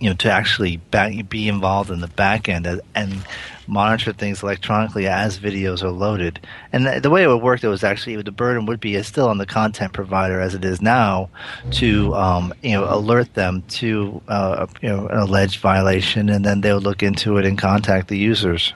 you 0.00 0.10
know, 0.10 0.16
to 0.16 0.30
actually 0.30 0.78
back, 0.78 1.28
be 1.28 1.46
involved 1.46 1.90
in 1.90 2.00
the 2.00 2.08
back 2.08 2.48
end 2.48 2.66
and, 2.66 2.80
and 2.96 3.24
monitor 3.68 4.12
things 4.12 4.42
electronically 4.42 5.06
as 5.06 5.38
videos 5.38 5.84
are 5.84 5.90
loaded. 5.92 6.40
And 6.72 6.84
the, 6.84 7.00
the 7.00 7.08
way 7.08 7.22
it 7.22 7.28
would 7.28 7.42
work, 7.42 7.60
though, 7.60 7.70
is 7.70 7.84
actually 7.84 8.20
the 8.22 8.32
burden 8.32 8.66
would 8.66 8.80
be 8.80 9.00
still 9.04 9.28
on 9.28 9.38
the 9.38 9.46
content 9.46 9.92
provider 9.92 10.40
as 10.40 10.56
it 10.56 10.64
is 10.64 10.82
now 10.82 11.30
to, 11.72 12.12
um, 12.16 12.52
you 12.60 12.72
know, 12.72 12.92
alert 12.92 13.34
them 13.34 13.62
to, 13.68 14.20
uh, 14.26 14.66
you 14.82 14.88
know, 14.88 15.06
an 15.06 15.18
alleged 15.18 15.60
violation, 15.60 16.28
and 16.28 16.44
then 16.44 16.60
they 16.60 16.72
would 16.72 16.82
look 16.82 17.04
into 17.04 17.36
it 17.36 17.46
and 17.46 17.56
contact 17.56 18.08
the 18.08 18.18
users. 18.18 18.72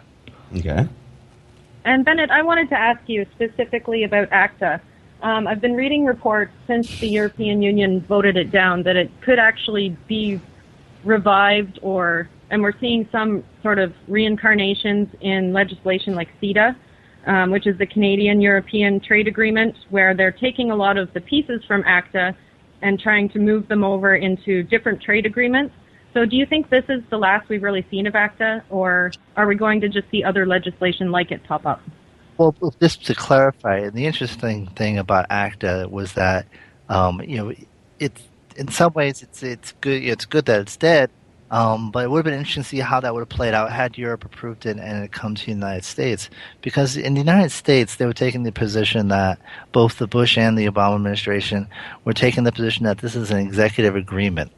Okay. 0.56 0.88
And 1.84 2.04
Bennett, 2.04 2.30
I 2.30 2.42
wanted 2.42 2.68
to 2.70 2.78
ask 2.78 3.00
you 3.06 3.26
specifically 3.34 4.04
about 4.04 4.30
ACTA. 4.32 4.80
Um, 5.22 5.46
I've 5.46 5.60
been 5.60 5.74
reading 5.74 6.04
reports 6.04 6.52
since 6.66 6.98
the 6.98 7.08
European 7.08 7.62
Union 7.62 8.00
voted 8.02 8.36
it 8.36 8.50
down 8.50 8.82
that 8.84 8.96
it 8.96 9.10
could 9.20 9.38
actually 9.38 9.96
be 10.08 10.40
revived 11.04 11.78
or, 11.82 12.28
and 12.50 12.62
we're 12.62 12.78
seeing 12.80 13.08
some 13.12 13.44
sort 13.62 13.78
of 13.78 13.94
reincarnations 14.08 15.08
in 15.20 15.52
legislation 15.52 16.14
like 16.14 16.28
CETA, 16.40 16.74
um, 17.26 17.50
which 17.50 17.66
is 17.66 17.76
the 17.78 17.86
Canadian 17.86 18.40
European 18.40 19.00
Trade 19.00 19.28
Agreement, 19.28 19.74
where 19.90 20.14
they're 20.14 20.32
taking 20.32 20.70
a 20.70 20.76
lot 20.76 20.96
of 20.96 21.12
the 21.12 21.20
pieces 21.20 21.62
from 21.66 21.84
ACTA 21.84 22.34
and 22.82 22.98
trying 22.98 23.28
to 23.30 23.38
move 23.38 23.68
them 23.68 23.84
over 23.84 24.16
into 24.16 24.62
different 24.64 25.02
trade 25.02 25.26
agreements. 25.26 25.74
So 26.12 26.26
do 26.26 26.36
you 26.36 26.44
think 26.44 26.70
this 26.70 26.84
is 26.88 27.02
the 27.10 27.18
last 27.18 27.48
we've 27.48 27.62
really 27.62 27.86
seen 27.90 28.06
of 28.06 28.14
ACTA, 28.14 28.64
or 28.68 29.12
are 29.36 29.46
we 29.46 29.54
going 29.54 29.80
to 29.82 29.88
just 29.88 30.10
see 30.10 30.24
other 30.24 30.44
legislation 30.44 31.10
like 31.10 31.30
it 31.30 31.44
pop 31.44 31.64
up? 31.64 31.80
Well, 32.36 32.54
just 32.80 33.06
to 33.06 33.14
clarify, 33.14 33.90
the 33.90 34.06
interesting 34.06 34.66
thing 34.68 34.98
about 34.98 35.26
ACTA 35.30 35.88
was 35.90 36.14
that, 36.14 36.46
um, 36.88 37.20
you 37.20 37.36
know, 37.36 37.52
it's 37.98 38.22
in 38.56 38.68
some 38.68 38.92
ways 38.94 39.22
it's 39.22 39.42
it's 39.42 39.72
good 39.80 40.02
it's 40.02 40.24
good 40.24 40.46
that 40.46 40.60
it's 40.60 40.76
dead, 40.76 41.10
um, 41.50 41.90
but 41.90 42.04
it 42.04 42.10
would 42.10 42.18
have 42.18 42.24
been 42.24 42.34
interesting 42.34 42.62
to 42.62 42.68
see 42.68 42.78
how 42.78 42.98
that 43.00 43.14
would 43.14 43.20
have 43.20 43.28
played 43.28 43.54
out 43.54 43.70
had 43.70 43.96
Europe 43.98 44.24
approved 44.24 44.66
it 44.66 44.78
and 44.78 45.04
it 45.04 45.12
come 45.12 45.34
to 45.34 45.44
the 45.44 45.52
United 45.52 45.84
States. 45.84 46.30
Because 46.62 46.96
in 46.96 47.14
the 47.14 47.20
United 47.20 47.50
States, 47.50 47.96
they 47.96 48.06
were 48.06 48.12
taking 48.14 48.42
the 48.42 48.52
position 48.52 49.08
that 49.08 49.38
both 49.70 49.98
the 49.98 50.06
Bush 50.06 50.36
and 50.38 50.58
the 50.58 50.66
Obama 50.66 50.96
administration 50.96 51.68
were 52.04 52.14
taking 52.14 52.44
the 52.44 52.52
position 52.52 52.84
that 52.84 52.98
this 52.98 53.14
is 53.14 53.30
an 53.30 53.38
executive 53.38 53.94
agreement, 53.94 54.50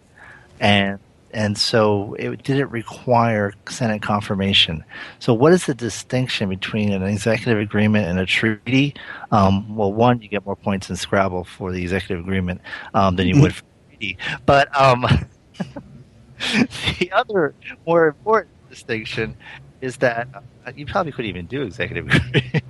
and 0.60 0.98
and 1.32 1.56
so 1.56 2.14
it 2.18 2.42
didn't 2.42 2.70
require 2.70 3.52
Senate 3.68 4.02
confirmation. 4.02 4.84
So, 5.18 5.32
what 5.32 5.52
is 5.52 5.66
the 5.66 5.74
distinction 5.74 6.48
between 6.48 6.92
an 6.92 7.02
executive 7.02 7.58
agreement 7.58 8.06
and 8.08 8.18
a 8.18 8.26
treaty? 8.26 8.94
Um, 9.30 9.76
well, 9.76 9.92
one, 9.92 10.20
you 10.20 10.28
get 10.28 10.44
more 10.44 10.56
points 10.56 10.90
in 10.90 10.96
Scrabble 10.96 11.44
for 11.44 11.72
the 11.72 11.82
executive 11.82 12.20
agreement 12.20 12.60
um, 12.94 13.16
than 13.16 13.26
you 13.28 13.40
would 13.40 13.54
for 13.54 13.64
a 13.64 13.96
treaty. 13.96 14.18
But 14.46 14.74
um, 14.78 15.06
the 16.98 17.10
other 17.12 17.54
more 17.86 18.08
important 18.08 18.52
distinction 18.68 19.36
is 19.80 19.96
that 19.98 20.28
uh, 20.66 20.72
you 20.74 20.86
probably 20.86 21.12
couldn't 21.12 21.28
even 21.28 21.46
do 21.46 21.62
executive 21.62 22.08
agreement. 22.08 22.64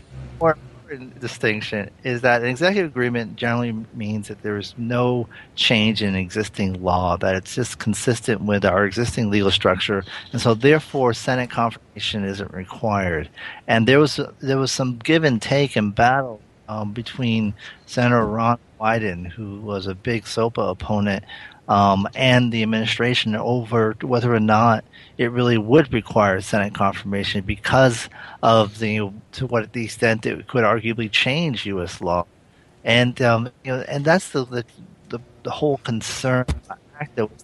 more 0.40 0.56
distinction 0.96 1.90
is 2.04 2.22
that 2.22 2.42
an 2.42 2.48
executive 2.48 2.90
agreement 2.90 3.36
generally 3.36 3.72
means 3.94 4.28
that 4.28 4.42
there 4.42 4.56
is 4.56 4.74
no 4.76 5.28
change 5.54 6.02
in 6.02 6.14
existing 6.14 6.82
law, 6.82 7.16
that 7.18 7.34
it's 7.34 7.54
just 7.54 7.78
consistent 7.78 8.42
with 8.42 8.64
our 8.64 8.84
existing 8.84 9.30
legal 9.30 9.50
structure, 9.50 10.04
and 10.32 10.40
so 10.40 10.54
therefore 10.54 11.12
Senate 11.12 11.50
confirmation 11.50 12.24
isn't 12.24 12.52
required. 12.52 13.28
And 13.66 13.86
there 13.86 13.98
was 13.98 14.20
there 14.40 14.58
was 14.58 14.72
some 14.72 14.98
give 14.98 15.24
and 15.24 15.40
take 15.40 15.76
and 15.76 15.94
battle 15.94 16.40
um, 16.68 16.92
between 16.92 17.54
Senator 17.86 18.24
Ron 18.24 18.58
Wyden, 18.80 19.26
who 19.26 19.60
was 19.60 19.86
a 19.86 19.94
big 19.94 20.26
SOPA 20.26 20.62
opponent, 20.62 21.24
um, 21.70 22.08
and 22.16 22.52
the 22.52 22.62
administration 22.64 23.36
over 23.36 23.94
whether 24.02 24.34
or 24.34 24.40
not 24.40 24.84
it 25.18 25.30
really 25.30 25.56
would 25.56 25.92
require 25.92 26.40
Senate 26.40 26.74
confirmation 26.74 27.42
because 27.42 28.10
of 28.42 28.80
the 28.80 29.08
to 29.32 29.46
what 29.46 29.72
the 29.72 29.84
extent 29.84 30.26
it 30.26 30.48
could 30.48 30.64
arguably 30.64 31.10
change 31.10 31.64
U.S. 31.66 32.00
law, 32.00 32.26
and 32.84 33.22
um, 33.22 33.48
you 33.64 33.70
know, 33.70 33.84
and 33.88 34.04
that's 34.04 34.30
the 34.30 34.44
the, 34.44 34.64
the, 35.10 35.20
the 35.44 35.50
whole 35.50 35.78
concern 35.78 36.44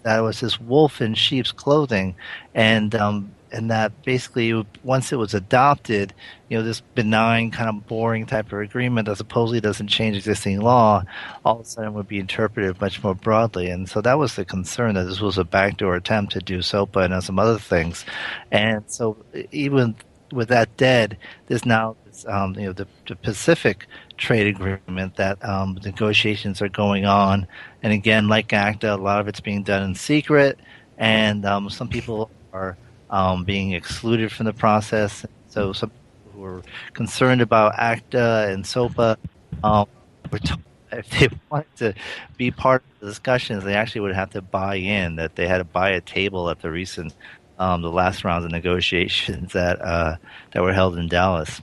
that 0.03 0.21
was 0.21 0.41
this 0.41 0.61
wolf 0.61 1.01
in 1.01 1.15
sheep's 1.15 1.53
clothing, 1.53 2.17
and 2.53 2.97
um, 2.97 3.31
and 3.53 3.71
that 3.71 4.03
basically 4.05 4.65
once 4.83 5.13
it 5.13 5.17
was 5.17 5.35
adopted, 5.35 6.13
you 6.49 6.59
know, 6.59 6.65
this 6.65 6.81
benign 6.81 7.51
kind 7.51 7.69
of 7.69 7.87
boring 7.87 8.27
type 8.27 8.53
of 8.53 8.61
agreement 8.61 9.07
that 9.07 9.17
supposedly 9.17 9.61
doesn't 9.61 9.89
change 9.89 10.17
existing 10.17 10.61
law, 10.61 11.03
all 11.45 11.61
of 11.61 11.67
a 11.67 11.69
sudden 11.69 11.95
would 11.95 12.09
be 12.09 12.19
interpreted 12.19 12.81
much 12.81 13.03
more 13.03 13.15
broadly. 13.15 13.69
And 13.69 13.89
so 13.89 14.01
that 14.01 14.19
was 14.19 14.37
the 14.37 14.45
concern 14.45 14.95
that 14.95 15.05
this 15.05 15.21
was 15.21 15.39
a 15.39 15.45
backdoor 15.45 15.97
attempt 15.97 16.33
to 16.33 16.41
do 16.41 16.59
SOPA 16.59 17.05
and 17.05 17.25
some 17.25 17.39
other 17.39 17.59
things. 17.59 18.05
And 18.51 18.85
so 18.87 19.17
even 19.53 19.97
with 20.33 20.49
that 20.49 20.77
dead, 20.77 21.17
there's 21.47 21.65
now 21.67 21.97
um, 22.27 22.55
you 22.55 22.67
know, 22.67 22.73
the, 22.73 22.87
the, 23.07 23.17
Pacific 23.17 23.87
trade 24.17 24.47
agreement 24.47 25.17
that 25.17 25.45
um, 25.45 25.79
negotiations 25.85 26.63
are 26.63 26.69
going 26.69 27.05
on. 27.05 27.47
And 27.83 27.93
again, 27.93 28.29
like 28.29 28.53
ACTA, 28.53 28.95
a 28.95 28.97
lot 28.97 29.21
of 29.21 29.29
it's 29.29 29.41
being 29.41 29.63
done 29.63 29.83
in 29.83 29.95
secret. 29.95 30.59
And 30.97 31.45
um, 31.45 31.69
some 31.69 31.89
people 31.89 32.31
are 32.53 32.77
um, 33.11 33.45
being 33.45 33.73
excluded 33.73 34.33
from 34.33 34.47
the 34.47 34.53
process. 34.53 35.25
So 35.49 35.73
some 35.73 35.91
who 36.33 36.45
are 36.45 36.63
concerned 36.93 37.41
about 37.41 37.79
ACTA 37.79 38.49
and 38.51 38.65
SOPA 38.65 39.17
um, 39.65 39.87
were 40.31 40.39
told 40.39 40.61
if 40.93 41.11
they 41.11 41.29
wanted 41.51 41.77
to 41.77 41.95
be 42.37 42.51
part 42.51 42.83
of 42.83 43.01
the 43.01 43.07
discussions, 43.07 43.65
they 43.65 43.75
actually 43.75 44.03
would 44.03 44.15
have 44.15 44.31
to 44.31 44.43
buy 44.43 44.77
in. 44.77 45.17
That 45.17 45.37
they 45.37 45.47
had 45.47 45.59
to 45.59 45.65
buy 45.65 45.91
a 45.91 46.01
table 46.01 46.49
at 46.51 46.61
the 46.61 46.71
recent, 46.71 47.15
um, 47.59 47.83
the 47.83 47.91
last 47.91 48.25
rounds 48.25 48.45
of 48.45 48.51
negotiations 48.51 49.53
that 49.55 49.81
uh, 49.81 50.17
that 50.53 50.63
were 50.63 50.73
held 50.73 50.97
in 50.99 51.09
Dallas. 51.09 51.61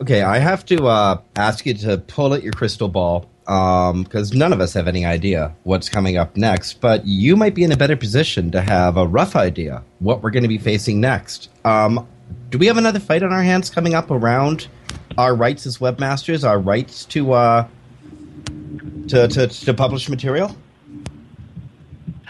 Okay, 0.00 0.22
I 0.22 0.38
have 0.38 0.64
to 0.66 0.86
uh, 0.86 1.20
ask 1.36 1.64
you 1.64 1.74
to 1.74 1.98
pull 1.98 2.34
at 2.34 2.42
your 2.42 2.52
crystal 2.52 2.88
ball 2.88 3.30
because 3.44 4.32
um, 4.32 4.38
none 4.38 4.52
of 4.52 4.60
us 4.60 4.72
have 4.74 4.86
any 4.86 5.04
idea 5.04 5.54
what's 5.64 5.88
coming 5.88 6.16
up 6.16 6.36
next. 6.36 6.80
But 6.80 7.06
you 7.06 7.36
might 7.36 7.54
be 7.54 7.64
in 7.64 7.72
a 7.72 7.76
better 7.76 7.96
position 7.96 8.50
to 8.52 8.60
have 8.60 8.96
a 8.96 9.06
rough 9.06 9.34
idea 9.36 9.82
what 9.98 10.22
we're 10.22 10.30
going 10.30 10.44
to 10.44 10.48
be 10.48 10.58
facing 10.58 11.00
next. 11.00 11.48
Um, 11.64 12.06
do 12.50 12.58
we 12.58 12.66
have 12.66 12.76
another 12.76 13.00
fight 13.00 13.22
on 13.22 13.32
our 13.32 13.42
hands 13.42 13.70
coming 13.70 13.94
up 13.94 14.10
around 14.10 14.68
our 15.18 15.34
rights 15.34 15.66
as 15.66 15.78
webmasters, 15.78 16.48
our 16.48 16.58
rights 16.58 17.04
to 17.06 17.32
uh, 17.32 17.68
to, 19.08 19.28
to, 19.28 19.46
to 19.48 19.74
publish 19.74 20.08
material? 20.08 20.56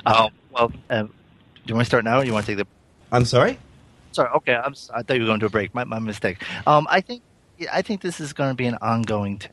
Oh 0.07 0.31
well, 0.53 0.73
um, 0.91 1.07
do 1.07 1.13
you 1.67 1.75
want 1.75 1.85
to 1.85 1.89
start 1.89 2.05
now, 2.05 2.19
or 2.19 2.23
Do 2.23 2.29
you 2.29 2.33
want 2.33 2.47
to 2.47 2.57
take 2.57 2.65
the? 2.65 2.67
I'm 3.13 3.25
sorry. 3.25 3.59
Sorry. 4.13 4.31
Okay, 4.37 4.55
I'm, 4.55 4.75
I 4.95 5.03
thought 5.03 5.15
you 5.15 5.23
were 5.23 5.27
going 5.27 5.41
to 5.41 5.47
a 5.47 5.51
break. 5.51 5.75
My, 5.75 5.85
my 5.85 5.99
mistake. 5.99 6.43
Um, 6.67 6.87
I 6.91 7.01
think 7.01 7.23
I 7.73 7.83
think 7.83 8.01
this 8.01 8.21
is 8.21 8.33
going 8.33 8.51
to 8.51 8.55
be 8.55 8.67
an 8.67 8.79
ongoing. 8.81 9.39
T- 9.39 9.49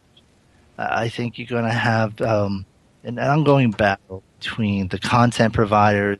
I 0.79 1.09
think 1.09 1.37
you're 1.37 1.47
going 1.47 1.65
to 1.65 1.71
have 1.71 2.21
um, 2.21 2.65
an 3.03 3.19
ongoing 3.19 3.71
battle 3.71 4.23
between 4.39 4.87
the 4.87 4.97
content 4.97 5.53
providers 5.53 6.19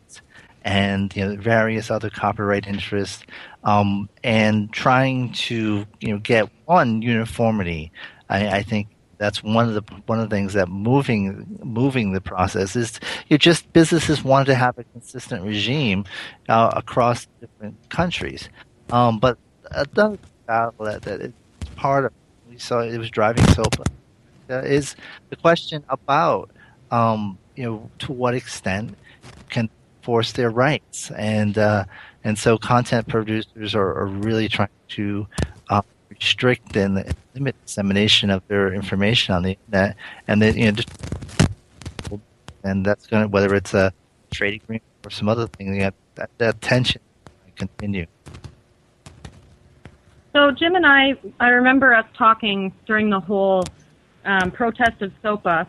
and 0.63 1.15
you 1.15 1.25
know, 1.25 1.35
various 1.37 1.89
other 1.89 2.09
copyright 2.09 2.67
interests, 2.67 3.23
um, 3.63 4.09
and 4.23 4.71
trying 4.73 5.31
to 5.31 5.85
you 6.01 6.09
know 6.09 6.19
get 6.19 6.49
one 6.65 7.01
uniformity. 7.01 7.91
I, 8.29 8.49
I, 8.49 8.63
think 8.63 8.89
that's 9.17 9.41
one 9.41 9.69
of 9.69 9.73
the 9.75 9.95
one 10.05 10.19
of 10.19 10.29
the 10.29 10.35
things 10.35 10.53
that 10.53 10.67
moving 10.67 11.59
moving 11.63 12.11
the 12.11 12.19
process 12.19 12.75
is 12.75 12.99
you 13.29 13.37
just 13.37 13.71
businesses 13.71 14.21
want 14.21 14.47
to 14.47 14.55
have 14.55 14.77
a 14.77 14.83
consistent 14.83 15.45
regime 15.45 16.03
uh, 16.49 16.71
across 16.75 17.27
different 17.39 17.89
countries, 17.89 18.49
um, 18.91 19.19
but 19.19 19.37
another 19.71 20.19
battle 20.45 20.85
that, 20.85 21.03
that 21.03 21.21
is 21.21 21.33
part 21.77 22.05
of 22.05 22.11
we 22.49 22.57
saw 22.57 22.81
it 22.81 22.97
was 22.97 23.09
driving 23.09 23.45
SOPA 23.53 23.85
uh, 24.49 24.59
is 24.59 24.95
the 25.29 25.35
question 25.35 25.83
about 25.89 26.49
um, 26.91 27.37
you 27.55 27.63
know 27.63 27.89
to 27.99 28.11
what 28.11 28.33
extent 28.33 28.95
can 29.49 29.69
force 30.01 30.31
their 30.31 30.49
rights 30.49 31.11
and 31.11 31.57
uh, 31.57 31.85
and 32.23 32.37
so 32.37 32.57
content 32.57 33.07
producers 33.07 33.75
are, 33.75 33.93
are 33.93 34.07
really 34.07 34.47
trying 34.47 34.69
to 34.87 35.27
uh, 35.69 35.81
restrict 36.09 36.75
and 36.75 37.03
limit 37.35 37.55
dissemination 37.65 38.29
of 38.29 38.45
their 38.47 38.73
information 38.73 39.35
on 39.35 39.43
the 39.43 39.51
internet 39.51 39.95
and 40.27 40.41
then 40.41 40.57
you 40.57 40.71
know 40.71 42.19
and 42.63 42.85
that's 42.85 43.07
going 43.07 43.23
to 43.23 43.27
whether 43.29 43.55
it's 43.55 43.73
a 43.73 43.93
trade 44.31 44.61
agreement 44.61 44.83
or 45.05 45.09
some 45.09 45.29
other 45.29 45.47
thing 45.47 45.77
that 45.77 45.93
that, 46.15 46.29
that 46.37 46.61
tension 46.61 47.01
continue. 47.55 48.05
So 50.33 50.51
Jim 50.51 50.75
and 50.75 50.85
I, 50.85 51.15
I 51.39 51.49
remember 51.49 51.93
us 51.93 52.05
talking 52.15 52.71
during 52.85 53.09
the 53.09 53.19
whole 53.19 53.63
um, 54.25 54.51
protest 54.51 55.01
of 55.01 55.11
SOPA. 55.21 55.67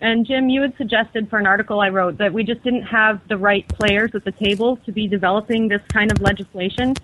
And 0.00 0.26
Jim, 0.26 0.48
you 0.48 0.62
had 0.62 0.76
suggested 0.76 1.30
for 1.30 1.38
an 1.38 1.46
article 1.46 1.80
I 1.80 1.88
wrote 1.88 2.18
that 2.18 2.32
we 2.32 2.44
just 2.44 2.62
didn't 2.62 2.82
have 2.82 3.26
the 3.28 3.38
right 3.38 3.66
players 3.68 4.14
at 4.14 4.24
the 4.24 4.32
table 4.32 4.76
to 4.84 4.92
be 4.92 5.08
developing 5.08 5.68
this 5.68 5.82
kind 5.88 6.12
of 6.12 6.20
legislation. 6.20 6.94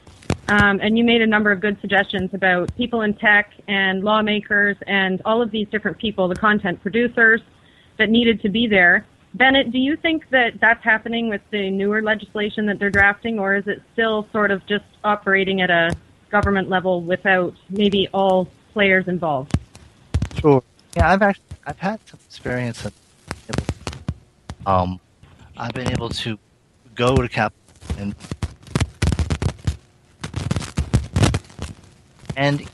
Um, 0.48 0.80
and 0.82 0.98
you 0.98 1.04
made 1.04 1.22
a 1.22 1.26
number 1.26 1.52
of 1.52 1.60
good 1.60 1.80
suggestions 1.80 2.34
about 2.34 2.76
people 2.76 3.02
in 3.02 3.14
tech 3.14 3.52
and 3.68 4.02
lawmakers 4.02 4.76
and 4.86 5.22
all 5.24 5.40
of 5.40 5.50
these 5.50 5.68
different 5.68 5.98
people, 5.98 6.28
the 6.28 6.34
content 6.34 6.82
producers 6.82 7.40
that 7.98 8.10
needed 8.10 8.42
to 8.42 8.48
be 8.48 8.66
there. 8.66 9.06
Bennett, 9.34 9.70
do 9.70 9.78
you 9.78 9.96
think 9.96 10.28
that 10.30 10.58
that's 10.60 10.82
happening 10.82 11.28
with 11.28 11.42
the 11.50 11.70
newer 11.70 12.02
legislation 12.02 12.66
that 12.66 12.80
they're 12.80 12.90
drafting, 12.90 13.38
or 13.38 13.54
is 13.54 13.68
it 13.68 13.80
still 13.92 14.26
sort 14.32 14.50
of 14.50 14.66
just 14.66 14.84
operating 15.04 15.60
at 15.60 15.70
a 15.70 15.90
government 16.30 16.68
level 16.68 17.00
without 17.00 17.54
maybe 17.68 18.08
all 18.12 18.48
players 18.72 19.06
involved? 19.06 19.56
Sure. 20.40 20.62
Yeah, 20.96 21.12
I've 21.12 21.22
actually 21.22 21.44
I've 21.66 21.78
had 21.78 22.00
some 22.06 22.18
experience. 22.26 22.84
Of, 22.84 22.92
um, 24.66 24.98
I've 25.56 25.72
been 25.72 25.90
able 25.92 26.08
to 26.08 26.38
go 26.94 27.16
to 27.16 27.28
Cap 27.28 27.52
and 27.96 28.14
and 32.36 32.60
you 32.60 32.66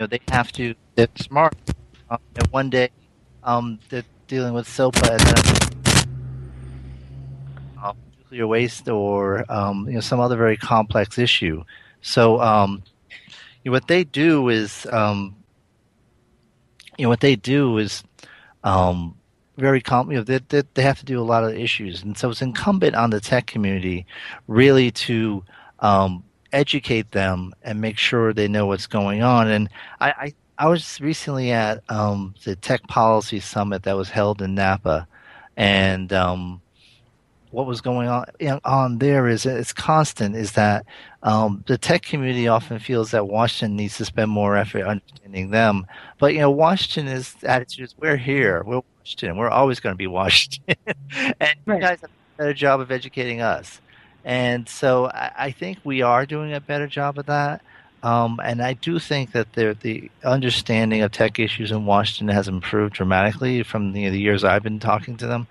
know 0.00 0.06
they 0.06 0.20
have 0.30 0.50
to 0.52 0.74
they're 0.94 1.08
smart. 1.16 1.54
Um, 2.08 2.18
and 2.36 2.46
one 2.48 2.70
day 2.70 2.88
um, 3.42 3.78
they're 3.90 4.04
dealing 4.28 4.54
with 4.54 4.66
SOPA 4.66 5.10
and 5.10 5.20
then 5.20 6.06
um, 7.82 7.96
nuclear 8.18 8.46
waste 8.46 8.88
or 8.88 9.44
um, 9.52 9.86
you 9.88 9.94
know 9.94 10.00
some 10.00 10.20
other 10.20 10.36
very 10.36 10.56
complex 10.56 11.18
issue. 11.18 11.64
So 12.00 12.40
um, 12.40 12.82
know, 13.70 13.72
what 13.72 13.88
they 13.88 14.04
do 14.04 14.48
is, 14.48 14.86
um, 14.92 15.36
you 16.98 17.04
know, 17.04 17.08
what 17.08 17.20
they 17.20 17.36
do 17.36 17.78
is 17.78 18.04
um, 18.62 19.16
very 19.56 19.80
com- 19.80 20.10
you 20.10 20.18
know, 20.18 20.24
they, 20.24 20.38
they, 20.48 20.62
they 20.74 20.82
have 20.82 20.98
to 20.98 21.04
do 21.04 21.20
a 21.20 21.22
lot 21.24 21.44
of 21.44 21.54
issues, 21.54 22.02
and 22.02 22.16
so 22.16 22.30
it's 22.30 22.42
incumbent 22.42 22.94
on 22.94 23.10
the 23.10 23.20
tech 23.20 23.46
community 23.46 24.06
really 24.46 24.90
to 24.90 25.44
um, 25.80 26.24
educate 26.52 27.10
them 27.12 27.52
and 27.62 27.80
make 27.80 27.98
sure 27.98 28.32
they 28.32 28.48
know 28.48 28.66
what's 28.66 28.86
going 28.86 29.22
on. 29.22 29.48
And 29.48 29.68
I, 30.00 30.10
I, 30.10 30.34
I 30.58 30.68
was 30.68 31.00
recently 31.00 31.50
at 31.50 31.82
um, 31.90 32.34
the 32.44 32.56
Tech 32.56 32.82
Policy 32.84 33.40
Summit 33.40 33.82
that 33.84 33.96
was 33.96 34.10
held 34.10 34.40
in 34.40 34.54
Napa, 34.54 35.06
and 35.56 36.12
um, 36.12 36.60
what 37.54 37.66
was 37.66 37.80
going 37.80 38.08
on 38.08 38.26
on 38.64 38.98
there 38.98 39.28
is 39.28 39.46
it's 39.46 39.72
constant 39.72 40.34
is 40.34 40.52
that 40.52 40.84
um, 41.22 41.62
the 41.66 41.78
tech 41.78 42.02
community 42.02 42.48
often 42.48 42.78
feels 42.78 43.12
that 43.12 43.28
Washington 43.28 43.76
needs 43.76 43.96
to 43.98 44.04
spend 44.04 44.30
more 44.30 44.56
effort 44.56 44.82
understanding 44.82 45.50
them, 45.50 45.86
but 46.18 46.34
you 46.34 46.40
know 46.40 46.50
Washington 46.50 47.12
is 47.12 47.34
attitude 47.44 47.84
is 47.84 47.94
we're 47.98 48.16
here, 48.16 48.62
we're 48.66 48.82
Washington, 49.00 49.36
we're 49.36 49.48
always 49.48 49.80
going 49.80 49.94
to 49.94 49.96
be 49.96 50.06
Washington, 50.20 50.76
and 51.16 51.54
right. 51.64 51.76
you 51.76 51.80
guys 51.80 52.00
have 52.00 52.10
a 52.10 52.38
better 52.38 52.54
job 52.54 52.80
of 52.80 52.90
educating 52.90 53.40
us, 53.40 53.80
and 54.24 54.68
so 54.68 55.06
I, 55.06 55.30
I 55.38 55.50
think 55.52 55.78
we 55.84 56.02
are 56.02 56.26
doing 56.26 56.52
a 56.52 56.60
better 56.60 56.88
job 56.88 57.18
of 57.18 57.26
that. 57.26 57.62
Um, 58.04 58.38
and 58.44 58.60
I 58.60 58.74
do 58.74 58.98
think 58.98 59.32
that 59.32 59.54
the 59.54 60.10
understanding 60.22 61.00
of 61.00 61.10
tech 61.10 61.38
issues 61.38 61.72
in 61.72 61.86
Washington 61.86 62.34
has 62.34 62.48
improved 62.48 62.92
dramatically 62.92 63.62
from 63.62 63.92
the, 63.94 64.10
the 64.10 64.20
years 64.20 64.44
I've 64.44 64.62
been 64.62 64.78
talking 64.78 65.16
to 65.16 65.26
them. 65.26 65.46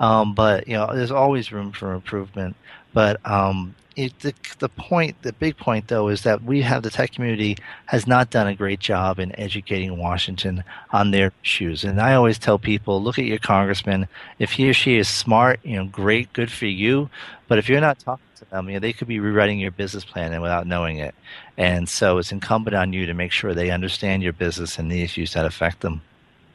Um, 0.00 0.34
but 0.34 0.66
you 0.66 0.72
know, 0.72 0.88
there's 0.94 1.10
always 1.10 1.52
room 1.52 1.70
for 1.70 1.92
improvement. 1.92 2.56
But 2.94 3.20
um, 3.30 3.74
the, 4.06 4.32
the 4.60 4.68
point, 4.68 5.20
the 5.22 5.32
big 5.32 5.56
point 5.56 5.88
though, 5.88 6.08
is 6.08 6.22
that 6.22 6.44
we 6.44 6.62
have 6.62 6.82
the 6.82 6.90
tech 6.90 7.12
community 7.12 7.56
has 7.86 8.06
not 8.06 8.30
done 8.30 8.46
a 8.46 8.54
great 8.54 8.78
job 8.78 9.18
in 9.18 9.38
educating 9.38 9.98
Washington 9.98 10.62
on 10.92 11.10
their 11.10 11.32
issues. 11.42 11.82
And 11.84 12.00
I 12.00 12.14
always 12.14 12.38
tell 12.38 12.58
people, 12.58 13.02
look 13.02 13.18
at 13.18 13.24
your 13.24 13.38
congressman. 13.38 14.06
If 14.38 14.52
he 14.52 14.70
or 14.70 14.74
she 14.74 14.96
is 14.96 15.08
smart, 15.08 15.60
you 15.64 15.76
know, 15.76 15.86
great, 15.86 16.32
good 16.32 16.50
for 16.50 16.66
you. 16.66 17.10
But 17.48 17.58
if 17.58 17.68
you're 17.68 17.80
not 17.80 17.98
talking 17.98 18.24
to 18.36 18.44
them, 18.50 18.68
you 18.68 18.74
know, 18.74 18.80
they 18.80 18.92
could 18.92 19.08
be 19.08 19.20
rewriting 19.20 19.58
your 19.58 19.72
business 19.72 20.04
plan 20.04 20.32
and 20.32 20.42
without 20.42 20.66
knowing 20.66 20.98
it. 20.98 21.14
And 21.56 21.88
so 21.88 22.18
it's 22.18 22.30
incumbent 22.30 22.76
on 22.76 22.92
you 22.92 23.06
to 23.06 23.14
make 23.14 23.32
sure 23.32 23.52
they 23.52 23.70
understand 23.70 24.22
your 24.22 24.32
business 24.32 24.78
and 24.78 24.92
the 24.92 25.02
issues 25.02 25.32
that 25.32 25.44
affect 25.44 25.80
them. 25.80 26.02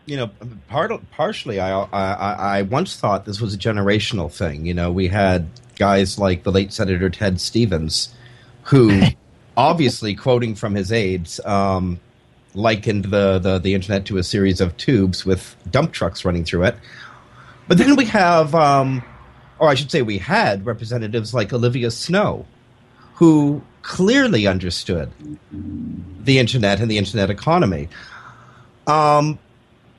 You 0.06 0.18
know, 0.18 0.32
part, 0.68 0.91
partially, 1.12 1.60
I, 1.60 1.72
I 1.72 2.58
I 2.58 2.62
once 2.64 2.97
thought 2.97 3.26
this 3.26 3.39
was 3.39 3.54
a 3.54 3.58
generational 3.58 4.32
thing. 4.32 4.66
You 4.66 4.74
know, 4.74 4.91
we 4.91 5.08
had 5.08 5.47
guys 5.78 6.20
like 6.20 6.43
the 6.43 6.51
late 6.51 6.74
Senator 6.74 7.10
Ted 7.10 7.39
Stevens, 7.39 8.14
who, 8.64 9.01
obviously 9.58 10.14
quoting 10.14 10.56
from 10.56 10.76
his 10.76 10.91
aides, 10.91 11.39
um, 11.45 11.99
likened 12.54 13.06
the, 13.06 13.39
the 13.39 13.60
the 13.60 13.74
internet 13.74 14.06
to 14.06 14.18
a 14.18 14.24
series 14.24 14.60
of 14.60 14.76
tubes 14.78 15.26
with 15.26 15.56
dump 15.72 15.93
trucks 15.93 16.26
running 16.26 16.43
through 16.43 16.64
it. 16.64 16.76
But 17.68 17.78
then 17.78 17.95
we 17.95 18.06
have, 18.06 18.54
um, 18.56 19.04
or 19.60 19.70
I 19.70 19.76
should 19.76 19.89
say, 19.89 20.01
we 20.01 20.18
had 20.18 20.66
representatives 20.66 21.34
like 21.34 21.54
Olympia 21.54 21.91
Snowe, 21.91 22.45
who 23.16 23.62
clearly 23.84 24.47
understood 24.47 25.12
the 25.51 26.39
internet 26.39 26.80
and 26.80 26.91
the 26.91 26.97
internet 26.97 27.30
economy. 27.30 27.88
Um, 28.88 29.39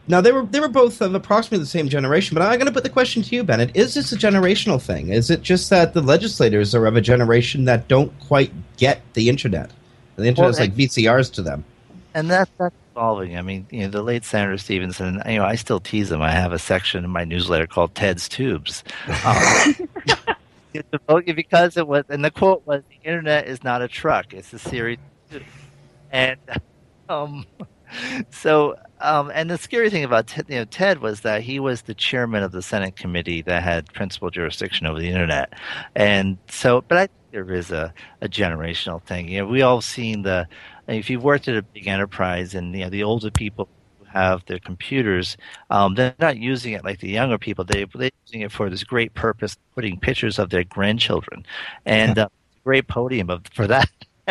now 0.07 0.21
they 0.21 0.33
were 0.33 0.45
they 0.47 0.61
were 0.61 0.69
both 0.69 1.01
of 1.01 1.15
approximately 1.15 1.59
the 1.59 1.67
same 1.67 1.89
generation, 1.89 2.35
but 2.35 2.43
I'm 2.43 2.59
going 2.59 2.67
to 2.67 2.73
put 2.73 2.83
the 2.83 2.91
question 2.91 3.23
to 3.23 3.37
you, 3.37 3.43
Bennett: 3.43 3.75
Is 3.75 3.95
this 3.95 4.13
a 4.13 4.17
generational 4.17 4.81
thing? 4.81 5.09
Is 5.09 5.31
it 5.31 5.43
just 5.43 5.71
that 5.71 5.95
the 5.95 6.03
legislators 6.03 6.75
are 6.75 6.87
of 6.87 6.97
a 6.97 7.01
generation 7.01 7.65
that 7.65 7.89
don't 7.89 8.13
quite 8.21 8.53
get 8.77 9.01
the 9.15 9.29
internet? 9.29 9.71
The 10.17 10.27
internet 10.27 10.51
is 10.51 10.59
Well, 10.59 10.67
like 10.67 10.77
VCRs 10.77 11.33
to 11.35 11.43
them. 11.43 11.65
And 12.13 12.31
that 12.31 12.49
that's 12.59 12.75
evolving. 12.93 13.37
I 13.37 13.43
mean, 13.43 13.67
you 13.71 13.81
know, 13.81 13.89
the 13.89 14.03
late 14.03 14.25
Senator 14.25 14.59
Stevenson. 14.59 15.23
You 15.27 15.39
know, 15.39 15.45
I 15.45 15.57
still 15.57 15.81
tease 15.81 16.13
him. 16.13 16.23
I 16.23 16.31
have 16.31 16.53
a 16.53 16.59
section 16.59 17.05
in 17.05 17.11
my 17.11 17.25
newsletter 17.25 17.67
called 17.67 17.95
Ted's 17.95 18.29
Tubes. 18.29 18.85
Um, 19.25 19.89
because 21.25 21.77
it 21.77 21.87
was, 21.87 22.05
and 22.09 22.25
the 22.25 22.31
quote 22.31 22.63
was, 22.67 22.83
"The 22.89 23.09
internet 23.09 23.49
is 23.49 23.65
not 23.65 23.83
a 23.83 23.89
truck; 23.89 24.33
it's 24.33 24.53
a 24.53 24.59
series." 24.59 24.99
of 24.99 25.39
tubes." 25.39 25.51
And 26.13 26.39
um, 27.09 27.47
so, 28.31 28.77
um, 29.01 29.31
and 29.35 29.51
the 29.51 29.59
scary 29.59 29.91
thing 29.91 30.05
about 30.05 30.27
Ted, 30.27 30.47
you 30.49 30.57
know, 30.57 30.65
Ted 30.65 31.01
was 31.01 31.21
that 31.21 31.43
he 31.43 31.61
was 31.61 31.83
the 31.83 31.95
chairman 31.95 32.43
of 32.43 32.53
the 32.53 32.63
Senate 32.63 32.97
committee 32.97 33.43
that 33.43 33.63
had 33.63 33.93
principal 33.93 34.31
jurisdiction 34.31 34.87
over 34.87 34.99
the 34.99 35.09
internet, 35.09 35.53
and 35.95 36.39
so, 36.49 36.83
but 36.89 36.99
I 36.99 37.01
think 37.07 37.13
there 37.33 37.53
is 37.53 37.71
a, 37.71 37.93
a 38.21 38.29
generational 38.29 39.03
thing. 39.03 39.29
You 39.29 39.41
know, 39.41 39.47
we 39.47 39.63
all 39.63 39.81
seen 39.81 40.23
the 40.23 40.47
if 40.87 41.09
you've 41.11 41.25
worked 41.25 41.49
at 41.49 41.57
a 41.57 41.63
big 41.63 41.87
enterprise, 41.87 42.55
and 42.55 42.75
you 42.75 42.85
know, 42.85 42.91
the 42.91 43.03
older 43.03 43.31
people 43.31 43.69
have 44.13 44.45
their 44.47 44.61
computers, 44.61 45.37
um, 45.71 45.97
they're 45.97 46.15
not 46.21 46.39
using 46.39 46.73
it 46.73 46.85
like 46.85 47.01
the 47.01 47.11
younger 47.11 47.39
people. 47.39 47.65
They 47.65 47.85
they're 47.95 48.11
using 48.27 48.43
it 48.43 48.53
for 48.53 48.71
this 48.71 48.85
great 48.85 49.15
purpose, 49.15 49.57
putting 49.75 49.99
pictures 49.99 50.39
of 50.39 50.51
their 50.51 50.65
grandchildren, 50.65 51.45
and 51.85 52.19
uh, 52.19 52.29
great 52.65 52.87
podium 52.89 53.31
of, 53.31 53.43
for 53.53 53.67
that. 53.67 53.91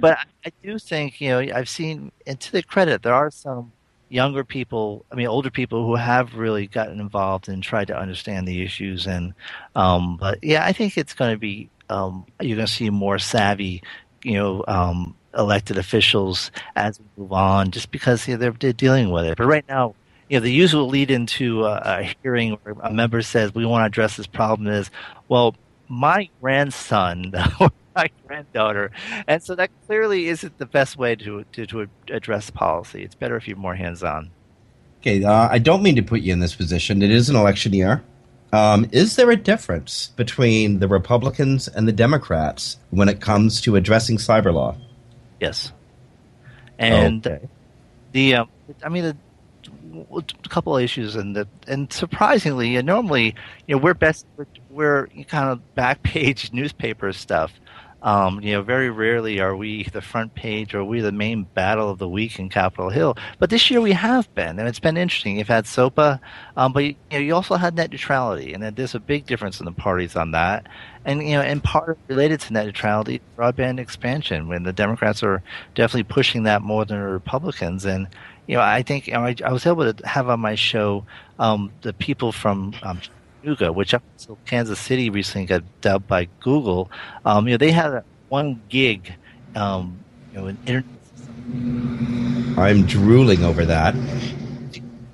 but 0.00 0.18
I, 0.18 0.24
I 0.46 0.52
do 0.62 0.78
think 0.78 1.20
you 1.20 1.28
know 1.28 1.38
I've 1.38 1.68
seen, 1.68 2.12
and 2.26 2.40
to 2.40 2.52
the 2.52 2.62
credit, 2.62 3.02
there 3.02 3.14
are 3.14 3.30
some 3.30 3.72
younger 4.10 4.44
people, 4.44 5.06
I 5.10 5.14
mean 5.14 5.28
older 5.28 5.50
people 5.50 5.86
who 5.86 5.94
have 5.94 6.34
really 6.34 6.66
gotten 6.66 7.00
involved 7.00 7.48
and 7.48 7.62
tried 7.62 7.86
to 7.88 7.98
understand 7.98 8.46
the 8.46 8.62
issues. 8.62 9.06
And 9.06 9.34
um, 9.74 10.18
but 10.18 10.42
yeah, 10.42 10.64
I 10.64 10.72
think 10.72 10.98
it's 10.98 11.14
going 11.14 11.32
to 11.32 11.38
be 11.38 11.70
um, 11.88 12.26
you're 12.40 12.56
going 12.56 12.66
to 12.66 12.72
see 12.72 12.90
more 12.90 13.18
savvy, 13.18 13.82
you 14.22 14.34
know. 14.34 14.64
Um, 14.68 15.16
elected 15.32 15.78
officials 15.78 16.50
as 16.74 16.98
we 16.98 17.04
move 17.16 17.32
on 17.32 17.70
just 17.70 17.92
because 17.92 18.26
you 18.26 18.34
know, 18.34 18.38
they're, 18.38 18.50
they're 18.50 18.72
dealing 18.72 19.12
with 19.12 19.24
it 19.24 19.38
but 19.38 19.46
right 19.46 19.64
now 19.68 19.94
you 20.28 20.36
know 20.36 20.42
the 20.42 20.50
usual 20.50 20.88
lead 20.88 21.08
into 21.08 21.64
a, 21.64 21.80
a 21.84 22.14
hearing 22.20 22.58
where 22.64 22.74
a 22.82 22.92
member 22.92 23.22
says 23.22 23.54
we 23.54 23.64
want 23.64 23.82
to 23.82 23.86
address 23.86 24.16
this 24.16 24.26
problem 24.26 24.66
is 24.66 24.90
well 25.28 25.54
my 25.90 26.30
grandson 26.40 27.34
or 27.60 27.70
my 27.96 28.08
granddaughter 28.26 28.92
and 29.28 29.42
so 29.42 29.56
that 29.56 29.70
clearly 29.86 30.28
isn't 30.28 30.58
the 30.58 30.66
best 30.66 30.96
way 30.96 31.16
to, 31.16 31.44
to, 31.52 31.66
to 31.66 31.86
address 32.10 32.50
policy 32.50 33.04
it's 33.04 33.16
better 33.16 33.36
if 33.36 33.48
you're 33.48 33.58
more 33.58 33.76
hands-on 33.76 34.30
Okay, 35.00 35.24
uh, 35.24 35.48
I 35.50 35.58
don't 35.58 35.82
mean 35.82 35.96
to 35.96 36.02
put 36.02 36.22
you 36.22 36.32
in 36.32 36.40
this 36.40 36.54
position. 36.54 37.02
It 37.02 37.10
is 37.10 37.30
an 37.30 37.36
election 37.36 37.72
year. 37.72 38.04
Um, 38.52 38.86
is 38.92 39.16
there 39.16 39.30
a 39.30 39.36
difference 39.36 40.08
between 40.16 40.80
the 40.80 40.88
Republicans 40.88 41.68
and 41.68 41.88
the 41.88 41.92
Democrats 41.92 42.78
when 42.90 43.08
it 43.08 43.20
comes 43.20 43.62
to 43.62 43.76
addressing 43.76 44.18
cyber 44.18 44.52
law? 44.52 44.76
Yes. 45.40 45.72
And 46.78 47.26
Okay. 47.26 47.48
the, 48.12 48.36
um, 48.36 48.50
I 48.84 48.90
mean, 48.90 49.04
the, 49.04 49.16
a 50.16 50.48
couple 50.50 50.76
of 50.76 50.82
issues, 50.82 51.16
and 51.16 51.36
the, 51.36 51.48
and 51.66 51.92
surprisingly, 51.92 52.76
and 52.76 52.86
normally, 52.86 53.36
you 53.66 53.76
know, 53.76 53.82
we're 53.82 53.94
best, 53.94 54.26
we're, 54.70 55.08
kind 55.28 55.50
of 55.50 55.74
back 55.74 56.02
page 56.02 56.52
newspaper 56.52 57.12
stuff. 57.12 57.52
Um, 58.02 58.40
you 58.40 58.52
know, 58.52 58.62
very 58.62 58.88
rarely 58.88 59.40
are 59.40 59.54
we 59.54 59.84
the 59.84 60.00
front 60.00 60.34
page 60.34 60.74
or 60.74 60.82
we 60.82 61.02
the 61.02 61.12
main 61.12 61.42
battle 61.42 61.90
of 61.90 61.98
the 61.98 62.08
week 62.08 62.38
in 62.38 62.48
Capitol 62.48 62.88
Hill. 62.88 63.16
But 63.38 63.50
this 63.50 63.70
year 63.70 63.82
we 63.82 63.92
have 63.92 64.34
been, 64.34 64.58
and 64.58 64.66
it's 64.66 64.78
been 64.80 64.96
interesting. 64.96 65.36
You've 65.36 65.48
had 65.48 65.66
SOPA, 65.66 66.18
um, 66.56 66.72
but 66.72 66.84
you, 66.84 66.96
know, 67.12 67.18
you 67.18 67.34
also 67.34 67.56
had 67.56 67.74
net 67.74 67.90
neutrality, 67.90 68.54
and 68.54 68.62
there's 68.74 68.94
a 68.94 69.00
big 69.00 69.26
difference 69.26 69.60
in 69.60 69.66
the 69.66 69.72
parties 69.72 70.16
on 70.16 70.30
that. 70.30 70.66
And 71.04 71.22
you 71.22 71.32
know, 71.32 71.42
and 71.42 71.62
part 71.62 71.98
related 72.08 72.40
to 72.40 72.54
net 72.54 72.64
neutrality, 72.64 73.20
broadband 73.36 73.78
expansion, 73.78 74.48
when 74.48 74.62
the 74.62 74.72
Democrats 74.72 75.22
are 75.22 75.42
definitely 75.74 76.04
pushing 76.04 76.44
that 76.44 76.62
more 76.62 76.86
than 76.86 77.00
the 77.00 77.06
Republicans. 77.06 77.84
And 77.84 78.08
you 78.46 78.56
know, 78.56 78.62
I 78.62 78.82
think 78.82 79.08
you 79.08 79.12
know, 79.12 79.26
I, 79.26 79.36
I 79.44 79.52
was 79.52 79.66
able 79.66 79.92
to 79.92 80.06
have 80.06 80.30
on 80.30 80.40
my 80.40 80.54
show 80.54 81.04
um, 81.38 81.70
the 81.82 81.92
people 81.92 82.32
from 82.32 82.74
um, 82.82 83.00
Chattanooga, 83.40 83.72
which 83.72 83.94
up 83.94 84.02
until 84.18 84.38
Kansas 84.46 84.78
City 84.78 85.10
recently 85.10 85.46
got 85.46 85.62
dubbed 85.80 86.06
by 86.06 86.28
Google. 86.40 86.90
Um, 87.24 87.46
you 87.46 87.54
know, 87.54 87.58
they 87.58 87.70
had 87.70 87.92
a 87.92 88.04
one 88.28 88.60
gig, 88.68 89.12
um, 89.54 89.98
you 90.32 90.40
know, 90.40 90.46
an 90.46 90.58
internet 90.66 91.00
I'm 92.58 92.86
drooling 92.86 93.42
over 93.42 93.64
that. 93.64 93.94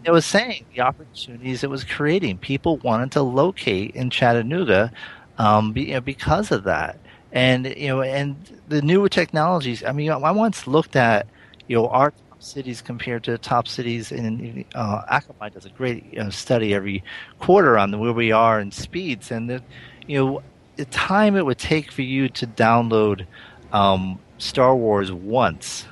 it 0.04 0.10
was 0.10 0.26
saying 0.26 0.66
the 0.74 0.80
opportunities 0.82 1.62
it 1.62 1.70
was 1.70 1.84
creating. 1.84 2.38
People 2.38 2.78
wanted 2.78 3.12
to 3.12 3.22
locate 3.22 3.94
in 3.94 4.10
Chattanooga 4.10 4.92
um, 5.38 5.72
be, 5.72 5.84
you 5.84 5.94
know, 5.94 6.00
because 6.00 6.50
of 6.50 6.64
that, 6.64 6.98
and 7.32 7.66
you 7.66 7.88
know, 7.88 8.02
and 8.02 8.36
the 8.68 8.82
newer 8.82 9.08
technologies. 9.08 9.84
I 9.84 9.92
mean, 9.92 10.10
I 10.10 10.30
once 10.32 10.66
looked 10.66 10.96
at 10.96 11.26
you 11.68 11.76
know 11.76 11.88
our 11.88 12.12
cities 12.38 12.82
compared 12.82 13.24
to 13.24 13.38
top 13.38 13.68
cities 13.68 14.12
in 14.12 14.64
uh, 14.74 15.02
Akamai 15.10 15.52
does 15.52 15.64
a 15.64 15.70
great 15.70 16.12
you 16.12 16.22
know, 16.22 16.30
study 16.30 16.74
every 16.74 17.02
quarter 17.38 17.78
on 17.78 17.98
where 17.98 18.12
we 18.12 18.32
are 18.32 18.60
in 18.60 18.70
speeds, 18.70 19.30
and 19.30 19.48
the, 19.48 19.62
you 20.06 20.18
know 20.18 20.42
the 20.76 20.84
time 20.86 21.36
it 21.36 21.44
would 21.44 21.58
take 21.58 21.90
for 21.90 22.02
you 22.02 22.28
to 22.28 22.46
download 22.46 23.26
um, 23.72 24.18
Star 24.38 24.76
Wars 24.76 25.10
once 25.10 25.86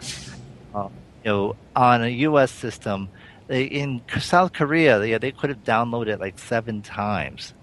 uh, 0.75 0.89
you 1.25 1.31
know, 1.31 1.57
on 1.75 2.03
a 2.03 2.09
U.S. 2.09 2.51
system. 2.51 3.09
They, 3.47 3.65
in 3.65 4.03
South 4.21 4.53
Korea, 4.53 4.99
they, 4.99 5.17
they 5.19 5.33
could 5.33 5.51
have 5.51 5.65
downloaded 5.65 6.09
it 6.09 6.21
like 6.21 6.39
seven 6.39 6.83
times, 6.83 7.55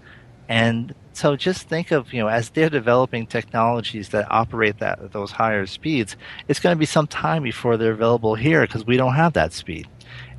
and 0.48 0.94
so 1.14 1.36
just 1.36 1.68
think 1.68 1.92
of 1.92 2.14
you 2.14 2.22
know 2.22 2.28
as 2.28 2.50
they're 2.50 2.70
developing 2.70 3.28
technologies 3.28 4.10
that 4.10 4.28
operate 4.32 4.80
that 4.80 5.00
at 5.00 5.12
those 5.12 5.32
higher 5.32 5.66
speeds, 5.66 6.16
it's 6.48 6.60
going 6.60 6.76
to 6.76 6.80
be 6.80 6.86
some 6.86 7.08
time 7.08 7.44
before 7.44 7.78
they're 7.78 7.92
available 7.92 8.36
here 8.36 8.62
because 8.62 8.86
we 8.86 8.98
don't 8.98 9.16
have 9.16 9.34
that 9.34 9.54
speed, 9.54 9.88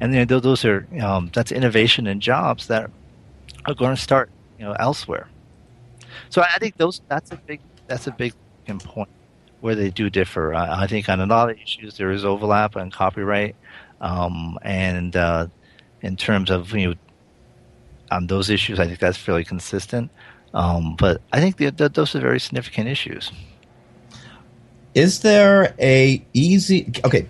and 0.01 0.15
you 0.15 0.25
know, 0.25 0.41
those 0.41 0.65
are 0.65 0.87
um, 1.01 1.31
that's 1.35 1.53
innovation 1.53 2.07
and 2.07 2.23
jobs 2.23 2.67
that 2.69 2.91
are 3.67 3.75
going 3.75 3.95
to 3.95 4.01
start 4.01 4.31
you 4.59 4.65
know 4.65 4.73
elsewhere. 4.79 5.29
So 6.31 6.43
I 6.43 6.59
think 6.59 6.77
those 6.77 7.03
that's 7.09 7.33
a 7.33 7.37
big 7.37 7.61
that's 7.87 8.07
a 8.07 8.13
big 8.13 8.35
point 8.67 9.11
where 9.61 9.75
they 9.75 9.91
do 9.91 10.11
differ. 10.11 10.55
I, 10.55 10.85
I 10.85 10.87
think 10.87 11.09
on 11.09 11.21
a 11.21 11.27
lot 11.27 11.51
of 11.51 11.59
issues 11.59 11.97
there 11.97 12.11
is 12.11 12.25
overlap 12.25 12.77
on 12.77 12.91
copyright, 12.91 13.57
um, 14.01 14.59
and 14.63 15.15
uh, 15.15 15.47
in 16.01 16.17
terms 16.17 16.51
of 16.51 16.73
you 16.73 16.89
know 16.89 16.95
on 18.11 18.27
those 18.27 18.51
issues, 18.51 18.79
I 18.79 18.87
think 18.87 18.99
that's 18.99 19.17
fairly 19.17 19.45
consistent. 19.45 20.11
Um, 20.55 20.97
but 20.97 21.21
I 21.33 21.41
think 21.41 21.57
the, 21.57 21.71
the, 21.71 21.89
those 21.89 22.15
are 22.15 22.21
very 22.21 22.41
significant 22.41 22.89
issues. 22.89 23.33
Is 24.95 25.21
there 25.21 25.75
a 25.81 26.23
easy? 26.35 26.93
Okay, 27.05 27.27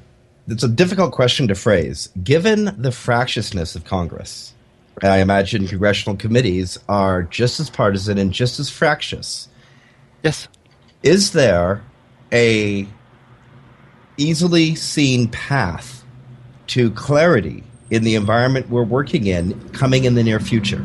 it's 0.48 0.64
a 0.64 0.68
difficult 0.68 1.12
question 1.12 1.46
to 1.48 1.54
phrase. 1.54 2.08
Given 2.22 2.74
the 2.76 2.90
fractiousness 2.90 3.76
of 3.76 3.84
Congress, 3.84 4.52
I 5.00 5.18
imagine 5.18 5.68
congressional 5.68 6.16
committees 6.16 6.78
are 6.88 7.22
just 7.22 7.60
as 7.60 7.70
partisan 7.70 8.18
and 8.18 8.32
just 8.32 8.58
as 8.58 8.68
fractious. 8.68 9.48
Yes. 10.22 10.48
Is 11.02 11.32
there 11.32 11.82
a 12.32 12.86
easily 14.16 14.74
seen 14.74 15.28
path 15.28 16.04
to 16.68 16.90
clarity 16.92 17.64
in 17.90 18.04
the 18.04 18.14
environment 18.14 18.70
we're 18.70 18.84
working 18.84 19.26
in 19.26 19.68
coming 19.70 20.04
in 20.04 20.14
the 20.14 20.22
near 20.22 20.40
future? 20.40 20.84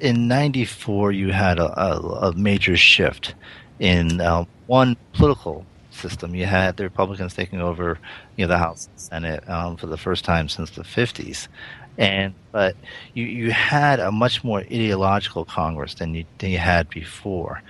In 0.00 0.28
'94, 0.28 1.12
you 1.12 1.32
had 1.32 1.58
a, 1.58 1.80
a, 1.80 2.28
a 2.28 2.32
major 2.34 2.76
shift 2.76 3.34
in 3.78 4.20
uh, 4.20 4.44
one 4.66 4.96
political 5.12 5.64
system. 5.90 6.34
You 6.34 6.46
had 6.46 6.76
the 6.76 6.84
Republicans 6.84 7.34
taking 7.34 7.60
over, 7.60 7.98
you 8.36 8.44
know, 8.44 8.48
the 8.48 8.58
House 8.58 8.88
and 8.88 9.00
Senate 9.00 9.48
um, 9.48 9.76
for 9.76 9.86
the 9.86 9.96
first 9.96 10.24
time 10.24 10.48
since 10.48 10.70
the 10.70 10.82
'50s, 10.82 11.48
and 11.96 12.34
but 12.52 12.76
you 13.14 13.24
you 13.26 13.50
had 13.50 14.00
a 14.00 14.12
much 14.12 14.44
more 14.44 14.60
ideological 14.60 15.44
Congress 15.44 15.94
than 15.94 16.14
you 16.14 16.24
than 16.38 16.50
you 16.50 16.58
had 16.58 16.88
before, 16.90 17.62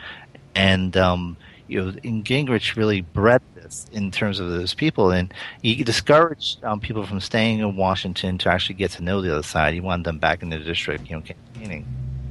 and 0.54 0.96
um, 0.96 1.36
you 1.68 1.82
know, 1.82 1.88
and 2.02 2.24
Gingrich 2.24 2.76
really 2.76 3.02
bred 3.02 3.42
this 3.54 3.86
in 3.92 4.10
terms 4.10 4.40
of 4.40 4.48
those 4.48 4.74
people, 4.74 5.10
and 5.10 5.32
he 5.62 5.84
discouraged 5.84 6.64
um, 6.64 6.80
people 6.80 7.06
from 7.06 7.20
staying 7.20 7.60
in 7.60 7.76
Washington 7.76 8.38
to 8.38 8.50
actually 8.50 8.76
get 8.76 8.90
to 8.92 9.02
know 9.02 9.20
the 9.20 9.32
other 9.32 9.42
side. 9.42 9.74
He 9.74 9.80
wanted 9.80 10.04
them 10.04 10.18
back 10.18 10.42
in 10.42 10.50
the 10.50 10.58
district, 10.58 11.08
you 11.08 11.16
know, 11.16 11.22
campaigning, 11.22 11.86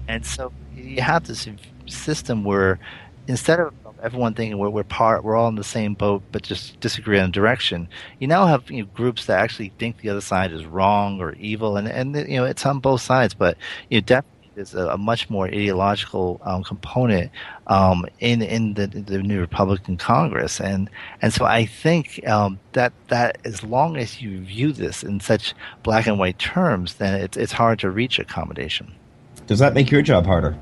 and 0.08 0.26
so 0.26 0.52
you 0.76 1.02
have 1.02 1.26
this 1.28 1.48
system 1.88 2.44
where 2.44 2.80
instead 3.28 3.60
of 3.60 3.74
everyone 4.02 4.34
thinking 4.34 4.58
we're, 4.58 4.70
we're 4.70 4.84
part, 4.84 5.24
we're 5.24 5.36
all 5.36 5.48
in 5.50 5.56
the 5.56 5.64
same 5.64 5.94
boat, 5.94 6.24
but 6.32 6.44
just 6.44 6.80
disagree 6.80 7.20
on 7.20 7.32
direction. 7.32 7.88
You 8.20 8.28
now 8.28 8.46
have 8.46 8.70
you 8.70 8.84
know, 8.84 8.90
groups 8.94 9.26
that 9.26 9.40
actually 9.40 9.70
think 9.80 10.02
the 10.02 10.10
other 10.10 10.22
side 10.22 10.52
is 10.52 10.66
wrong 10.66 11.20
or 11.20 11.34
evil, 11.34 11.78
and 11.78 11.88
and 11.88 12.16
you 12.16 12.38
know 12.38 12.46
it's 12.46 12.66
on 12.66 12.80
both 12.80 13.02
sides. 13.02 13.34
But 13.34 13.58
you 13.90 13.98
know, 13.98 14.06
definitely 14.06 14.52
there's 14.56 14.74
a, 14.74 14.88
a 14.90 14.98
much 14.98 15.30
more 15.30 15.46
ideological 15.48 16.42
um, 16.44 16.64
component 16.64 17.32
um, 17.68 18.06
in 18.20 18.42
in 18.42 18.74
the, 18.74 18.88
the 18.88 19.22
new 19.22 19.40
Republican 19.40 19.98
Congress, 19.98 20.60
and 20.60 20.90
and 21.22 21.34
so 21.34 21.46
I 21.46 21.66
think 21.66 22.26
um, 22.28 22.60
that 22.74 22.94
that 23.10 23.40
as 23.46 23.64
long 23.64 23.98
as 23.98 24.22
you 24.22 24.42
view 24.42 24.72
this 24.72 25.04
in 25.04 25.20
such 25.20 25.54
black 25.84 26.08
and 26.08 26.20
white 26.20 26.40
terms, 26.40 26.96
then 26.96 27.20
it's 27.20 27.38
it's 27.38 27.54
hard 27.54 27.80
to 27.80 27.92
reach 27.92 28.20
accommodation. 28.20 28.94
Does 29.48 29.60
that 29.60 29.74
make 29.74 29.90
your 29.90 30.02
job 30.02 30.26
harder? 30.26 30.58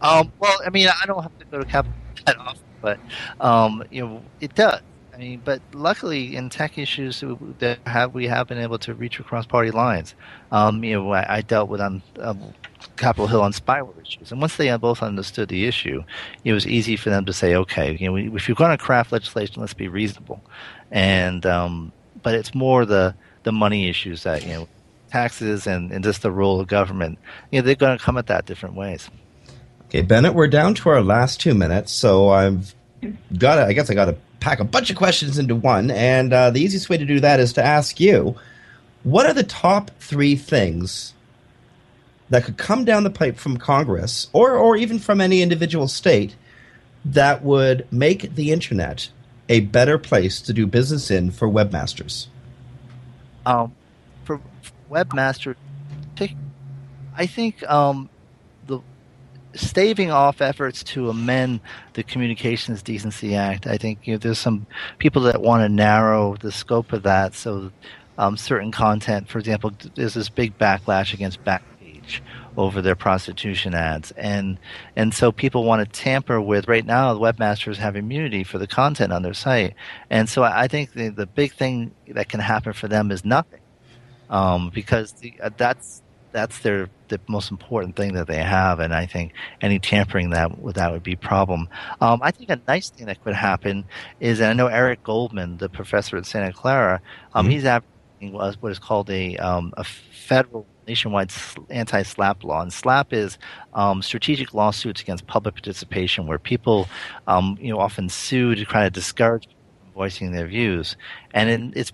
Um, 0.00 0.32
well, 0.38 0.58
I 0.64 0.70
mean, 0.70 0.88
I 0.88 1.06
don't 1.06 1.22
have 1.22 1.38
to 1.38 1.44
go 1.46 1.58
to 1.58 1.64
Capitol 1.64 1.96
that 2.26 2.38
often, 2.38 2.62
but 2.80 2.98
um, 3.40 3.84
you 3.90 4.04
know, 4.04 4.22
it 4.40 4.54
does. 4.54 4.80
I 5.14 5.18
mean, 5.18 5.40
but 5.42 5.62
luckily 5.72 6.36
in 6.36 6.50
tech 6.50 6.76
issues 6.76 7.24
that 7.58 7.78
have 7.86 8.12
we 8.12 8.26
have 8.26 8.48
been 8.48 8.58
able 8.58 8.78
to 8.80 8.92
reach 8.92 9.18
across 9.18 9.46
party 9.46 9.70
lines. 9.70 10.14
Um, 10.52 10.84
you 10.84 10.94
know, 10.94 11.10
I, 11.12 11.36
I 11.36 11.40
dealt 11.40 11.70
with 11.70 11.80
on 11.80 12.02
um, 12.20 12.52
Capitol 12.98 13.26
Hill 13.26 13.40
on 13.40 13.52
spyware 13.52 13.98
issues, 14.02 14.30
and 14.30 14.42
once 14.42 14.56
they 14.56 14.74
both 14.76 15.02
understood 15.02 15.48
the 15.48 15.66
issue, 15.66 16.04
it 16.44 16.52
was 16.52 16.66
easy 16.66 16.96
for 16.96 17.08
them 17.08 17.24
to 17.24 17.32
say, 17.32 17.54
okay, 17.54 17.96
you 17.98 18.10
know, 18.10 18.36
if 18.36 18.46
you're 18.46 18.54
going 18.54 18.76
to 18.76 18.82
craft 18.82 19.10
legislation, 19.10 19.60
let's 19.60 19.72
be 19.72 19.88
reasonable. 19.88 20.42
And 20.90 21.46
um, 21.46 21.92
but 22.22 22.34
it's 22.34 22.54
more 22.54 22.84
the 22.84 23.14
the 23.44 23.52
money 23.52 23.88
issues 23.88 24.24
that 24.24 24.42
you 24.44 24.52
know, 24.52 24.68
taxes 25.16 25.66
and, 25.66 25.90
and 25.92 26.04
just 26.04 26.20
the 26.20 26.30
role 26.30 26.60
of 26.60 26.66
government. 26.66 27.18
You 27.50 27.60
know, 27.60 27.66
they're 27.66 27.74
going 27.74 27.96
to 27.96 28.04
come 28.04 28.18
at 28.18 28.26
that 28.26 28.44
different 28.44 28.74
ways. 28.74 29.08
Okay, 29.86 30.02
Bennett, 30.02 30.34
we're 30.34 30.46
down 30.48 30.74
to 30.74 30.90
our 30.90 31.02
last 31.02 31.40
two 31.40 31.54
minutes, 31.54 31.92
so 31.92 32.28
I've 32.28 32.74
got 33.38 33.56
to, 33.56 33.66
I 33.66 33.72
guess 33.72 33.88
I 33.88 33.94
got 33.94 34.06
to 34.06 34.16
pack 34.40 34.60
a 34.60 34.64
bunch 34.64 34.90
of 34.90 34.96
questions 34.96 35.38
into 35.38 35.54
one, 35.54 35.90
and 35.90 36.32
uh, 36.32 36.50
the 36.50 36.60
easiest 36.60 36.90
way 36.90 36.98
to 36.98 37.06
do 37.06 37.20
that 37.20 37.40
is 37.40 37.54
to 37.54 37.64
ask 37.64 37.98
you 37.98 38.36
what 39.04 39.24
are 39.24 39.32
the 39.32 39.44
top 39.44 39.90
three 40.00 40.36
things 40.36 41.14
that 42.28 42.44
could 42.44 42.58
come 42.58 42.84
down 42.84 43.04
the 43.04 43.10
pipe 43.10 43.36
from 43.38 43.56
Congress 43.56 44.28
or, 44.32 44.56
or 44.56 44.76
even 44.76 44.98
from 44.98 45.20
any 45.20 45.40
individual 45.40 45.88
state 45.88 46.34
that 47.04 47.42
would 47.42 47.86
make 47.92 48.34
the 48.34 48.50
internet 48.50 49.08
a 49.48 49.60
better 49.60 49.96
place 49.96 50.40
to 50.40 50.52
do 50.52 50.66
business 50.66 51.10
in 51.10 51.30
for 51.30 51.48
webmasters? 51.48 52.26
Um, 53.46 53.72
webmaster, 54.90 55.56
I 57.18 57.26
think 57.26 57.62
um, 57.68 58.10
staving 59.56 60.10
off 60.10 60.40
efforts 60.40 60.82
to 60.84 61.08
amend 61.08 61.60
the 61.94 62.02
Communications 62.02 62.82
Decency 62.82 63.34
Act. 63.34 63.66
I 63.66 63.76
think 63.76 64.06
you 64.06 64.14
know, 64.14 64.18
there's 64.18 64.38
some 64.38 64.66
people 64.98 65.22
that 65.22 65.40
want 65.40 65.62
to 65.62 65.68
narrow 65.68 66.36
the 66.36 66.52
scope 66.52 66.92
of 66.92 67.02
that 67.04 67.34
so 67.34 67.72
um, 68.18 68.36
certain 68.36 68.70
content, 68.70 69.28
for 69.28 69.38
example, 69.38 69.72
there's 69.94 70.14
this 70.14 70.28
big 70.28 70.56
backlash 70.58 71.12
against 71.12 71.44
Backpage 71.44 72.20
over 72.56 72.80
their 72.80 72.94
prostitution 72.94 73.74
ads, 73.74 74.10
and 74.12 74.58
and 74.96 75.12
so 75.12 75.30
people 75.30 75.64
want 75.64 75.84
to 75.84 76.00
tamper 76.00 76.40
with. 76.40 76.66
Right 76.66 76.86
now, 76.86 77.12
the 77.12 77.20
webmasters 77.20 77.76
have 77.76 77.94
immunity 77.94 78.42
for 78.42 78.56
the 78.56 78.66
content 78.66 79.12
on 79.12 79.22
their 79.22 79.34
site, 79.34 79.74
and 80.08 80.30
so 80.30 80.42
I 80.42 80.66
think 80.66 80.92
the 80.92 81.08
the 81.08 81.26
big 81.26 81.52
thing 81.52 81.94
that 82.08 82.30
can 82.30 82.40
happen 82.40 82.72
for 82.72 82.88
them 82.88 83.10
is 83.10 83.22
nothing, 83.22 83.60
um, 84.30 84.70
because 84.74 85.12
the, 85.12 85.34
uh, 85.42 85.50
that's 85.56 86.02
that's 86.32 86.58
their 86.58 86.88
the 87.08 87.20
most 87.28 87.50
important 87.50 87.96
thing 87.96 88.14
that 88.14 88.26
they 88.26 88.42
have, 88.42 88.80
and 88.80 88.92
I 88.94 89.06
think 89.06 89.32
any 89.60 89.78
tampering 89.78 90.30
that 90.30 90.58
with 90.58 90.76
that 90.76 90.92
would 90.92 91.02
be 91.02 91.14
a 91.14 91.16
problem. 91.16 91.68
Um, 92.00 92.20
I 92.22 92.30
think 92.30 92.50
a 92.50 92.60
nice 92.68 92.90
thing 92.90 93.06
that 93.06 93.22
could 93.24 93.34
happen 93.34 93.84
is, 94.20 94.40
and 94.40 94.50
I 94.50 94.52
know 94.52 94.66
Eric 94.66 95.02
Goldman, 95.02 95.58
the 95.58 95.68
professor 95.68 96.16
at 96.16 96.26
Santa 96.26 96.52
Clara, 96.52 97.00
um, 97.34 97.46
mm-hmm. 97.46 97.52
he's 97.52 97.64
advocating 97.64 98.32
what 98.60 98.72
is 98.72 98.78
called 98.78 99.08
a 99.10 99.36
um, 99.36 99.72
a 99.76 99.84
federal 99.84 100.66
nationwide 100.86 101.32
anti-SLAPP 101.70 102.44
law. 102.44 102.62
And 102.62 102.70
SLAPP 102.70 103.12
is 103.12 103.38
um, 103.74 104.02
strategic 104.02 104.54
lawsuits 104.54 105.00
against 105.00 105.26
public 105.26 105.54
participation, 105.54 106.26
where 106.26 106.38
people, 106.38 106.88
um, 107.26 107.56
you 107.60 107.70
know, 107.70 107.78
often 107.78 108.08
sue 108.08 108.54
to 108.54 108.64
try 108.64 108.84
to 108.84 108.90
discourage 108.90 109.48
voicing 109.96 110.30
their 110.30 110.46
views. 110.46 110.96
And 111.32 111.74
it's 111.74 111.90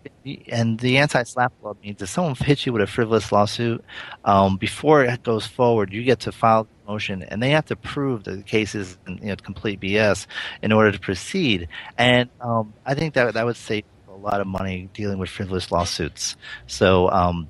and 0.48 0.78
the 0.80 0.98
anti-slap 0.98 1.52
law 1.62 1.74
means 1.82 2.02
if 2.02 2.08
someone 2.08 2.34
hits 2.34 2.66
you 2.66 2.72
with 2.72 2.82
a 2.82 2.86
frivolous 2.86 3.30
lawsuit, 3.30 3.82
um, 4.24 4.56
before 4.56 5.04
it 5.04 5.22
goes 5.22 5.46
forward, 5.46 5.92
you 5.92 6.02
get 6.02 6.20
to 6.20 6.32
file 6.32 6.66
motion, 6.86 7.22
and 7.22 7.42
they 7.42 7.50
have 7.50 7.64
to 7.66 7.76
prove 7.76 8.24
that 8.24 8.36
the 8.36 8.42
case 8.42 8.74
is 8.74 8.98
you 9.06 9.16
know, 9.20 9.36
complete 9.36 9.80
BS 9.80 10.26
in 10.62 10.72
order 10.72 10.90
to 10.90 10.98
proceed. 10.98 11.68
And 11.96 12.28
um, 12.40 12.74
I 12.84 12.94
think 12.94 13.14
that 13.14 13.32
that 13.34 13.46
would 13.46 13.56
save 13.56 13.84
a 14.08 14.16
lot 14.16 14.40
of 14.40 14.46
money 14.46 14.90
dealing 14.92 15.18
with 15.18 15.30
frivolous 15.30 15.70
lawsuits. 15.70 16.36
So, 16.66 17.08
um, 17.10 17.48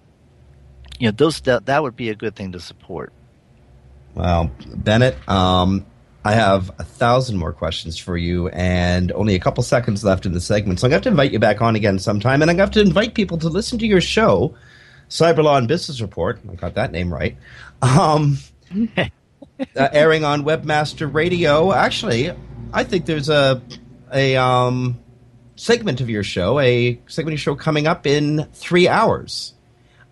you 0.99 1.09
know, 1.09 1.13
those 1.13 1.41
that, 1.41 1.67
that 1.67 1.83
would 1.83 1.97
be 1.97 2.11
a 2.11 2.15
good 2.15 2.37
thing 2.37 2.53
to 2.53 2.61
support. 2.61 3.13
Well, 4.15 4.51
Bennett, 4.77 5.17
um, 5.27 5.87
I 6.25 6.35
have 6.35 6.71
a 6.79 6.85
thousand 6.85 7.39
more 7.39 7.53
questions 7.53 7.99
for 7.99 8.17
you, 8.17 8.49
and 8.49 9.11
only 9.13 9.35
a 9.35 9.41
couple 9.41 9.63
seconds 9.65 10.05
left 10.05 10.25
in 10.25 10.33
the 10.33 10.41
segment. 10.41 10.79
So 10.79 10.87
I'm 10.87 10.91
going 10.91 11.03
to 11.03 11.09
have 11.09 11.15
to 11.15 11.21
invite 11.21 11.33
you 11.33 11.41
back 11.41 11.61
on 11.61 11.75
again 11.75 11.99
sometime, 11.99 12.43
and 12.43 12.51
I'm 12.51 12.57
going 12.57 12.71
to 12.71 12.79
have 12.79 12.85
to 12.85 12.89
invite 12.89 13.15
people 13.15 13.39
to 13.39 13.49
listen 13.49 13.79
to 13.81 13.87
your 13.87 14.01
show, 14.01 14.55
Cyberlaw 15.09 15.59
and 15.59 15.67
Business 15.67 16.01
Report. 16.01 16.39
I 16.49 16.55
got 16.55 16.75
that 16.75 16.93
name 16.93 17.13
right. 17.13 17.37
Um, 17.83 18.39
uh, 18.97 19.09
airing 19.75 20.25
on 20.25 20.45
Webmaster 20.45 21.13
Radio. 21.13 21.73
Actually, 21.73 22.31
I 22.73 22.85
think 22.85 23.07
there's 23.07 23.29
a 23.29 23.61
a 24.13 24.37
um, 24.37 25.01
segment 25.57 26.01
of 26.01 26.09
your 26.09 26.23
show, 26.23 26.61
a 26.61 27.01
segment 27.09 27.33
of 27.35 27.39
your 27.39 27.39
show 27.39 27.55
coming 27.57 27.89
up 27.89 28.07
in 28.07 28.47
three 28.53 28.87
hours. 28.87 29.55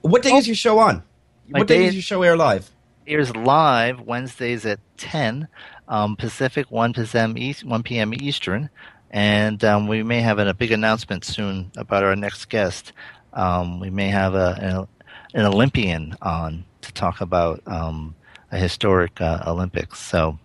What 0.00 0.22
day 0.22 0.32
oh, 0.32 0.38
is 0.38 0.48
your 0.48 0.56
show 0.56 0.80
on? 0.80 1.04
What 1.50 1.68
day, 1.68 1.78
day 1.78 1.86
does 1.86 1.94
your 1.94 2.02
show 2.02 2.22
air 2.22 2.36
live? 2.36 2.68
Airs 3.06 3.34
live 3.36 4.00
Wednesdays 4.00 4.66
at 4.66 4.80
ten 4.96 5.46
um, 5.90 6.16
Pacific, 6.16 6.70
1 6.70 6.94
p.m. 6.94 7.36
East, 7.36 7.64
1 7.64 7.82
p.m. 7.82 8.14
Eastern, 8.14 8.70
and 9.10 9.62
um, 9.64 9.88
we 9.88 10.02
may 10.02 10.20
have 10.20 10.38
a 10.38 10.54
big 10.54 10.70
announcement 10.70 11.24
soon 11.24 11.70
about 11.76 12.04
our 12.04 12.14
next 12.14 12.48
guest. 12.48 12.92
Um, 13.32 13.80
we 13.80 13.90
may 13.90 14.08
have 14.08 14.34
a, 14.34 14.86
an, 15.34 15.40
an, 15.40 15.46
Olympian 15.46 16.16
on 16.22 16.64
to 16.82 16.92
talk 16.92 17.20
about 17.20 17.60
um, 17.66 18.14
a 18.52 18.56
historic 18.56 19.20
uh, 19.20 19.42
Olympics. 19.46 19.98
So, 19.98 20.38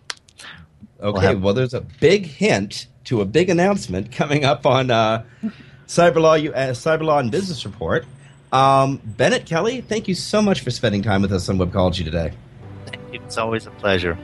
okay, 1.00 1.12
we'll, 1.12 1.20
have- 1.20 1.44
well, 1.44 1.54
there's 1.54 1.76
a 1.76 1.82
big 1.82 2.26
hint 2.26 2.88
to 3.06 3.22
a 3.22 3.26
big 3.26 3.50
announcement 3.50 4.12
coming 4.12 4.46
up 4.46 4.66
on 4.66 4.90
uh, 4.90 5.24
Cyberlaw, 5.88 6.50
uh, 6.50 6.72
Cyberlaw 6.72 7.20
and 7.20 7.32
Business 7.32 7.66
Report. 7.66 8.06
Um, 8.52 9.00
Bennett 9.04 9.46
Kelly, 9.46 9.82
thank 9.82 10.08
you 10.08 10.16
so 10.16 10.42
much 10.42 10.62
for 10.62 10.72
spending 10.72 11.04
time 11.04 11.22
with 11.22 11.32
us 11.32 11.50
on 11.50 11.58
Webcology 11.58 12.04
today. 12.04 12.34
It's 13.12 13.38
always 13.38 13.68
a 13.68 13.72
pleasure. 13.72 14.18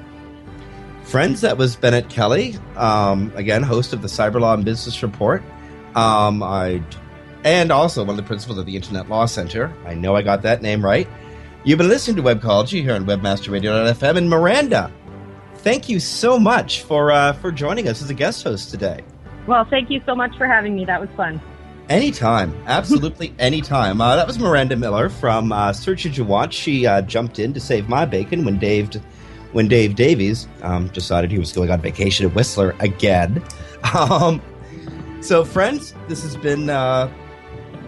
Friends, 1.12 1.42
that 1.42 1.58
was 1.58 1.76
Bennett 1.76 2.08
Kelly, 2.08 2.56
um, 2.78 3.34
again, 3.36 3.64
host 3.64 3.92
of 3.92 4.02
the 4.02 4.08
Cyberlaw 4.08 4.54
and 4.54 4.64
Business 4.64 5.04
Report. 5.04 5.44
Um, 5.94 6.42
I, 6.42 6.82
and 7.44 7.70
also 7.70 8.06
one 8.06 8.12
of 8.12 8.16
the 8.16 8.24
principals 8.24 8.58
of 8.58 8.66
the 8.66 8.78
Internet 8.78 9.10
Law 9.10 9.26
Center. 9.26 9.76
I 9.86 9.94
know 9.94 10.16
I 10.16 10.22
got 10.22 10.42
that 10.44 10.62
name 10.62 10.82
right. 10.82 11.10
You've 11.66 11.78
been 11.78 11.90
listening 11.90 12.16
to 12.16 12.24
Webcology 12.24 12.82
here 12.82 12.94
on 12.94 13.06
WebmasterRadio.fm. 13.06 14.16
And 14.16 14.30
Miranda, 14.30 14.90
thank 15.56 15.90
you 15.90 16.00
so 16.00 16.40
much 16.40 16.84
for 16.84 17.12
uh, 17.12 17.34
for 17.34 17.52
joining 17.52 17.90
us 17.90 18.02
as 18.02 18.10
a 18.10 18.14
guest 18.14 18.46
host 18.46 18.70
today. 18.70 19.02
Well, 19.48 19.66
thank 19.66 19.90
you 19.90 20.02
so 20.06 20.16
much 20.16 20.38
for 20.38 20.48
having 20.48 20.78
me. 20.78 20.86
That 20.86 21.02
was 21.02 21.10
fun. 21.18 21.42
Anytime, 21.90 22.56
absolutely 22.68 23.34
anytime. 23.40 24.00
Uh, 24.00 24.16
that 24.16 24.28
was 24.28 24.40
Miranda 24.40 24.78
Miller 24.78 25.10
from 25.10 25.52
uh, 25.52 25.74
Search 25.74 26.06
Engine 26.06 26.30
Watch. 26.30 26.54
She 26.54 26.88
uh, 26.88 27.02
jumped 27.02 27.38
in 27.38 27.54
to 27.54 27.60
save 27.60 27.90
my 27.90 28.06
bacon 28.06 28.46
when 28.46 28.60
Dave 28.60 28.92
when 29.54 29.68
Dave 29.68 29.96
Davies 29.96 30.48
um, 30.62 30.88
decided 30.90 31.32
he 31.32 31.40
was 31.40 31.52
going 31.52 31.72
on 31.72 31.82
vacation 31.82 32.26
at 32.26 32.36
Whistler 32.36 32.76
again. 32.80 33.44
Um, 33.96 34.40
so, 35.22 35.44
friends, 35.44 35.96
this 36.08 36.22
has 36.22 36.38
been 36.38 36.70
uh, 36.70 37.12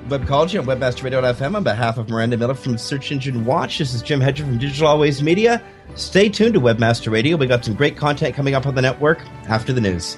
Webcology 0.08 0.60
on 0.60 0.66
WebmasterRadio.fm 0.66 1.56
on 1.56 1.64
behalf 1.64 1.98
of 1.98 2.10
Miranda 2.10 2.36
Miller 2.36 2.56
from 2.56 2.78
Search 2.78 3.12
Engine 3.12 3.46
Watch. 3.46 3.78
This 3.78 3.94
is 3.94 4.02
Jim 4.02 4.20
Hedger 4.20 4.44
from 4.44 4.58
Digital 4.58 4.88
Always 4.88 5.24
Media. 5.24 5.64
Stay 5.96 6.30
tuned 6.30 6.56
to 6.56 6.60
Webmaster 6.60 7.12
Radio. 7.12 7.38
We 7.38 7.48
got 7.48 7.64
some 7.64 7.76
great 7.76 7.96
content 7.96 8.36
coming 8.36 8.54
up 8.54 8.66
on 8.66 8.76
the 8.76 8.82
network 8.82 9.26
after 9.48 9.72
the 9.72 9.82
news. 9.82 10.18